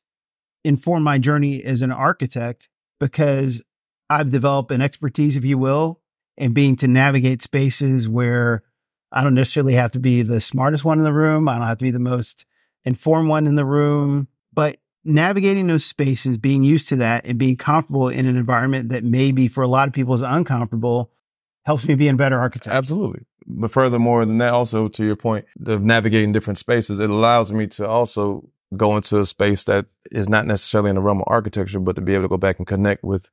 informed 0.64 1.04
my 1.04 1.18
journey 1.18 1.64
as 1.64 1.82
an 1.82 1.92
architect 1.92 2.70
because 3.02 3.64
I've 4.10 4.32
developed 4.32 4.72
an 4.72 4.82
expertise, 4.82 5.36
if 5.36 5.44
you 5.44 5.58
will, 5.58 6.00
in 6.38 6.54
being 6.54 6.76
to 6.78 6.88
navigate 6.88 7.42
spaces 7.42 8.08
where 8.08 8.64
I 9.12 9.24
don't 9.24 9.34
necessarily 9.34 9.74
have 9.74 9.92
to 9.94 10.00
be 10.00 10.22
the 10.22 10.40
smartest 10.40 10.86
one 10.86 11.00
in 11.00 11.04
the 11.04 11.12
room. 11.12 11.50
I 11.50 11.58
don't 11.58 11.68
have 11.68 11.80
to 11.80 11.86
be 11.86 11.92
the 11.92 12.00
most 12.00 12.46
informed 12.86 13.28
one 13.28 13.48
in 13.48 13.56
the 13.56 13.66
room, 13.66 14.28
but 14.54 14.78
navigating 15.04 15.66
those 15.66 15.84
spaces, 15.84 16.38
being 16.38 16.64
used 16.64 16.88
to 16.90 16.96
that 16.98 17.26
and 17.26 17.40
being 17.40 17.58
comfortable 17.58 18.08
in 18.08 18.28
an 18.28 18.38
environment 18.38 18.90
that 18.90 19.04
maybe 19.04 19.48
for 19.48 19.64
a 19.64 19.68
lot 19.68 19.88
of 19.88 19.94
people 19.96 20.14
is 20.14 20.22
uncomfortable 20.22 21.12
helps 21.66 21.88
me 21.88 21.96
be 21.96 22.08
a 22.08 22.14
better 22.14 22.40
architect. 22.40 22.76
Absolutely. 22.76 23.26
But 23.48 23.72
furthermore 23.72 24.26
than 24.26 24.38
that, 24.38 24.54
also 24.54 24.88
to 24.90 25.04
your 25.04 25.16
point 25.16 25.46
of 25.66 25.82
navigating 25.82 26.32
different 26.32 26.60
spaces, 26.60 27.00
it 27.00 27.10
allows 27.10 27.52
me 27.52 27.66
to 27.68 27.88
also 27.88 28.48
go 28.76 28.96
into 28.96 29.20
a 29.20 29.26
space 29.26 29.64
that 29.66 29.86
is 30.12 30.30
not 30.30 30.46
necessarily 30.48 30.90
in 30.90 30.96
the 30.96 31.02
realm 31.02 31.20
of 31.20 31.28
architecture, 31.28 31.80
but 31.80 31.96
to 31.96 32.02
be 32.02 32.14
able 32.14 32.24
to 32.24 32.30
go 32.30 32.38
back 32.38 32.58
and 32.58 32.68
connect 32.68 33.04
with 33.04 33.30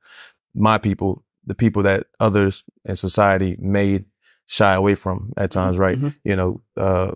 my 0.53 0.77
people, 0.77 1.23
the 1.45 1.55
people 1.55 1.83
that 1.83 2.07
others 2.19 2.63
in 2.85 2.95
society 2.95 3.55
may 3.59 4.03
shy 4.45 4.73
away 4.73 4.95
from 4.95 5.31
at 5.37 5.51
times, 5.51 5.77
right? 5.77 5.99
Mhm. 5.99 6.15
You 6.23 6.35
know, 6.35 6.61
uh, 6.75 7.11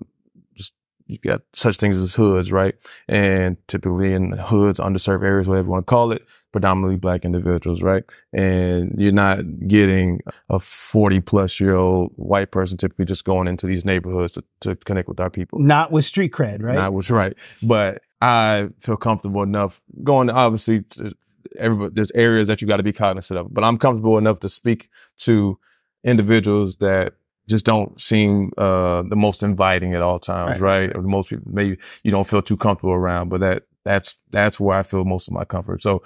just 0.56 0.74
you 1.08 1.18
got 1.18 1.42
such 1.54 1.78
things 1.78 1.98
as 1.98 2.14
hoods, 2.16 2.52
right? 2.52 2.76
And 3.08 3.58
typically 3.68 4.14
in 4.14 4.34
hoods, 4.34 4.80
underserved 4.80 5.24
areas, 5.24 5.48
whatever 5.48 5.66
you 5.68 5.72
want 5.72 5.86
to 5.88 5.90
call 5.90 6.12
it, 6.12 6.24
predominantly 6.52 6.98
black 6.98 7.26
individuals, 7.26 7.82
right? 7.82 8.04
And 8.32 8.94
you're 8.98 9.12
not 9.12 9.68
getting 9.68 10.22
a 10.50 10.60
40 10.60 11.20
plus 11.22 11.60
year 11.60 11.76
old 11.76 12.12
white 12.16 12.52
person 12.52 12.78
typically 12.78 13.06
just 13.06 13.26
going 13.26 13.48
into 13.48 13.66
these 13.66 13.84
neighborhoods 13.84 14.34
to, 14.34 14.44
to 14.62 14.76
connect 14.76 15.10
with 15.10 15.20
our 15.20 15.32
people. 15.32 15.58
Not 15.60 15.92
with 15.92 16.06
street 16.06 16.32
cred, 16.32 16.62
right? 16.62 16.76
Not 16.76 16.94
was 16.94 17.10
right. 17.10 17.34
But 17.64 18.04
I 18.24 18.70
feel 18.80 18.96
comfortable 18.98 19.44
enough 19.44 19.82
going, 20.04 20.30
obviously, 20.30 20.82
to 20.96 21.14
everybody, 21.60 21.92
there's 21.96 22.12
areas 22.16 22.48
that 22.48 22.62
you 22.62 22.68
got 22.68 22.78
to 22.78 22.84
be 22.84 22.94
cognizant 22.94 23.40
of, 23.40 23.54
but 23.54 23.64
I'm 23.64 23.78
comfortable 23.78 24.18
enough 24.18 24.40
to 24.40 24.50
speak 24.50 24.90
to 25.20 25.60
individuals 26.04 26.78
that 26.78 27.14
just 27.50 27.66
don't 27.66 28.00
seem 28.00 28.52
uh, 28.58 29.02
the 29.04 29.16
most 29.18 29.44
inviting 29.44 29.94
at 29.94 30.02
all 30.02 30.20
times, 30.20 30.60
Right. 30.62 30.88
right? 30.88 30.96
Or 30.96 31.02
most 31.02 31.30
people 31.30 31.52
maybe 31.52 31.78
you 32.04 32.12
don't 32.12 32.28
feel 32.28 32.42
too 32.42 32.58
comfortable 32.58 32.94
around, 32.94 33.30
but 33.30 33.42
that 33.42 33.64
that's 33.84 34.16
that's 34.32 34.60
where 34.60 34.78
I 34.80 34.84
feel 34.84 35.04
most 35.04 35.28
of 35.28 35.34
my 35.34 35.44
comfort. 35.46 35.82
So 35.82 36.04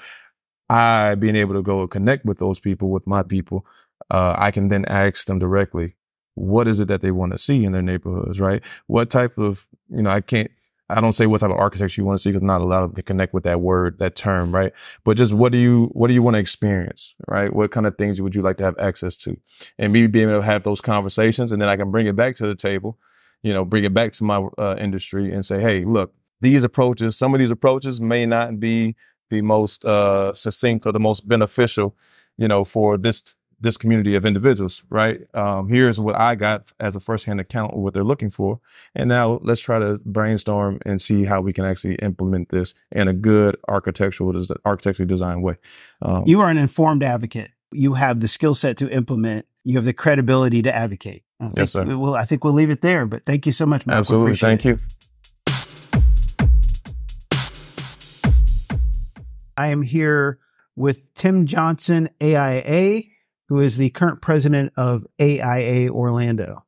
I 0.69 1.15
being 1.15 1.35
able 1.35 1.53
to 1.53 1.61
go 1.61 1.87
connect 1.87 2.25
with 2.25 2.39
those 2.39 2.59
people, 2.59 2.89
with 2.89 3.05
my 3.05 3.21
people, 3.23 3.65
uh, 4.09 4.33
I 4.37 4.49
can 4.51 4.69
then 4.69 4.85
ask 4.85 5.27
them 5.27 5.39
directly, 5.39 5.95
what 6.33 6.67
is 6.67 6.79
it 6.79 6.87
that 6.87 7.01
they 7.01 7.11
want 7.11 7.33
to 7.33 7.37
see 7.39 7.63
in 7.63 7.71
their 7.71 7.81
neighborhoods, 7.83 8.39
right? 8.39 8.63
What 8.87 9.09
type 9.09 9.37
of, 9.37 9.65
you 9.89 10.01
know, 10.01 10.09
I 10.09 10.21
can't, 10.21 10.51
I 10.89 11.01
don't 11.01 11.13
say 11.13 11.25
what 11.25 11.41
type 11.41 11.49
of 11.49 11.57
architecture 11.57 12.01
you 12.01 12.05
want 12.05 12.17
to 12.19 12.21
see 12.21 12.31
because 12.31 12.43
not 12.43 12.61
a 12.61 12.65
lot 12.65 12.83
of 12.83 12.95
can 12.95 13.03
connect 13.03 13.33
with 13.33 13.43
that 13.43 13.59
word, 13.59 13.99
that 13.99 14.15
term, 14.15 14.55
right? 14.55 14.71
But 15.03 15.17
just 15.17 15.33
what 15.33 15.51
do 15.51 15.57
you, 15.57 15.89
what 15.93 16.07
do 16.07 16.13
you 16.13 16.23
want 16.23 16.35
to 16.35 16.39
experience, 16.39 17.13
right? 17.27 17.53
What 17.53 17.71
kind 17.71 17.85
of 17.85 17.97
things 17.97 18.21
would 18.21 18.35
you 18.35 18.41
like 18.41 18.57
to 18.57 18.63
have 18.63 18.77
access 18.79 19.15
to? 19.17 19.37
And 19.77 19.91
me 19.91 20.07
being 20.07 20.29
able 20.29 20.39
to 20.39 20.45
have 20.45 20.63
those 20.63 20.79
conversations 20.79 21.51
and 21.51 21.61
then 21.61 21.67
I 21.67 21.75
can 21.75 21.91
bring 21.91 22.07
it 22.07 22.15
back 22.15 22.35
to 22.37 22.47
the 22.47 22.55
table, 22.55 22.97
you 23.43 23.53
know, 23.53 23.65
bring 23.65 23.83
it 23.83 23.93
back 23.93 24.13
to 24.13 24.23
my 24.23 24.47
uh, 24.57 24.75
industry 24.79 25.33
and 25.33 25.45
say, 25.45 25.59
hey, 25.59 25.83
look, 25.83 26.13
these 26.39 26.63
approaches, 26.63 27.17
some 27.17 27.33
of 27.33 27.39
these 27.39 27.51
approaches 27.51 27.99
may 27.99 28.25
not 28.25 28.59
be 28.59 28.95
the 29.29 29.41
most 29.41 29.83
uh, 29.83 30.33
succinct 30.33 30.85
or 30.85 30.93
the 30.93 30.99
most 30.99 31.27
beneficial, 31.27 31.95
you 32.37 32.47
know, 32.47 32.63
for 32.63 32.97
this 32.97 33.35
this 33.59 33.75
community 33.77 34.15
of 34.15 34.25
individuals, 34.25 34.83
right? 34.89 35.21
Um, 35.33 35.67
here's 35.67 35.99
what 35.99 36.15
I 36.15 36.35
got 36.35 36.65
as 36.79 36.95
a 36.95 36.99
firsthand 36.99 37.39
account 37.39 37.73
of 37.73 37.79
what 37.79 37.93
they're 37.93 38.03
looking 38.03 38.29
for, 38.29 38.59
and 38.93 39.09
now 39.09 39.39
let's 39.43 39.61
try 39.61 39.79
to 39.79 39.99
brainstorm 40.05 40.79
and 40.85 41.01
see 41.01 41.25
how 41.25 41.41
we 41.41 41.53
can 41.53 41.65
actually 41.65 41.95
implement 41.95 42.49
this 42.49 42.73
in 42.91 43.07
a 43.07 43.13
good 43.13 43.57
architectural, 43.67 44.39
architecturally 44.65 45.07
designed 45.07 45.41
way. 45.43 45.55
Um, 46.01 46.23
You 46.27 46.41
are 46.41 46.49
an 46.49 46.57
informed 46.57 47.03
advocate. 47.03 47.51
You 47.71 47.95
have 47.95 48.19
the 48.19 48.27
skill 48.27 48.53
set 48.55 48.77
to 48.77 48.89
implement. 48.89 49.45
You 49.63 49.75
have 49.75 49.85
the 49.85 49.93
credibility 49.93 50.61
to 50.61 50.73
advocate. 50.73 51.23
I 51.39 51.45
think 51.45 51.57
Yes, 51.57 51.71
sir. 51.71 51.83
we- 51.83 51.95
Well, 51.95 52.15
I 52.15 52.25
think 52.25 52.43
we'll 52.43 52.53
leave 52.53 52.69
it 52.69 52.81
there, 52.81 53.05
but 53.05 53.25
thank 53.25 53.45
you 53.45 53.51
so 53.51 53.65
much, 53.65 53.85
Mark. 53.87 53.97
Absolutely, 53.97 54.35
thank 54.37 54.65
it. 54.65 54.69
you. 54.69 54.77
I 59.57 59.69
am 59.69 59.81
here 59.81 60.39
with 60.75 61.11
Tim 61.15 61.47
Johnson, 61.47 62.09
AIA, 62.21 63.03
who 63.47 63.59
is 63.59 63.77
the 63.77 63.89
current 63.89 64.21
president 64.21 64.73
of 64.77 65.05
AIA 65.19 65.89
Orlando. 65.89 66.65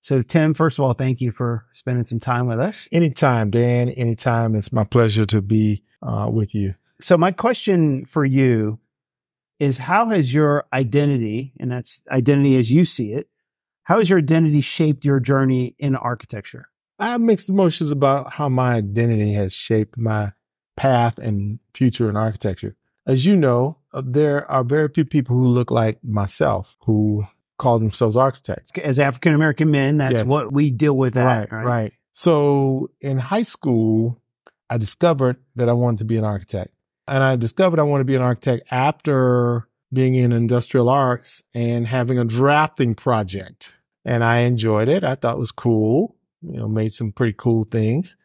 So, 0.00 0.22
Tim, 0.22 0.54
first 0.54 0.78
of 0.78 0.84
all, 0.84 0.92
thank 0.92 1.20
you 1.20 1.32
for 1.32 1.66
spending 1.72 2.06
some 2.06 2.20
time 2.20 2.46
with 2.46 2.60
us. 2.60 2.88
Anytime, 2.92 3.50
Dan. 3.50 3.88
Anytime. 3.88 4.54
It's 4.54 4.72
my 4.72 4.84
pleasure 4.84 5.26
to 5.26 5.42
be 5.42 5.82
uh, 6.02 6.28
with 6.32 6.54
you. 6.54 6.74
So, 7.00 7.18
my 7.18 7.32
question 7.32 8.04
for 8.04 8.24
you 8.24 8.78
is 9.58 9.78
how 9.78 10.06
has 10.06 10.32
your 10.32 10.64
identity, 10.72 11.54
and 11.58 11.72
that's 11.72 12.02
identity 12.10 12.56
as 12.56 12.70
you 12.70 12.84
see 12.84 13.12
it, 13.12 13.28
how 13.84 13.98
has 13.98 14.10
your 14.10 14.18
identity 14.18 14.60
shaped 14.60 15.04
your 15.04 15.18
journey 15.18 15.74
in 15.78 15.96
architecture? 15.96 16.68
I 16.98 17.10
have 17.10 17.20
mixed 17.20 17.48
emotions 17.48 17.90
about 17.90 18.34
how 18.34 18.48
my 18.48 18.74
identity 18.74 19.32
has 19.32 19.52
shaped 19.52 19.98
my 19.98 20.32
path 20.76 21.18
and 21.18 21.58
future 21.74 22.08
in 22.08 22.16
architecture. 22.16 22.76
As 23.06 23.26
you 23.26 23.36
know, 23.36 23.78
Uh, 23.96 24.02
there 24.04 24.48
are 24.50 24.62
very 24.62 24.88
few 24.88 25.04
people 25.04 25.36
who 25.38 25.46
look 25.48 25.70
like 25.70 25.98
myself 26.04 26.76
who 26.84 27.26
call 27.58 27.78
themselves 27.78 28.16
architects. 28.16 28.70
As 28.82 28.98
African 28.98 29.34
American 29.34 29.70
men, 29.70 29.96
that's 29.96 30.12
Yes. 30.14 30.24
what 30.24 30.52
we 30.52 30.70
deal 30.70 30.96
with. 30.96 31.14
That, 31.14 31.50
right, 31.50 31.64
right. 31.64 31.92
So 32.12 32.90
in 33.00 33.18
high 33.18 33.42
school, 33.42 34.20
I 34.68 34.76
discovered 34.76 35.36
that 35.54 35.68
I 35.68 35.72
wanted 35.72 35.98
to 35.98 36.04
be 36.04 36.18
an 36.18 36.24
architect. 36.24 36.72
And 37.08 37.22
I 37.22 37.36
discovered 37.36 37.78
I 37.80 37.84
wanted 37.84 38.02
to 38.02 38.06
be 38.12 38.16
an 38.16 38.22
architect 38.22 38.66
after 38.70 39.66
being 39.92 40.14
in 40.14 40.32
industrial 40.32 40.88
arts 40.88 41.42
and 41.54 41.86
having 41.86 42.18
a 42.18 42.24
drafting 42.24 42.94
project 42.94 43.72
and 44.04 44.22
I 44.22 44.38
enjoyed 44.40 44.88
it. 44.88 45.04
I 45.04 45.14
thought 45.14 45.36
it 45.36 45.40
was 45.40 45.52
cool. 45.52 46.16
You 46.42 46.58
know, 46.58 46.68
made 46.68 46.92
some 46.92 47.12
pretty 47.12 47.34
cool 47.38 47.64
things. 47.64 48.16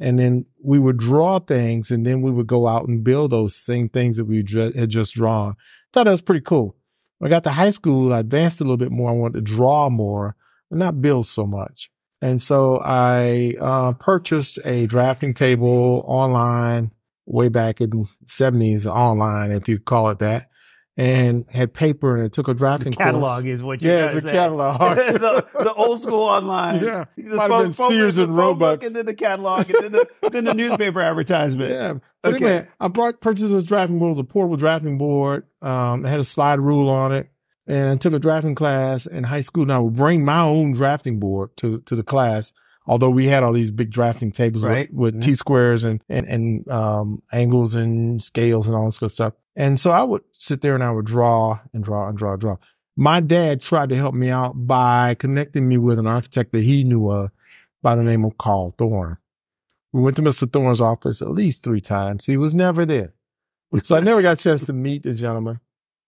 And 0.00 0.18
then 0.18 0.46
we 0.64 0.78
would 0.78 0.96
draw 0.96 1.38
things 1.38 1.90
and 1.90 2.06
then 2.06 2.22
we 2.22 2.30
would 2.30 2.46
go 2.46 2.66
out 2.66 2.88
and 2.88 3.04
build 3.04 3.30
those 3.30 3.54
same 3.54 3.88
things 3.88 4.16
that 4.16 4.24
we 4.24 4.38
had 4.38 4.88
just 4.88 5.14
drawn. 5.14 5.56
Thought 5.92 6.04
that 6.04 6.10
was 6.10 6.22
pretty 6.22 6.40
cool. 6.40 6.74
When 7.18 7.30
I 7.30 7.36
got 7.36 7.44
to 7.44 7.50
high 7.50 7.70
school, 7.70 8.14
I 8.14 8.20
advanced 8.20 8.60
a 8.60 8.64
little 8.64 8.78
bit 8.78 8.90
more. 8.90 9.10
I 9.10 9.14
wanted 9.14 9.34
to 9.34 9.54
draw 9.54 9.90
more 9.90 10.36
and 10.70 10.80
not 10.80 11.02
build 11.02 11.26
so 11.26 11.46
much. 11.46 11.90
And 12.22 12.40
so 12.40 12.80
I 12.82 13.54
uh, 13.60 13.92
purchased 13.92 14.58
a 14.64 14.86
drafting 14.86 15.34
table 15.34 16.02
online 16.06 16.92
way 17.26 17.48
back 17.48 17.80
in 17.80 18.08
70s 18.26 18.86
online, 18.86 19.52
if 19.52 19.68
you 19.68 19.78
call 19.78 20.08
it 20.10 20.18
that 20.18 20.49
and 21.00 21.46
had 21.48 21.72
paper 21.72 22.14
and 22.14 22.26
it 22.26 22.32
took 22.34 22.46
a 22.46 22.52
drafting 22.52 22.90
the 22.90 22.96
catalog 22.98 23.44
course. 23.44 23.54
is 23.54 23.62
what 23.62 23.80
you 23.80 23.90
yeah, 23.90 24.12
the 24.12 24.20
catalog. 24.20 24.78
the, 24.96 25.46
the, 25.54 25.72
old 25.72 25.98
school 26.02 26.24
online. 26.24 26.84
Yeah, 26.84 27.06
the 27.16 27.36
might 27.36 27.50
have 27.50 27.62
been 27.62 27.72
phone, 27.72 27.92
Sears 27.92 28.18
and 28.18 28.36
Roebucks. 28.36 28.86
and 28.86 28.94
then 28.94 29.06
the 29.06 29.14
catalog, 29.14 29.70
and 29.70 29.82
then 29.82 29.92
the, 29.92 30.06
then 30.30 30.44
the 30.44 30.52
newspaper 30.52 31.00
advertisement. 31.00 31.70
Yeah. 31.70 31.94
But 32.22 32.34
Okay. 32.34 32.44
anyway, 32.44 32.68
I 32.78 32.88
brought 32.88 33.22
purchased 33.22 33.48
this 33.48 33.64
drafting 33.64 33.98
board. 33.98 34.08
It 34.08 34.12
was 34.12 34.18
a 34.18 34.24
portable 34.24 34.58
drafting 34.58 34.98
board. 34.98 35.46
Um, 35.62 36.04
it 36.04 36.10
had 36.10 36.20
a 36.20 36.24
slide 36.24 36.60
rule 36.60 36.90
on 36.90 37.12
it. 37.12 37.30
And 37.66 37.88
I 37.88 37.96
took 37.96 38.12
a 38.12 38.18
drafting 38.18 38.54
class 38.54 39.06
in 39.06 39.24
high 39.24 39.40
school. 39.40 39.62
And 39.62 39.72
I 39.72 39.78
would 39.78 39.96
bring 39.96 40.22
my 40.22 40.42
own 40.42 40.72
drafting 40.72 41.18
board 41.18 41.56
to, 41.58 41.80
to 41.80 41.96
the 41.96 42.02
class. 42.02 42.52
Although 42.86 43.10
we 43.10 43.26
had 43.26 43.42
all 43.42 43.52
these 43.52 43.70
big 43.70 43.90
drafting 43.90 44.32
tables 44.32 44.62
with- 44.64 44.72
Right. 44.72 44.92
with, 44.92 45.20
T 45.22 45.34
squares 45.34 45.84
and, 45.84 46.02
and, 46.08 46.26
and, 46.26 46.68
um, 46.68 47.22
angles 47.32 47.74
and 47.74 48.22
scales 48.22 48.66
and 48.66 48.74
all 48.74 48.86
this 48.86 48.98
good 48.98 49.10
stuff. 49.10 49.34
And 49.54 49.78
so 49.78 49.90
I 49.90 50.02
would 50.02 50.22
sit 50.32 50.60
there 50.62 50.74
and 50.74 50.82
I 50.82 50.90
would 50.90 51.04
draw 51.06 51.60
and 51.72 51.84
draw 51.84 52.08
and 52.08 52.16
draw 52.16 52.32
and 52.32 52.40
draw. 52.40 52.56
My 52.96 53.20
dad 53.20 53.60
tried 53.62 53.90
to 53.90 53.96
help 53.96 54.14
me 54.14 54.30
out 54.30 54.66
by 54.66 55.14
connecting 55.14 55.68
me 55.68 55.78
with 55.78 55.98
an 55.98 56.06
architect 56.06 56.52
that 56.52 56.62
he 56.64 56.82
knew 56.84 57.08
of 57.10 57.30
by 57.82 57.94
the 57.94 58.02
name 58.02 58.24
of 58.24 58.36
Carl 58.38 58.74
Thorne. 58.76 59.18
We 59.92 60.02
went 60.02 60.16
to 60.16 60.22
Mr. 60.22 60.50
Thorne's 60.50 60.80
office 60.80 61.20
at 61.22 61.30
least 61.30 61.62
three 61.62 61.80
times. 61.80 62.26
He 62.26 62.36
was 62.36 62.54
never 62.54 62.84
there. 62.86 63.12
So 63.84 63.94
I 63.96 64.00
never 64.00 64.20
got 64.20 64.40
a 64.40 64.42
chance 64.42 64.66
to 64.66 64.72
meet 64.72 65.04
the 65.04 65.14
gentleman. 65.14 65.60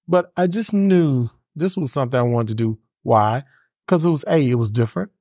But 0.08 0.32
I 0.36 0.48
just 0.48 0.72
knew 0.72 1.30
this 1.54 1.76
was 1.76 1.92
something 1.92 2.18
I 2.18 2.22
wanted 2.24 2.48
to 2.48 2.54
do. 2.56 2.78
Why? 3.04 3.44
Because 3.86 4.04
it 4.04 4.10
was 4.10 4.24
A, 4.26 4.50
it 4.50 4.56
was 4.56 4.70
different. 4.72 5.12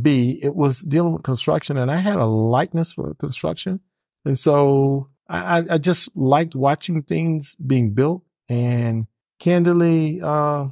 B, 0.00 0.38
it 0.42 0.54
was 0.54 0.80
dealing 0.80 1.12
with 1.12 1.22
construction 1.22 1.76
and 1.76 1.90
I 1.90 1.96
had 1.96 2.16
a 2.16 2.24
likeness 2.26 2.92
for 2.92 3.14
construction. 3.14 3.80
And 4.24 4.38
so 4.38 5.08
I, 5.28 5.64
I- 5.68 5.78
just 5.78 6.08
liked 6.16 6.54
watching 6.54 7.02
things 7.02 7.54
being 7.56 7.90
built 7.92 8.22
and 8.48 9.06
candidly, 9.38 10.20
uh, 10.22 10.68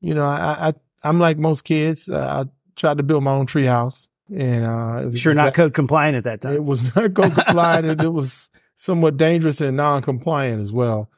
you 0.00 0.14
know, 0.14 0.24
I, 0.24 0.68
I, 0.68 0.74
I'm 1.02 1.18
like 1.18 1.38
most 1.38 1.62
kids. 1.64 2.08
Uh, 2.08 2.44
I 2.46 2.50
tried 2.76 2.98
to 2.98 3.02
build 3.02 3.24
my 3.24 3.32
own 3.32 3.46
treehouse 3.46 4.08
and, 4.34 4.64
uh, 4.64 5.00
it 5.02 5.10
was 5.10 5.18
Sure, 5.20 5.34
not 5.34 5.54
code 5.54 5.74
compliant 5.74 6.16
at 6.16 6.24
that 6.24 6.40
time. 6.42 6.54
it 6.54 6.64
was 6.64 6.82
not 6.96 7.14
code 7.14 7.34
compliant 7.34 7.86
and 7.86 8.02
it 8.02 8.12
was 8.12 8.48
somewhat 8.76 9.16
dangerous 9.16 9.60
and 9.60 9.76
non-compliant 9.76 10.60
as 10.60 10.70
well. 10.72 11.10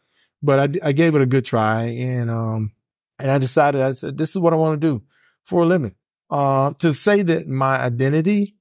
But 0.43 0.77
I, 0.83 0.89
I 0.89 0.93
gave 0.93 1.15
it 1.17 1.21
a 1.23 1.27
good 1.27 1.45
try 1.45 1.85
and 1.87 2.31
um 2.31 2.73
and 3.19 3.31
I 3.31 3.39
decided 3.39 3.81
I 3.83 3.93
said 3.95 4.17
this 4.17 4.31
is 4.31 4.39
what 4.39 4.53
I 4.53 4.57
want 4.57 4.81
to 4.81 4.87
do 4.87 5.03
for 5.45 5.63
a 5.63 5.67
living. 5.67 5.97
Uh, 6.31 6.75
to 6.79 6.93
say 6.93 7.23
that 7.23 7.49
my 7.49 7.79
identity 7.79 8.55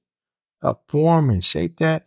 uh, 0.62 0.74
form 0.88 1.30
and 1.30 1.44
shape 1.44 1.78
that, 1.78 2.06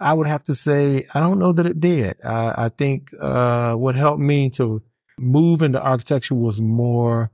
I 0.00 0.14
would 0.14 0.26
have 0.26 0.44
to 0.44 0.54
say 0.54 1.06
I 1.14 1.20
don't 1.20 1.38
know 1.38 1.52
that 1.52 1.66
it 1.66 1.80
did. 1.80 2.16
I, 2.24 2.66
I 2.66 2.68
think 2.70 3.12
uh, 3.20 3.74
what 3.74 3.94
helped 3.94 4.20
me 4.20 4.50
to 4.50 4.82
move 5.18 5.62
into 5.62 5.80
architecture 5.80 6.34
was 6.34 6.60
more 6.60 7.30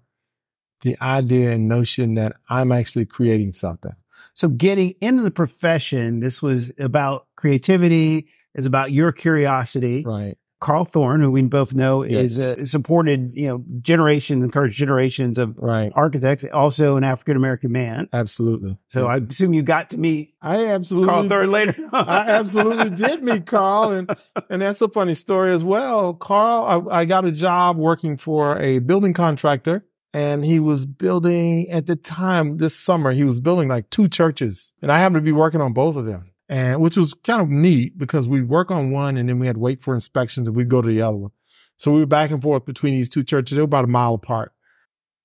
the 0.82 0.96
idea 1.00 1.52
and 1.52 1.68
notion 1.68 2.14
that 2.14 2.36
I'm 2.48 2.72
actually 2.72 3.06
creating 3.06 3.52
something. 3.52 3.92
So 4.34 4.48
getting 4.48 4.94
into 5.00 5.22
the 5.22 5.30
profession, 5.30 6.20
this 6.20 6.42
was 6.42 6.72
about 6.78 7.26
creativity, 7.36 8.28
It's 8.54 8.66
about 8.66 8.92
your 8.92 9.12
curiosity. 9.12 10.04
Right. 10.06 10.36
Carl 10.60 10.84
Thorne, 10.86 11.20
who 11.20 11.30
we 11.30 11.42
both 11.42 11.74
know 11.74 12.02
is 12.02 12.38
Yes. 12.38 12.56
uh, 12.58 12.64
supported, 12.64 13.32
you 13.34 13.46
know, 13.46 13.64
generations, 13.82 14.42
encouraged 14.44 14.76
generations 14.78 15.36
of 15.38 15.54
Right. 15.58 15.92
architects, 15.94 16.44
also 16.52 16.96
an 16.96 17.04
African 17.04 17.36
American 17.36 17.72
man. 17.72 18.08
Absolutely. 18.12 18.78
So 18.88 19.06
I 19.06 19.18
assume 19.18 19.52
you 19.52 19.62
got 19.62 19.90
to 19.90 19.98
meet 19.98 20.34
I 20.40 20.66
absolutely 20.68 21.08
Carl 21.08 21.28
Thorne 21.28 21.50
later. 21.50 21.74
I 21.92 22.30
absolutely 22.30 22.90
did 22.90 23.22
meet 23.22 23.46
Carl, 23.46 23.92
and 23.92 24.10
and 24.48 24.62
that's 24.62 24.80
a 24.80 24.88
funny 24.88 25.14
story 25.14 25.52
as 25.52 25.62
well. 25.62 26.14
Carl, 26.14 26.88
I, 26.90 27.00
I 27.00 27.04
got 27.04 27.24
a 27.26 27.32
job 27.32 27.76
working 27.76 28.16
for 28.16 28.58
a 28.58 28.78
building 28.78 29.12
contractor, 29.12 29.84
and 30.14 30.44
he 30.44 30.58
was 30.58 30.86
building 30.86 31.68
at 31.70 31.86
the 31.86 31.96
time 31.96 32.56
this 32.56 32.74
summer. 32.74 33.12
He 33.12 33.24
was 33.24 33.40
building 33.40 33.68
like 33.68 33.90
two 33.90 34.08
churches, 34.08 34.72
and 34.80 34.90
I 34.90 34.98
happened 34.98 35.16
to 35.16 35.20
be 35.20 35.32
working 35.32 35.60
on 35.60 35.72
both 35.74 35.96
of 35.96 36.06
them, 36.06 36.30
and 36.48 36.80
which 36.80 36.96
was 36.96 37.14
kind 37.14 37.42
of 37.42 37.48
neat 37.48 37.98
because 37.98 38.28
we'd 38.28 38.48
work 38.48 38.70
on 38.70 38.90
one, 38.90 39.16
and 39.16 39.28
then 39.28 39.38
we 39.38 39.46
had 39.46 39.56
to 39.56 39.60
wait 39.60 39.82
for 39.82 39.94
inspections, 39.94 40.46
and 40.46 40.56
we'd 40.56 40.68
go 40.68 40.82
to 40.82 40.88
the 40.88 41.02
other 41.02 41.16
one. 41.16 41.32
So 41.78 41.92
we 41.92 42.00
were 42.00 42.06
back 42.06 42.30
and 42.30 42.42
forth 42.42 42.64
between 42.64 42.94
these 42.94 43.08
two 43.08 43.24
churches. 43.24 43.56
They 43.56 43.60
were 43.60 43.66
about 43.66 43.84
a 43.84 43.88
mile 43.88 44.14
apart. 44.14 44.52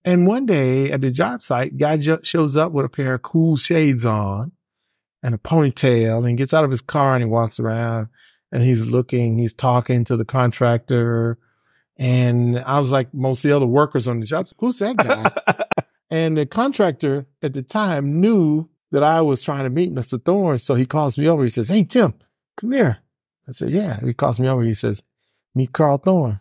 And 0.04 0.26
one 0.26 0.46
day 0.46 0.92
at 0.92 1.02
the 1.02 1.12
job 1.12 1.44
site, 1.44 1.78
guy 1.78 1.98
jo- 1.98 2.22
shows 2.24 2.58
up 2.58 2.72
with 2.72 2.86
a 2.86 2.90
pair 2.90 3.14
of 3.14 3.22
cool 3.22 3.56
shades 3.56 4.04
on 4.04 4.52
and 5.22 5.36
a 5.36 5.38
ponytail 5.38 6.28
and 6.28 6.38
gets 6.38 6.54
out 6.54 6.64
of 6.64 6.72
his 6.72 6.82
car 6.82 7.14
and 7.14 7.24
he 7.24 7.30
walks 7.30 7.60
around 7.60 8.08
and 8.52 8.64
he's 8.64 8.86
looking, 8.86 9.38
he's 9.38 9.54
talking 9.54 10.04
to 10.06 10.18
the 10.18 10.26
contractor. 10.26 11.38
And 11.98 12.60
I 12.60 12.80
was 12.80 12.92
like 12.92 13.14
most 13.14 13.46
of 13.46 13.50
the 13.50 13.56
other 13.56 13.68
workers 13.68 14.08
on 14.08 14.20
the 14.20 14.26
job, 14.26 14.48
who's 14.58 14.80
that 14.80 14.98
guy? 14.98 15.64
and 16.10 16.36
the 16.36 16.48
contractor 16.48 17.28
at 17.44 17.54
the 17.54 17.62
time 17.62 18.20
knew 18.20 18.70
that 18.92 19.04
I 19.04 19.22
was 19.22 19.42
trying 19.42 19.64
to 19.64 19.70
meet 19.70 19.94
Mr. 19.94 20.24
Thorne. 20.24 20.60
So 20.60 20.76
he 20.76 20.86
calls 20.86 21.18
me 21.18 21.28
over. 21.28 21.44
He 21.44 21.50
says, 21.50 21.70
Hey, 21.70 21.84
Tim, 21.84 22.14
come 22.58 22.72
here. 22.72 23.00
I 23.48 23.54
said, 23.54 23.70
Yeah. 23.70 24.00
He 24.04 24.14
calls 24.14 24.40
me 24.40 24.48
over. 24.48 24.64
He 24.64 24.76
says, 24.76 25.04
Meet 25.56 25.74
Carl 25.74 25.98
Thorne. 25.98 26.40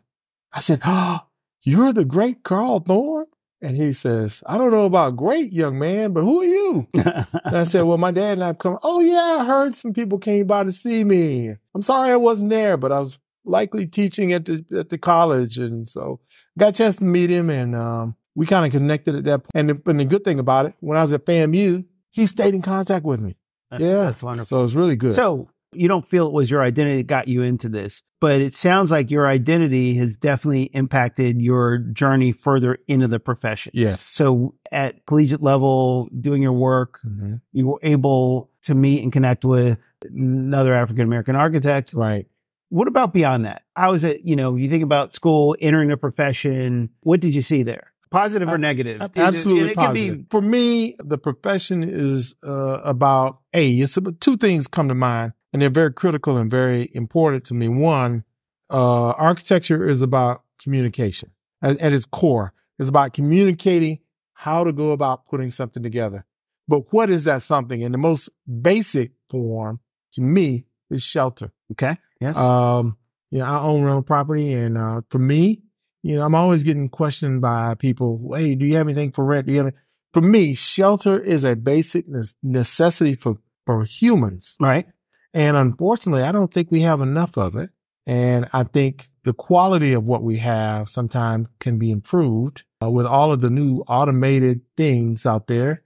I 0.52 0.60
said, 0.60 0.80
Oh, 0.84 1.20
you're 1.62 1.92
the 1.92 2.04
great 2.04 2.42
Carl 2.42 2.80
Thorne? 2.80 3.26
And 3.62 3.76
he 3.76 3.92
says, 3.92 4.42
I 4.46 4.56
don't 4.56 4.72
know 4.72 4.86
about 4.86 5.16
great, 5.16 5.52
young 5.52 5.78
man, 5.78 6.12
but 6.14 6.22
who 6.22 6.40
are 6.40 6.44
you? 6.44 6.88
And 6.94 7.56
I 7.56 7.64
said, 7.64 7.82
Well, 7.82 7.98
my 7.98 8.10
dad 8.10 8.34
and 8.34 8.44
I 8.44 8.48
have 8.48 8.58
come. 8.58 8.78
Oh, 8.82 9.00
yeah, 9.00 9.38
I 9.40 9.44
heard 9.44 9.74
some 9.74 9.92
people 9.92 10.18
came 10.18 10.46
by 10.46 10.64
to 10.64 10.72
see 10.72 11.04
me. 11.04 11.56
I'm 11.74 11.82
sorry 11.82 12.10
I 12.10 12.16
wasn't 12.16 12.50
there, 12.50 12.76
but 12.76 12.92
I 12.92 13.00
was 13.00 13.18
likely 13.44 13.86
teaching 13.86 14.32
at 14.32 14.44
the 14.44 14.64
at 14.76 14.88
the 14.90 14.98
college. 14.98 15.58
And 15.58 15.88
so 15.88 16.20
got 16.58 16.70
a 16.70 16.72
chance 16.72 16.96
to 16.96 17.04
meet 17.04 17.30
him 17.30 17.50
and 17.50 17.74
um, 17.74 18.16
we 18.34 18.46
kind 18.46 18.66
of 18.66 18.72
connected 18.72 19.14
at 19.14 19.24
that 19.24 19.38
point. 19.38 19.50
And 19.54 19.70
the, 19.70 19.82
and 19.86 20.00
the 20.00 20.04
good 20.04 20.24
thing 20.24 20.38
about 20.38 20.66
it, 20.66 20.74
when 20.80 20.96
I 20.96 21.02
was 21.02 21.12
at 21.12 21.26
FAMU, 21.26 21.84
he 22.10 22.26
stayed 22.26 22.54
in 22.54 22.62
contact 22.62 23.04
with 23.04 23.20
me. 23.20 23.36
That's, 23.70 23.82
yeah. 23.82 23.94
that's 24.04 24.22
wonderful. 24.22 24.46
So 24.46 24.60
it 24.60 24.62
was 24.64 24.76
really 24.76 24.96
good. 24.96 25.14
So 25.14 25.48
you 25.72 25.86
don't 25.86 26.04
feel 26.06 26.26
it 26.26 26.32
was 26.32 26.50
your 26.50 26.62
identity 26.62 26.96
that 26.96 27.06
got 27.06 27.28
you 27.28 27.42
into 27.42 27.68
this, 27.68 28.02
but 28.20 28.40
it 28.40 28.56
sounds 28.56 28.90
like 28.90 29.10
your 29.10 29.28
identity 29.28 29.94
has 29.94 30.16
definitely 30.16 30.64
impacted 30.74 31.40
your 31.40 31.78
journey 31.78 32.32
further 32.32 32.78
into 32.88 33.06
the 33.06 33.20
profession. 33.20 33.70
yes. 33.74 34.04
So 34.04 34.54
at 34.72 35.06
collegiate 35.06 35.42
level, 35.42 36.08
doing 36.20 36.42
your 36.42 36.52
work, 36.52 36.98
Mhm. 37.06 37.40
you 37.52 37.68
were 37.68 37.78
able 37.82 38.50
to 38.62 38.74
meet 38.74 39.02
and 39.04 39.12
connect 39.12 39.44
with 39.44 39.78
another 40.04 40.74
African 40.74 41.04
American 41.04 41.36
architect. 41.36 41.94
Right. 41.94 42.26
What 42.70 42.88
about 42.88 43.12
beyond 43.12 43.44
that? 43.44 43.62
How 43.76 43.92
is 43.92 44.02
it, 44.04 44.22
you 44.24 44.34
know, 44.36 44.56
you 44.56 44.68
think 44.68 44.82
about 44.82 45.14
school, 45.14 45.56
entering 45.60 45.88
the 45.90 45.96
profession, 45.96 46.90
what 47.00 47.20
did 47.20 47.34
you 47.34 47.42
see 47.42 47.62
there? 47.62 47.92
Positive 48.10 48.48
or 48.48 48.54
Uh, 48.54 48.56
negative? 48.56 49.00
A- 49.00 49.04
And 49.04 49.18
Absolutely 49.18 49.64
it 49.70 49.74
could 49.76 49.76
positive. 49.76 50.18
be 50.18 50.26
For 50.30 50.40
me, 50.42 50.96
the 50.98 51.18
profession 51.18 51.82
is 51.84 52.34
uh, 52.44 52.80
about 52.84 53.40
a. 53.54 53.70
It's 53.72 53.96
about 53.96 54.20
two 54.20 54.36
things 54.36 54.66
come 54.66 54.88
to 54.88 54.94
mind, 54.94 55.32
and 55.52 55.62
they're 55.62 55.70
very 55.70 55.92
critical 55.92 56.36
and 56.36 56.50
very 56.50 56.90
important 56.92 57.44
to 57.46 57.54
me. 57.54 57.68
One, 57.68 58.24
uh, 58.70 59.10
architecture 59.10 59.86
is 59.88 60.02
about 60.02 60.42
communication 60.62 61.30
at, 61.62 61.78
at 61.80 61.92
its 61.92 62.04
core. 62.06 62.52
It's 62.78 62.88
about 62.88 63.12
communicating 63.12 63.98
how 64.34 64.64
to 64.64 64.72
go 64.72 64.90
about 64.92 65.26
putting 65.26 65.50
something 65.50 65.82
together. 65.82 66.24
But 66.66 66.92
what 66.92 67.10
is 67.10 67.24
that 67.24 67.42
something? 67.42 67.80
In 67.82 67.92
the 67.92 67.98
most 67.98 68.28
basic 68.62 69.12
form 69.28 69.80
to 70.14 70.20
me 70.20 70.66
is 70.90 71.02
shelter. 71.02 71.52
okay. 71.72 71.96
Yes. 72.20 72.36
Um, 72.36 72.96
you 73.30 73.38
know, 73.38 73.44
I 73.44 73.60
own 73.60 73.82
rental 73.84 74.02
property, 74.02 74.52
and 74.52 74.76
uh, 74.76 75.02
for 75.10 75.18
me, 75.18 75.62
you 76.02 76.16
know, 76.16 76.24
I'm 76.24 76.34
always 76.34 76.62
getting 76.62 76.88
questioned 76.88 77.40
by 77.40 77.74
people. 77.74 78.32
Hey, 78.34 78.54
do 78.54 78.64
you 78.64 78.76
have 78.76 78.88
anything 78.88 79.12
for 79.12 79.24
rent? 79.24 79.46
Do 79.46 79.52
you 79.52 79.58
have? 79.58 79.66
Any? 79.68 79.76
For 80.12 80.22
me, 80.22 80.54
shelter 80.54 81.18
is 81.20 81.44
a 81.44 81.54
basic 81.54 82.08
ne- 82.08 82.24
necessity 82.42 83.14
for 83.14 83.38
for 83.66 83.84
humans, 83.84 84.56
right. 84.58 84.86
and 85.34 85.56
unfortunately, 85.56 86.22
I 86.22 86.32
don't 86.32 86.52
think 86.52 86.70
we 86.70 86.80
have 86.80 87.00
enough 87.00 87.36
of 87.36 87.54
it. 87.56 87.70
And 88.06 88.48
I 88.52 88.64
think 88.64 89.10
the 89.24 89.32
quality 89.32 89.92
of 89.92 90.04
what 90.04 90.22
we 90.22 90.38
have 90.38 90.88
sometimes 90.88 91.46
can 91.60 91.78
be 91.78 91.90
improved 91.90 92.64
uh, 92.82 92.90
with 92.90 93.06
all 93.06 93.32
of 93.32 93.40
the 93.40 93.50
new 93.50 93.84
automated 93.86 94.62
things 94.76 95.26
out 95.26 95.46
there. 95.46 95.82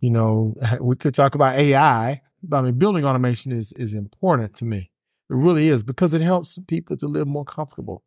You 0.00 0.10
know, 0.10 0.54
we 0.80 0.96
could 0.96 1.14
talk 1.14 1.34
about 1.34 1.56
AI, 1.56 2.20
but 2.42 2.56
I 2.58 2.62
mean, 2.62 2.78
building 2.78 3.04
automation 3.04 3.52
is 3.52 3.72
is 3.74 3.94
important 3.94 4.56
to 4.56 4.64
me. 4.64 4.90
It 5.30 5.34
really 5.34 5.68
is 5.68 5.82
because 5.82 6.12
it 6.12 6.20
helps 6.20 6.58
people 6.66 6.96
to 6.98 7.06
live 7.06 7.26
more 7.26 7.44
comfortable. 7.44 8.02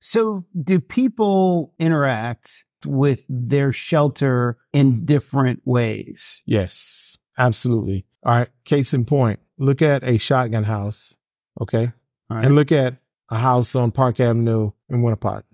So, 0.00 0.44
do 0.62 0.80
people 0.80 1.72
interact 1.78 2.64
with 2.84 3.24
their 3.28 3.72
shelter 3.72 4.58
in 4.72 5.04
different 5.04 5.60
ways. 5.64 6.42
Yes, 6.46 7.16
absolutely. 7.38 8.06
All 8.24 8.32
right. 8.34 8.48
Case 8.64 8.94
in 8.94 9.04
point, 9.04 9.40
look 9.58 9.82
at 9.82 10.04
a 10.04 10.18
shotgun 10.18 10.64
house. 10.64 11.14
Okay. 11.60 11.92
All 12.30 12.36
right. 12.36 12.44
And 12.44 12.54
look 12.54 12.70
at 12.70 12.96
a 13.30 13.38
house 13.38 13.74
on 13.74 13.90
Park 13.90 14.20
Avenue 14.20 14.70
in 14.88 15.02
Winter 15.02 15.16
Park. 15.16 15.46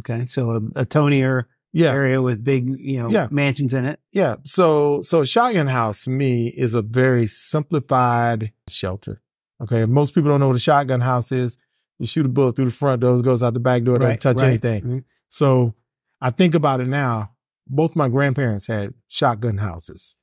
okay. 0.00 0.26
So 0.26 0.50
a, 0.50 0.56
a 0.80 0.84
tonier 0.84 1.44
Yeah. 1.72 1.92
area 1.92 2.20
with 2.20 2.44
big, 2.44 2.68
you 2.78 2.98
know, 3.02 3.08
Yeah. 3.10 3.28
mansions 3.30 3.72
in 3.72 3.86
it. 3.86 4.00
Yeah. 4.12 4.36
So, 4.44 5.00
so 5.02 5.20
a 5.22 5.26
shotgun 5.26 5.68
house 5.68 6.02
to 6.04 6.10
me 6.10 6.48
is 6.48 6.74
a 6.74 6.82
very 6.82 7.26
simplified 7.26 8.52
shelter. 8.68 9.22
Okay. 9.62 9.84
Most 9.86 10.14
people 10.14 10.30
don't 10.30 10.40
know 10.40 10.48
what 10.48 10.56
a 10.56 10.60
shotgun 10.60 11.00
house 11.00 11.32
is. 11.32 11.56
You 11.98 12.06
shoot 12.06 12.26
a 12.26 12.28
bullet 12.28 12.56
through 12.56 12.66
the 12.66 12.70
front 12.70 13.00
door, 13.00 13.18
it 13.18 13.22
goes 13.24 13.42
out 13.42 13.54
the 13.54 13.60
back 13.60 13.82
door, 13.84 13.96
doesn't 13.96 14.08
Right, 14.10 14.20
touch 14.20 14.40
right. 14.40 14.48
anything. 14.48 14.82
Mhm. 14.82 15.04
So 15.28 15.74
I 16.20 16.30
think 16.30 16.54
about 16.54 16.80
it 16.80 16.88
now. 16.88 17.32
Both 17.66 17.96
my 17.96 18.08
grandparents 18.08 18.66
had 18.66 18.94
shotgun 19.08 19.58
houses. 19.58 20.16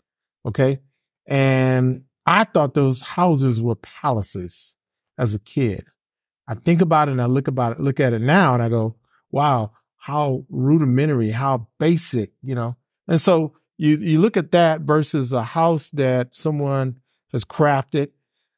Okay. 0.45 0.79
And 1.27 2.03
I 2.25 2.43
thought 2.43 2.73
those 2.73 3.01
houses 3.01 3.61
were 3.61 3.75
palaces 3.75 4.75
as 5.17 5.33
a 5.35 5.39
kid. 5.39 5.85
I 6.47 6.55
think 6.55 6.81
about 6.81 7.07
it 7.07 7.11
and 7.11 7.21
I 7.21 7.25
look 7.25 7.47
about 7.47 7.73
it, 7.73 7.79
look 7.79 7.99
at 7.99 8.13
it 8.13 8.21
now 8.21 8.53
and 8.53 8.61
I 8.63 8.69
go, 8.69 8.95
wow, 9.31 9.71
how 9.97 10.45
rudimentary, 10.49 11.31
how 11.31 11.67
basic, 11.79 12.31
you 12.41 12.55
know? 12.55 12.75
And 13.07 13.19
so 13.19 13.53
you, 13.77 13.97
you 13.97 14.19
look 14.19 14.37
at 14.37 14.51
that 14.51 14.81
versus 14.81 15.33
a 15.33 15.43
house 15.43 15.89
that 15.91 16.35
someone 16.35 16.97
has 17.31 17.43
crafted 17.43 18.09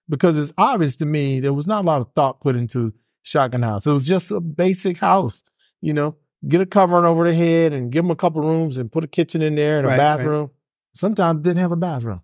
because 0.09 0.37
it's 0.37 0.53
obvious 0.57 0.95
to 0.97 1.05
me 1.05 1.39
there 1.39 1.53
was 1.53 1.67
not 1.67 1.83
a 1.83 1.87
lot 1.87 2.01
of 2.01 2.11
thought 2.15 2.41
put 2.41 2.55
into 2.55 2.93
shotgun 3.25 3.63
house. 3.63 3.85
It 3.85 3.91
was 3.91 4.07
just 4.07 4.31
a 4.31 4.39
basic 4.39 4.97
house, 4.97 5.43
you 5.81 5.93
know, 5.93 6.15
get 6.47 6.61
a 6.61 6.65
covering 6.65 7.05
over 7.05 7.27
the 7.27 7.35
head 7.35 7.73
and 7.73 7.91
give 7.91 8.03
them 8.03 8.11
a 8.11 8.15
couple 8.15 8.41
rooms 8.41 8.77
and 8.77 8.91
put 8.91 9.03
a 9.03 9.07
kitchen 9.07 9.41
in 9.41 9.55
there 9.55 9.79
and 9.79 9.87
Right, 9.87 9.95
a 9.95 9.97
right. 9.97 10.17
bathroom. 10.17 10.51
Sometimes 10.93 11.41
didn't 11.41 11.59
have 11.59 11.71
a 11.73 11.75
bathroom. 11.75 12.21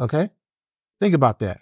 Okay. 0.00 0.30
Think 1.00 1.14
about 1.14 1.40
that. 1.40 1.60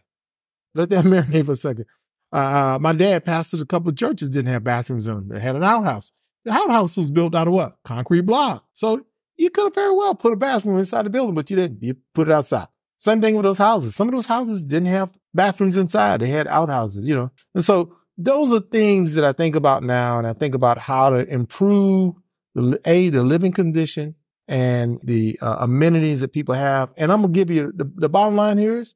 Let 0.74 0.90
that 0.90 1.04
marinate 1.06 1.46
for 1.46 1.52
a 1.52 1.56
second. 1.56 1.86
Uh, 2.32 2.78
my 2.80 2.92
dad 2.92 3.24
pastored 3.24 3.60
a 3.60 3.66
couple 3.66 3.88
of 3.88 3.96
churches, 3.96 4.28
didn't 4.30 4.52
have 4.52 4.62
bathrooms 4.62 5.08
in 5.08 5.14
them. 5.14 5.28
They 5.28 5.40
had 5.40 5.56
an 5.56 5.64
outhouse. 5.64 6.12
The 6.44 6.52
outhouse 6.52 6.96
was 6.96 7.10
built 7.10 7.34
out 7.34 7.48
of 7.48 7.54
what? 7.54 7.78
Concrete 7.84 8.20
block. 8.22 8.64
So 8.74 9.04
you 9.36 9.50
could 9.50 9.64
have 9.64 9.74
very 9.74 9.92
well 9.94 10.14
put 10.14 10.32
a 10.32 10.36
bathroom 10.36 10.78
inside 10.78 11.06
the 11.06 11.10
building, 11.10 11.34
but 11.34 11.50
you 11.50 11.56
didn't. 11.56 11.82
You 11.82 11.96
put 12.14 12.28
it 12.28 12.32
outside. 12.32 12.68
Same 12.98 13.20
thing 13.20 13.34
with 13.34 13.44
those 13.44 13.58
houses. 13.58 13.96
Some 13.96 14.08
of 14.08 14.14
those 14.14 14.26
houses 14.26 14.62
didn't 14.62 14.88
have 14.88 15.10
bathrooms 15.34 15.76
inside. 15.76 16.20
They 16.20 16.28
had 16.28 16.46
outhouses, 16.46 17.08
you 17.08 17.16
know. 17.16 17.30
And 17.54 17.64
so 17.64 17.96
those 18.22 18.52
are 18.52 18.60
things 18.60 19.14
that 19.14 19.24
I 19.24 19.32
think 19.32 19.56
about 19.56 19.82
now, 19.82 20.18
and 20.18 20.26
I 20.26 20.32
think 20.32 20.54
about 20.54 20.78
how 20.78 21.10
to 21.10 21.26
improve 21.28 22.14
the 22.54 22.80
a 22.84 23.08
the 23.08 23.22
living 23.22 23.52
condition 23.52 24.14
and 24.48 25.00
the 25.02 25.38
uh, 25.40 25.56
amenities 25.60 26.20
that 26.20 26.32
people 26.32 26.54
have. 26.54 26.90
And 26.96 27.12
I'm 27.12 27.22
gonna 27.22 27.32
give 27.32 27.50
you 27.50 27.72
the, 27.74 27.90
the 27.94 28.08
bottom 28.08 28.36
line 28.36 28.58
here 28.58 28.80
is 28.80 28.94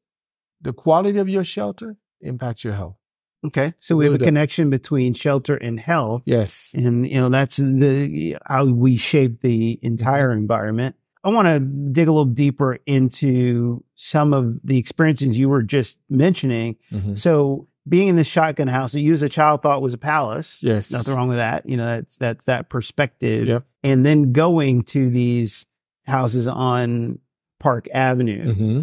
the 0.60 0.72
quality 0.72 1.18
of 1.18 1.28
your 1.28 1.44
shelter 1.44 1.96
impacts 2.20 2.64
your 2.64 2.74
health. 2.74 2.96
Okay. 3.46 3.74
So 3.78 3.94
we 3.94 4.06
have 4.06 4.14
a 4.14 4.18
connection 4.18 4.70
between 4.70 5.12
shelter 5.12 5.54
and 5.54 5.78
health. 5.78 6.22
Yes. 6.24 6.72
And, 6.74 7.06
you 7.06 7.16
know, 7.16 7.28
that's 7.28 7.58
the, 7.58 8.36
how 8.46 8.64
we 8.64 8.96
shape 8.96 9.42
the 9.42 9.78
entire 9.82 10.32
environment. 10.32 10.96
I 11.22 11.28
want 11.28 11.48
to 11.48 11.60
dig 11.60 12.08
a 12.08 12.12
little 12.12 12.24
deeper 12.24 12.78
into 12.86 13.84
some 13.96 14.32
of 14.32 14.60
the 14.64 14.78
experiences 14.78 15.38
you 15.38 15.50
were 15.50 15.62
just 15.62 15.98
mentioning. 16.08 16.76
Mhm. 16.90 17.18
So 17.18 17.68
being 17.88 18.08
in 18.08 18.16
this 18.16 18.26
shotgun 18.26 18.68
house 18.68 18.92
that 18.92 19.00
you 19.00 19.12
as 19.12 19.22
a 19.22 19.28
child 19.28 19.62
thought 19.62 19.82
was 19.82 19.92
a 19.94 19.98
palace. 19.98 20.62
Yes. 20.62 20.90
Nothing 20.90 21.14
wrong 21.14 21.28
with 21.28 21.36
that. 21.38 21.68
You 21.68 21.76
know, 21.76 21.84
that's, 21.86 22.16
that's 22.16 22.44
that 22.46 22.68
perspective. 22.70 23.46
Yep. 23.46 23.64
And 23.82 24.06
then 24.06 24.32
going 24.32 24.84
to 24.84 25.10
these 25.10 25.66
houses 26.06 26.46
on 26.46 27.18
Park 27.60 27.86
Avenue 27.92 28.54
Mm-hmm. 28.54 28.80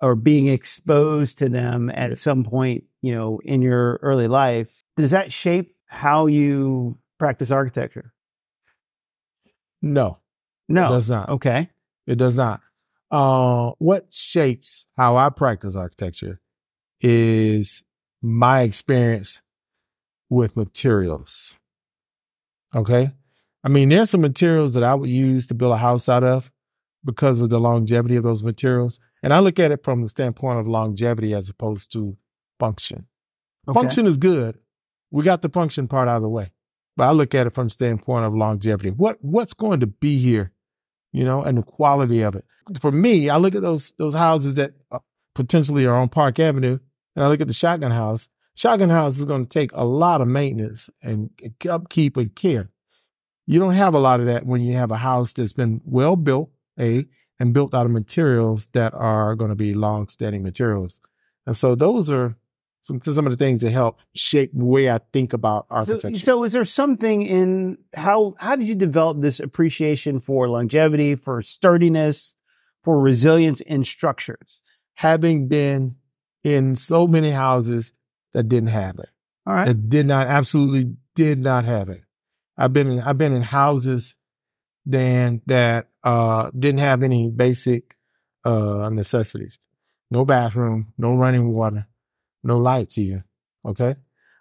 or 0.00 0.14
being 0.14 0.46
exposed 0.48 1.38
to 1.38 1.48
them 1.48 1.90
at 1.90 2.16
some 2.18 2.44
point, 2.44 2.84
you 3.02 3.14
know, 3.14 3.40
in 3.44 3.62
your 3.62 3.98
early 4.02 4.28
life, 4.28 4.68
does 4.96 5.10
that 5.10 5.32
shape 5.32 5.74
how 5.86 6.26
you 6.26 6.98
practice 7.18 7.50
architecture? 7.50 8.12
No, 9.82 10.18
No. 10.68 10.86
it 10.86 10.90
does 10.90 11.08
not. 11.10 11.28
Okay. 11.28 11.70
It 12.06 12.16
does 12.16 12.36
not. 12.36 12.60
Uh, 13.10 13.72
what 13.78 14.12
shapes 14.12 14.86
how 14.96 15.16
I 15.16 15.28
practice 15.30 15.76
architecture 15.76 16.40
is 17.00 17.84
my 18.26 18.62
experience 18.62 19.40
with 20.28 20.56
materials. 20.56 21.56
Okay. 22.74 23.12
I 23.62 23.68
mean, 23.68 23.88
there's 23.88 24.10
some 24.10 24.20
materials 24.20 24.74
that 24.74 24.82
I 24.82 24.94
would 24.94 25.08
use 25.08 25.46
to 25.46 25.54
build 25.54 25.72
a 25.72 25.78
house 25.78 26.08
out 26.08 26.24
of 26.24 26.50
because 27.04 27.40
of 27.40 27.50
the 27.50 27.60
longevity 27.60 28.16
of 28.16 28.24
those 28.24 28.42
materials. 28.42 29.00
And 29.22 29.32
I 29.32 29.38
look 29.38 29.58
at 29.58 29.72
it 29.72 29.84
from 29.84 30.02
the 30.02 30.08
standpoint 30.08 30.58
of 30.58 30.66
longevity 30.66 31.34
as 31.34 31.48
opposed 31.48 31.92
to 31.92 32.16
function. 32.58 33.06
Okay. 33.68 33.78
Function 33.78 34.06
is 34.06 34.16
good. 34.16 34.58
We 35.10 35.24
got 35.24 35.42
the 35.42 35.48
function 35.48 35.88
part 35.88 36.08
out 36.08 36.16
of 36.16 36.22
the 36.22 36.28
way. 36.28 36.52
But 36.96 37.04
I 37.08 37.12
look 37.12 37.34
at 37.34 37.46
it 37.46 37.54
from 37.54 37.66
the 37.66 37.70
standpoint 37.70 38.24
of 38.24 38.34
longevity. 38.34 38.90
What 38.90 39.18
what's 39.20 39.54
going 39.54 39.80
to 39.80 39.86
be 39.86 40.18
here, 40.18 40.52
you 41.12 41.24
know, 41.24 41.42
and 41.42 41.58
the 41.58 41.62
quality 41.62 42.22
of 42.22 42.34
it. 42.34 42.44
For 42.80 42.90
me, 42.90 43.28
I 43.28 43.36
look 43.36 43.54
at 43.54 43.62
those 43.62 43.92
those 43.98 44.14
houses 44.14 44.54
that 44.54 44.72
uh, 44.90 45.00
potentially 45.34 45.84
are 45.84 45.94
on 45.94 46.08
Park 46.08 46.40
Avenue, 46.40 46.78
and 47.16 47.24
I 47.24 47.28
look 47.28 47.40
at 47.40 47.48
the 47.48 47.54
shotgun 47.54 47.90
house. 47.90 48.28
Shotgun 48.54 48.90
house 48.90 49.18
is 49.18 49.24
going 49.24 49.46
to 49.46 49.48
take 49.48 49.72
a 49.72 49.84
lot 49.84 50.20
of 50.20 50.28
maintenance 50.28 50.88
and 51.02 51.30
upkeep 51.68 52.16
and 52.16 52.34
care. 52.34 52.70
You 53.46 53.58
don't 53.58 53.72
have 53.72 53.94
a 53.94 53.98
lot 53.98 54.20
of 54.20 54.26
that 54.26 54.46
when 54.46 54.62
you 54.62 54.74
have 54.74 54.90
a 54.90 54.96
house 54.98 55.32
that's 55.32 55.52
been 55.52 55.80
well 55.84 56.16
built, 56.16 56.50
a 56.78 57.06
and 57.38 57.52
built 57.52 57.74
out 57.74 57.86
of 57.86 57.92
materials 57.92 58.68
that 58.72 58.94
are 58.94 59.34
going 59.34 59.50
to 59.50 59.56
be 59.56 59.74
long-standing 59.74 60.42
materials. 60.42 61.00
And 61.46 61.56
so 61.56 61.74
those 61.74 62.10
are 62.10 62.36
some 62.82 63.00
some 63.04 63.26
of 63.26 63.30
the 63.32 63.36
things 63.36 63.60
that 63.62 63.72
help 63.72 64.00
shape 64.14 64.52
the 64.54 64.64
way 64.64 64.88
I 64.90 65.00
think 65.12 65.32
about 65.32 65.66
So, 65.68 65.74
architecture. 65.74 66.18
so 66.18 66.44
is 66.44 66.52
there 66.52 66.64
something 66.64 67.22
in 67.22 67.78
how 67.94 68.34
how 68.38 68.56
did 68.56 68.68
you 68.68 68.74
develop 68.74 69.20
this 69.20 69.40
appreciation 69.40 70.20
for 70.20 70.48
longevity, 70.48 71.14
for 71.14 71.42
sturdiness, 71.42 72.36
for 72.84 73.00
resilience 73.00 73.60
in 73.60 73.84
structures? 73.84 74.62
having 75.00 75.46
been 75.46 75.94
in 76.46 76.76
so 76.76 77.08
many 77.08 77.30
houses 77.32 77.92
that 78.32 78.48
didn't 78.48 78.68
have 78.68 79.00
it, 79.00 79.08
All 79.46 79.54
right. 79.54 79.66
that 79.66 79.88
did 79.88 80.06
not 80.06 80.28
absolutely 80.28 80.94
did 81.16 81.40
not 81.40 81.64
have 81.64 81.88
it. 81.88 82.02
I've 82.56 82.72
been 82.72 82.88
in 82.88 83.00
I've 83.00 83.18
been 83.18 83.34
in 83.34 83.42
houses 83.42 84.14
then 84.84 85.42
that 85.46 85.88
uh 86.04 86.50
didn't 86.56 86.78
have 86.78 87.02
any 87.02 87.28
basic 87.30 87.96
uh 88.44 88.88
necessities. 88.92 89.58
No 90.12 90.24
bathroom, 90.24 90.92
no 90.96 91.16
running 91.16 91.52
water, 91.52 91.88
no 92.44 92.58
lights 92.58 92.96
even. 92.96 93.24
Okay. 93.64 93.96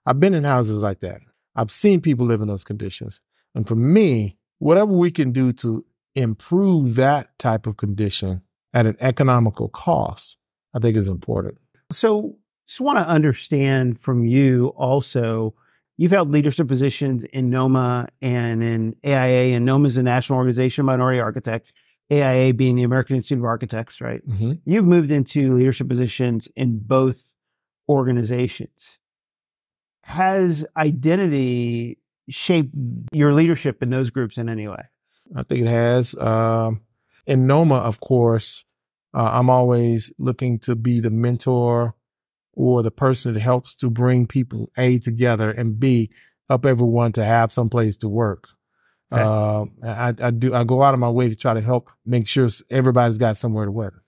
I've 0.05 0.19
been 0.19 0.35
in 0.35 0.43
houses 0.43 0.83
like 0.83 0.99
that. 0.99 1.21
I've 1.55 1.71
seen 1.71 2.01
people 2.01 2.27
live 2.27 2.41
in 2.41 2.47
those 2.47 2.63
conditions. 2.63 3.19
And 3.55 3.67
for 3.67 3.75
me, 3.75 4.37
whatever 4.59 4.93
we 4.93 5.09
can 5.09 5.31
do 5.31 5.51
to 5.53 5.83
improve 6.13 6.95
that 6.95 7.37
type 7.39 7.65
of 7.65 7.77
condition 7.77 8.43
at 8.75 8.85
an 8.85 8.97
economical 8.99 9.69
cost, 9.69 10.37
I 10.75 10.79
think 10.79 10.95
is 10.97 11.07
important. 11.07 11.57
So 11.91 12.37
just 12.67 12.81
want 12.81 12.97
to 12.97 13.07
understand 13.07 13.99
from 13.99 14.25
you 14.25 14.67
also, 14.75 15.53
you've 15.97 16.11
held 16.11 16.31
leadership 16.31 16.67
positions 16.67 17.23
in 17.25 17.49
NOMA 17.49 18.07
and 18.21 18.63
in 18.63 18.95
AIA, 19.05 19.55
and 19.55 19.65
NOMA 19.65 19.87
is 19.87 19.95
the 19.95 20.03
National 20.03 20.37
Organization 20.37 20.81
of 20.81 20.85
Minority 20.87 21.19
Architects, 21.19 21.73
AIA 22.11 22.53
being 22.53 22.75
the 22.75 22.83
American 22.83 23.15
Institute 23.15 23.39
of 23.39 23.45
Architects, 23.45 24.01
right? 24.01 24.27
Mm-hmm. 24.27 24.53
You've 24.65 24.85
moved 24.85 25.11
into 25.11 25.53
leadership 25.53 25.87
positions 25.87 26.47
in 26.55 26.79
both 26.79 27.31
organizations. 27.87 28.99
Has 30.03 30.65
identity 30.77 31.99
shaped 32.29 32.73
your 33.11 33.33
leadership 33.33 33.81
in 33.81 33.89
those 33.89 34.09
groups 34.09 34.37
in 34.37 34.49
any 34.49 34.67
way? 34.67 34.83
I 35.35 35.43
think 35.43 35.61
it 35.61 35.67
has. 35.67 36.15
Um, 36.15 36.81
in 37.25 37.47
NOMA, 37.47 37.75
of 37.75 37.99
course, 37.99 38.63
uh, 39.15 39.29
I'm 39.33 39.49
always 39.49 40.11
looking 40.17 40.59
to 40.59 40.75
be 40.75 40.99
the 40.99 41.09
mentor 41.09 41.95
or 42.53 42.83
the 42.83 42.91
person 42.91 43.33
that 43.33 43.39
helps 43.39 43.75
to 43.75 43.89
bring 43.89 44.27
people 44.27 44.69
A 44.77 44.99
together 44.99 45.49
and 45.51 45.79
B 45.79 46.11
help 46.49 46.65
everyone 46.65 47.13
to 47.13 47.23
have 47.23 47.53
some 47.53 47.69
place 47.69 47.95
to 47.97 48.09
work. 48.09 48.49
Okay. 49.11 49.21
Uh, 49.21 49.65
I, 49.83 50.13
I 50.19 50.31
do. 50.31 50.53
I 50.53 50.63
go 50.63 50.83
out 50.83 50.93
of 50.93 50.99
my 50.99 51.09
way 51.09 51.29
to 51.29 51.35
try 51.35 51.53
to 51.53 51.61
help 51.61 51.89
make 52.05 52.27
sure 52.27 52.49
everybody's 52.69 53.17
got 53.17 53.37
somewhere 53.37 53.65
to 53.65 53.71
work. 53.71 54.03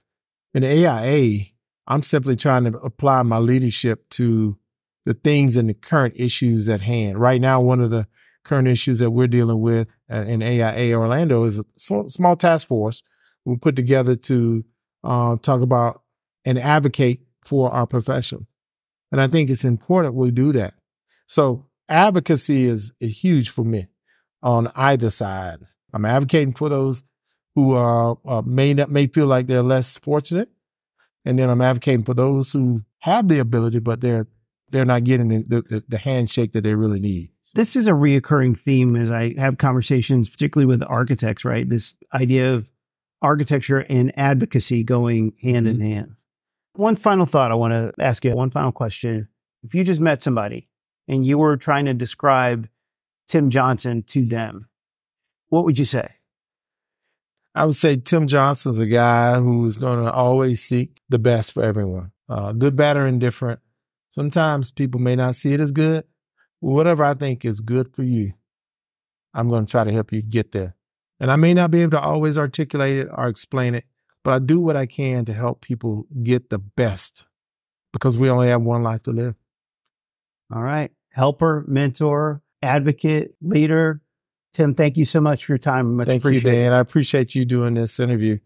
In 0.54 0.64
the 0.64 0.86
AIA, 0.86 1.46
I'm 1.88 2.04
simply 2.04 2.36
trying 2.36 2.66
to 2.66 2.78
apply 2.80 3.22
my 3.22 3.38
leadership 3.38 4.10
to 4.12 4.58
the 5.06 5.14
things 5.14 5.56
and 5.56 5.70
the 5.70 5.74
current 5.74 6.16
issues 6.18 6.68
at 6.68 6.82
hand. 6.82 7.20
Right 7.20 7.40
now, 7.40 7.62
one 7.62 7.80
of 7.80 7.92
the 7.92 8.08
current 8.44 8.68
issues 8.68 9.00
that 9.00 9.12
we're 9.12 9.28
dealing 9.28 9.62
with 9.62 9.88
uh, 10.12 10.24
in 10.24 10.42
AIA 10.42 10.98
Orlando 10.98 11.44
is 11.46 11.60
a 11.60 11.66
small, 11.78 12.10
small 12.10 12.36
task 12.36 12.68
force 12.68 13.04
we 13.46 13.56
put 13.56 13.78
together 13.78 14.16
to 14.16 14.66
uh, 15.08 15.38
talk 15.38 15.62
about 15.62 16.04
and 16.46 16.60
advocate 16.60 17.22
for 17.44 17.72
our 17.72 17.88
profession. 17.88 18.46
And 19.12 19.22
I 19.22 19.28
think 19.28 19.50
it's 19.50 19.64
important 19.64 20.16
we 20.16 20.32
do 20.32 20.52
that. 20.52 20.74
So 21.28 21.66
advocacy 21.88 22.66
is, 22.66 22.92
is 23.00 23.24
huge 23.24 23.50
for 23.50 23.64
me 23.64 23.88
on 24.44 24.70
either 24.76 25.10
side. 25.10 25.60
I'm 25.94 26.06
advocating 26.06 26.54
for 26.54 26.68
those 26.68 27.04
who 27.56 27.74
are 27.74 28.18
uh, 28.28 28.42
may 28.46 28.74
not, 28.74 28.92
may 28.92 29.08
feel 29.08 29.28
like 29.28 29.48
they're 29.48 29.64
less 29.64 29.98
fortunate, 29.98 30.50
and 31.26 31.40
then 31.40 31.50
I'm 31.50 31.62
advocating 31.62 32.04
for 32.04 32.14
those 32.14 32.52
who 32.52 32.84
have 33.00 33.30
the 33.30 33.40
ability, 33.40 33.80
but 33.80 34.02
they're 34.02 34.28
they're 34.70 34.86
not 34.86 35.06
getting 35.06 35.30
the, 35.30 35.64
the, 35.70 35.84
the 35.88 35.98
handshake 35.98 36.52
that 36.52 36.66
they 36.66 36.76
really 36.76 37.00
need. 37.00 37.32
This 37.56 37.78
is 37.78 37.88
a 37.88 37.92
reoccurring 37.92 38.60
theme 38.60 38.98
as 38.98 39.10
I 39.10 39.34
have 39.40 39.58
conversations, 39.58 40.30
particularly 40.30 40.68
with 40.68 40.84
architects. 40.84 41.46
Right, 41.46 41.68
this 41.68 41.96
idea 42.14 42.54
of 42.54 42.68
architecture 43.22 43.80
and 43.80 44.18
advocacy 44.18 44.84
going 44.84 45.34
hand 45.42 45.68
mm-hmm. 45.68 45.82
in 45.82 45.92
hand. 45.92 46.16
One 46.74 46.96
final 46.96 47.26
thought 47.26 47.52
I 47.52 47.56
want 47.56 47.74
to 47.74 48.04
ask 48.04 48.24
you. 48.24 48.36
One 48.36 48.52
final 48.52 48.72
question: 48.72 49.28
If 49.64 49.74
you 49.74 49.84
just 49.84 50.02
met 50.02 50.22
somebody 50.22 50.68
and 51.08 51.26
you 51.26 51.38
were 51.38 51.58
trying 51.58 51.86
to 51.86 51.94
describe 51.94 52.70
Tim 53.28 53.50
Johnson 53.50 54.04
to 54.10 54.26
them, 54.26 54.68
what 55.50 55.66
would 55.66 55.80
you 55.80 55.86
say? 55.86 56.10
I 57.56 57.66
would 57.66 57.76
say 57.76 57.98
Tim 57.98 58.28
Johnson's 58.28 58.78
a 58.78 58.86
guy 58.86 59.40
who 59.40 59.66
is 59.66 59.80
going 59.80 60.04
to 60.06 60.12
always 60.12 60.64
seek 60.64 61.02
the 61.10 61.18
best 61.18 61.54
for 61.54 61.64
everyone, 61.64 62.12
uh, 62.30 62.52
good, 62.52 62.76
bad, 62.76 62.98
or 62.98 63.08
indifferent. 63.08 63.60
Sometimes 64.12 64.70
people 64.70 65.02
may 65.02 65.16
not 65.16 65.36
see 65.36 65.54
it 65.54 65.60
as 65.60 65.72
good. 65.72 66.04
Whatever 66.60 67.04
I 67.04 67.16
think 67.16 67.46
is 67.46 67.60
good 67.62 67.96
for 67.96 68.04
you, 68.04 68.34
I'm 69.34 69.50
going 69.50 69.66
to 69.66 69.72
try 69.72 69.84
to 69.84 69.92
help 69.92 70.12
you 70.12 70.22
get 70.22 70.52
there. 70.52 70.76
And 71.20 71.32
I 71.32 71.36
may 71.36 71.54
not 71.54 71.72
be 71.72 71.82
able 71.82 71.92
to 71.92 72.02
always 72.02 72.38
articulate 72.38 72.98
it 72.98 73.08
or 73.12 73.28
explain 73.28 73.74
it, 73.76 73.86
but 74.24 74.34
I 74.34 74.40
do 74.40 74.60
what 74.60 74.76
I 74.76 74.86
can 74.86 75.26
to 75.26 75.34
help 75.34 75.62
people 75.62 76.06
get 76.24 76.50
the 76.50 76.60
best 76.60 77.26
because 77.94 78.18
we 78.18 78.30
only 78.30 78.50
have 78.50 78.62
one 78.62 78.84
life 78.84 79.04
to 79.04 79.12
live. 79.12 79.36
All 80.54 80.62
right. 80.62 80.92
Helper, 81.10 81.66
mentor, 81.68 82.42
advocate, 82.62 83.34
leader, 83.42 84.02
Tim, 84.58 84.74
thank 84.74 84.98
you 84.98 85.06
so 85.06 85.22
much 85.22 85.46
for 85.46 85.52
your 85.52 85.60
time. 85.60 85.98
Much 85.98 86.08
thank 86.08 86.24
you, 86.24 86.42
Dan. 86.42 86.74
I 86.74 86.80
appreciate 86.80 87.36
you 87.36 87.46
doing 87.46 87.76
this 87.76 88.00
interview. 88.00 88.40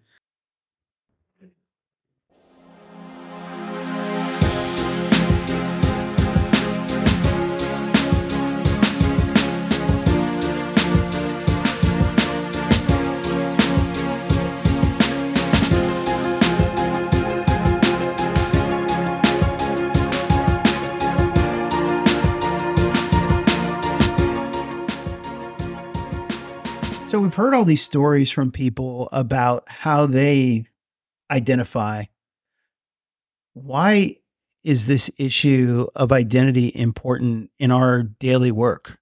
We've 27.31 27.37
heard 27.37 27.53
all 27.53 27.63
these 27.63 27.81
stories 27.81 28.29
from 28.29 28.51
people 28.51 29.07
about 29.13 29.63
how 29.69 30.05
they 30.05 30.65
identify. 31.31 32.03
Why 33.53 34.17
is 34.65 34.85
this 34.85 35.09
issue 35.17 35.87
of 35.95 36.11
identity 36.11 36.73
important 36.75 37.49
in 37.57 37.71
our 37.71 38.03
daily 38.03 38.51
work? 38.51 38.97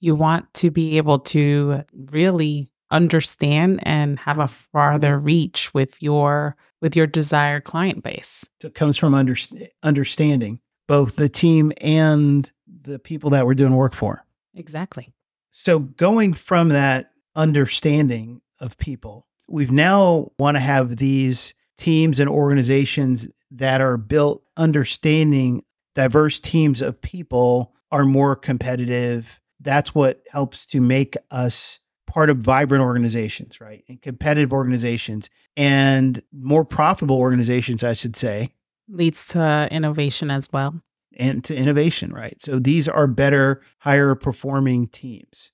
You 0.00 0.16
want 0.16 0.52
to 0.54 0.72
be 0.72 0.96
able 0.96 1.20
to 1.20 1.84
really 1.94 2.72
understand 2.90 3.78
and 3.84 4.18
have 4.18 4.40
a 4.40 4.48
farther 4.48 5.16
reach 5.16 5.72
with 5.72 6.02
your 6.02 6.56
with 6.80 6.96
your 6.96 7.06
desired 7.06 7.62
client 7.62 8.02
base. 8.02 8.44
So 8.60 8.66
it 8.66 8.74
comes 8.74 8.96
from 8.96 9.14
under, 9.14 9.36
understanding 9.84 10.58
both 10.88 11.14
the 11.14 11.28
team 11.28 11.72
and 11.80 12.50
the 12.66 12.98
people 12.98 13.30
that 13.30 13.46
we're 13.46 13.54
doing 13.54 13.76
work 13.76 13.94
for. 13.94 14.26
Exactly. 14.56 15.12
So 15.52 15.78
going 15.78 16.34
from 16.34 16.70
that 16.70 17.09
understanding 17.34 18.40
of 18.58 18.76
people. 18.78 19.26
We've 19.48 19.72
now 19.72 20.30
want 20.38 20.56
to 20.56 20.60
have 20.60 20.96
these 20.96 21.54
teams 21.76 22.20
and 22.20 22.28
organizations 22.28 23.26
that 23.52 23.80
are 23.80 23.96
built 23.96 24.42
understanding 24.56 25.64
diverse 25.94 26.38
teams 26.38 26.82
of 26.82 27.00
people 27.00 27.74
are 27.90 28.04
more 28.04 28.36
competitive. 28.36 29.40
That's 29.60 29.94
what 29.94 30.22
helps 30.30 30.66
to 30.66 30.80
make 30.80 31.16
us 31.30 31.80
part 32.06 32.30
of 32.30 32.38
vibrant 32.38 32.82
organizations, 32.82 33.60
right? 33.60 33.84
And 33.88 34.00
competitive 34.00 34.52
organizations 34.52 35.30
and 35.56 36.22
more 36.32 36.64
profitable 36.64 37.16
organizations, 37.16 37.84
I 37.84 37.94
should 37.94 38.16
say. 38.16 38.52
Leads 38.88 39.26
to 39.28 39.68
innovation 39.70 40.30
as 40.30 40.52
well. 40.52 40.80
And 41.16 41.44
to 41.44 41.54
innovation, 41.54 42.12
right? 42.12 42.40
So 42.40 42.58
these 42.58 42.88
are 42.88 43.06
better, 43.06 43.62
higher 43.78 44.14
performing 44.14 44.86
teams. 44.88 45.50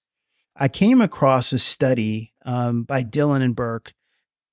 I 0.59 0.69
came 0.69 1.01
across 1.01 1.53
a 1.53 1.59
study 1.59 2.33
um, 2.45 2.85
by 2.85 3.03
Dillon 3.03 3.43
and 3.43 3.55
Bourke 3.55 3.93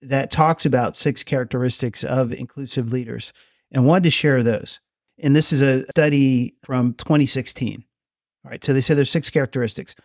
that 0.02 0.32
talks 0.32 0.66
about 0.66 0.96
six 0.96 1.24
characteristics 1.24 2.04
of 2.04 2.34
inclusive 2.34 2.92
leaders 2.92 3.32
and 3.72 3.86
wanted 3.86 4.04
to 4.04 4.10
share 4.10 4.44
those. 4.44 4.80
And 5.20 5.36
this 5.36 5.54
is 5.54 5.62
a 5.62 5.90
study 5.92 6.56
from 6.64 6.94
2016. 6.96 7.84
All 8.44 8.52
right. 8.52 8.64
So 8.64 8.74
they 8.74 8.82
say 8.82 8.94
there's 8.94 9.10
six 9.10 9.30
characteristics. 9.30 9.96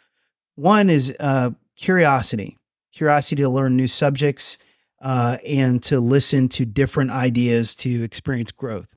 One 0.54 0.88
is 0.88 1.12
uh, 1.18 1.50
curiosity, 1.76 2.56
curiosity 2.92 3.42
to 3.42 3.48
learn 3.48 3.76
new 3.76 3.88
subjects 3.88 4.58
uh, 5.02 5.38
and 5.46 5.82
to 5.84 6.00
listen 6.00 6.48
to 6.50 6.64
different 6.64 7.10
ideas 7.10 7.74
to 7.76 8.04
experience 8.04 8.52
growth. 8.52 8.94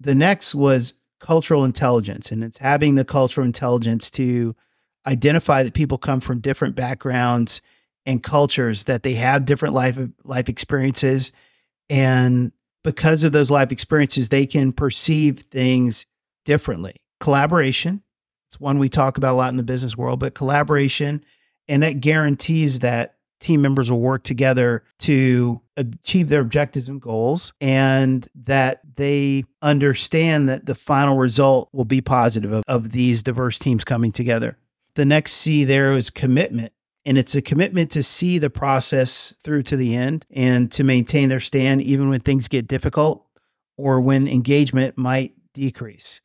The 0.00 0.14
next 0.14 0.54
was 0.54 0.94
cultural 1.20 1.64
intelligence, 1.64 2.30
and 2.30 2.44
it's 2.44 2.58
having 2.58 2.94
the 2.94 3.04
cultural 3.04 3.46
intelligence 3.46 4.10
to 4.12 4.54
identify 5.06 5.62
that 5.62 5.74
people 5.74 5.98
come 5.98 6.20
from 6.20 6.40
different 6.40 6.74
backgrounds 6.74 7.60
and 8.06 8.22
cultures, 8.22 8.84
that 8.84 9.02
they 9.02 9.14
have 9.14 9.44
different 9.44 9.74
life 9.74 9.98
life 10.24 10.48
experiences, 10.48 11.32
and 11.88 12.52
because 12.82 13.24
of 13.24 13.32
those 13.32 13.50
life 13.50 13.72
experiences, 13.72 14.28
they 14.28 14.46
can 14.46 14.72
perceive 14.72 15.40
things 15.50 16.04
differently. 16.44 16.96
Collaboration, 17.20 18.02
it's 18.50 18.60
one 18.60 18.78
we 18.78 18.88
talk 18.88 19.16
about 19.16 19.32
a 19.32 19.36
lot 19.36 19.48
in 19.48 19.56
the 19.56 19.62
business 19.62 19.96
world, 19.96 20.20
but 20.20 20.34
collaboration, 20.34 21.24
and 21.66 21.82
that 21.82 22.00
guarantees 22.00 22.80
that 22.80 23.16
team 23.40 23.60
members 23.60 23.90
will 23.90 24.00
work 24.00 24.22
together 24.22 24.84
to 24.98 25.60
achieve 25.76 26.28
their 26.28 26.40
objectives 26.40 26.88
and 26.88 27.00
goals 27.00 27.52
and 27.60 28.28
that 28.34 28.80
they 28.96 29.44
understand 29.60 30.48
that 30.48 30.66
the 30.66 30.74
final 30.74 31.16
result 31.16 31.68
will 31.72 31.84
be 31.84 32.00
positive 32.00 32.52
of, 32.52 32.64
of 32.68 32.92
these 32.92 33.22
diverse 33.22 33.58
teams 33.58 33.84
coming 33.84 34.12
together. 34.12 34.56
The 34.94 35.04
next 35.04 35.32
C 35.32 35.64
there 35.64 35.92
is 35.92 36.10
commitment. 36.10 36.72
And 37.06 37.18
it's 37.18 37.34
a 37.34 37.42
commitment 37.42 37.90
to 37.92 38.02
see 38.02 38.38
the 38.38 38.48
process 38.48 39.34
through 39.42 39.64
to 39.64 39.76
the 39.76 39.94
end 39.94 40.24
and 40.30 40.72
to 40.72 40.84
maintain 40.84 41.28
their 41.28 41.40
stand 41.40 41.82
even 41.82 42.08
when 42.08 42.20
things 42.20 42.48
get 42.48 42.66
difficult 42.66 43.26
or 43.76 44.00
when 44.00 44.26
engagement 44.26 44.96
might 44.96 45.34
decrease. 45.52 46.20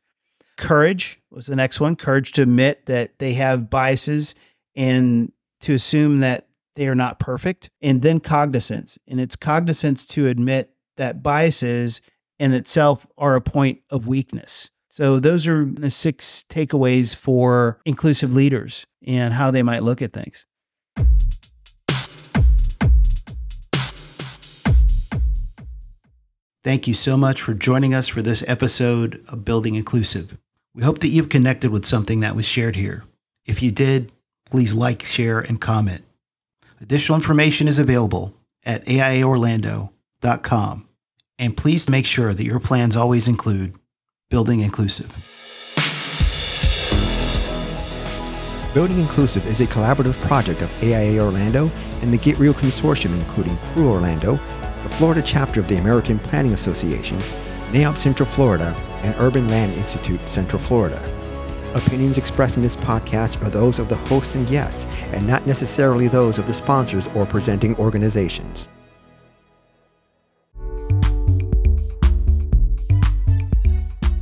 Courage 0.57 1.19
was 1.31 1.47
the 1.47 1.55
next 1.55 1.79
one 1.79 1.95
courage 1.95 2.31
to 2.33 2.43
admit 2.43 2.85
that 2.85 3.19
they 3.19 3.33
have 3.33 3.69
biases 3.69 4.35
and 4.75 5.31
to 5.61 5.73
assume 5.73 6.19
that 6.19 6.47
they 6.75 6.87
are 6.87 6.95
not 6.95 7.19
perfect. 7.19 7.69
And 7.81 8.01
then 8.01 8.21
cognizance. 8.21 8.97
And 9.07 9.19
it's 9.19 9.35
cognizance 9.35 10.05
to 10.07 10.27
admit 10.27 10.71
that 10.95 11.21
biases 11.21 12.01
in 12.39 12.53
itself 12.53 13.05
are 13.17 13.35
a 13.35 13.41
point 13.41 13.81
of 13.89 14.07
weakness. 14.07 14.69
So 14.89 15.19
those 15.19 15.47
are 15.47 15.65
the 15.65 15.91
six 15.91 16.45
takeaways 16.49 17.15
for 17.15 17.79
inclusive 17.85 18.33
leaders 18.33 18.85
and 19.05 19.33
how 19.33 19.51
they 19.51 19.63
might 19.63 19.83
look 19.83 20.01
at 20.01 20.13
things. 20.13 20.45
Thank 26.63 26.87
you 26.87 26.93
so 26.93 27.15
much 27.15 27.41
for 27.41 27.53
joining 27.53 27.93
us 27.93 28.09
for 28.09 28.21
this 28.21 28.43
episode 28.47 29.23
of 29.29 29.45
Building 29.45 29.75
Inclusive. 29.75 30.37
We 30.73 30.83
hope 30.83 30.99
that 30.99 31.07
you've 31.07 31.29
connected 31.29 31.71
with 31.71 31.85
something 31.85 32.19
that 32.19 32.35
was 32.35 32.45
shared 32.45 32.75
here. 32.75 33.05
If 33.45 33.63
you 33.63 33.71
did, 33.71 34.11
please 34.49 34.73
like, 34.73 35.03
share, 35.03 35.39
and 35.39 35.61
comment. 35.61 36.03
Additional 36.81 37.15
information 37.15 37.67
is 37.67 37.79
available 37.79 38.33
at 38.65 38.85
aiaorlando.com. 38.85 40.87
And 41.37 41.55
please 41.55 41.89
make 41.89 42.05
sure 42.05 42.33
that 42.33 42.43
your 42.43 42.59
plans 42.59 42.97
always 42.97 43.27
include 43.27 43.75
Building 44.29 44.59
Inclusive. 44.59 45.09
Building 48.75 48.99
Inclusive 48.99 49.47
is 49.47 49.59
a 49.59 49.65
collaborative 49.65 50.13
project 50.21 50.61
of 50.61 50.71
AIA 50.83 51.19
Orlando 51.19 51.71
and 52.03 52.13
the 52.13 52.17
Get 52.17 52.37
Real 52.37 52.53
Consortium, 52.53 53.19
including 53.19 53.57
Crew 53.73 53.89
Orlando, 53.89 54.33
the 54.83 54.89
Florida 54.89 55.23
chapter 55.25 55.59
of 55.59 55.67
the 55.67 55.77
American 55.77 56.19
Planning 56.19 56.53
Association, 56.53 57.17
NAIOP 57.71 57.97
Central 57.97 58.29
Florida, 58.29 58.75
and 59.01 59.15
Urban 59.17 59.47
Land 59.47 59.73
Institute 59.73 60.21
Central 60.29 60.61
Florida. 60.61 61.01
Opinions 61.73 62.19
expressed 62.19 62.55
in 62.55 62.61
this 62.61 62.75
podcast 62.75 63.43
are 63.43 63.49
those 63.49 63.79
of 63.79 63.89
the 63.89 63.95
hosts 63.95 64.35
and 64.35 64.47
guests, 64.47 64.85
and 65.11 65.25
not 65.25 65.47
necessarily 65.47 66.07
those 66.07 66.37
of 66.37 66.45
the 66.45 66.53
sponsors 66.53 67.07
or 67.15 67.25
presenting 67.25 67.75
organizations. 67.77 68.67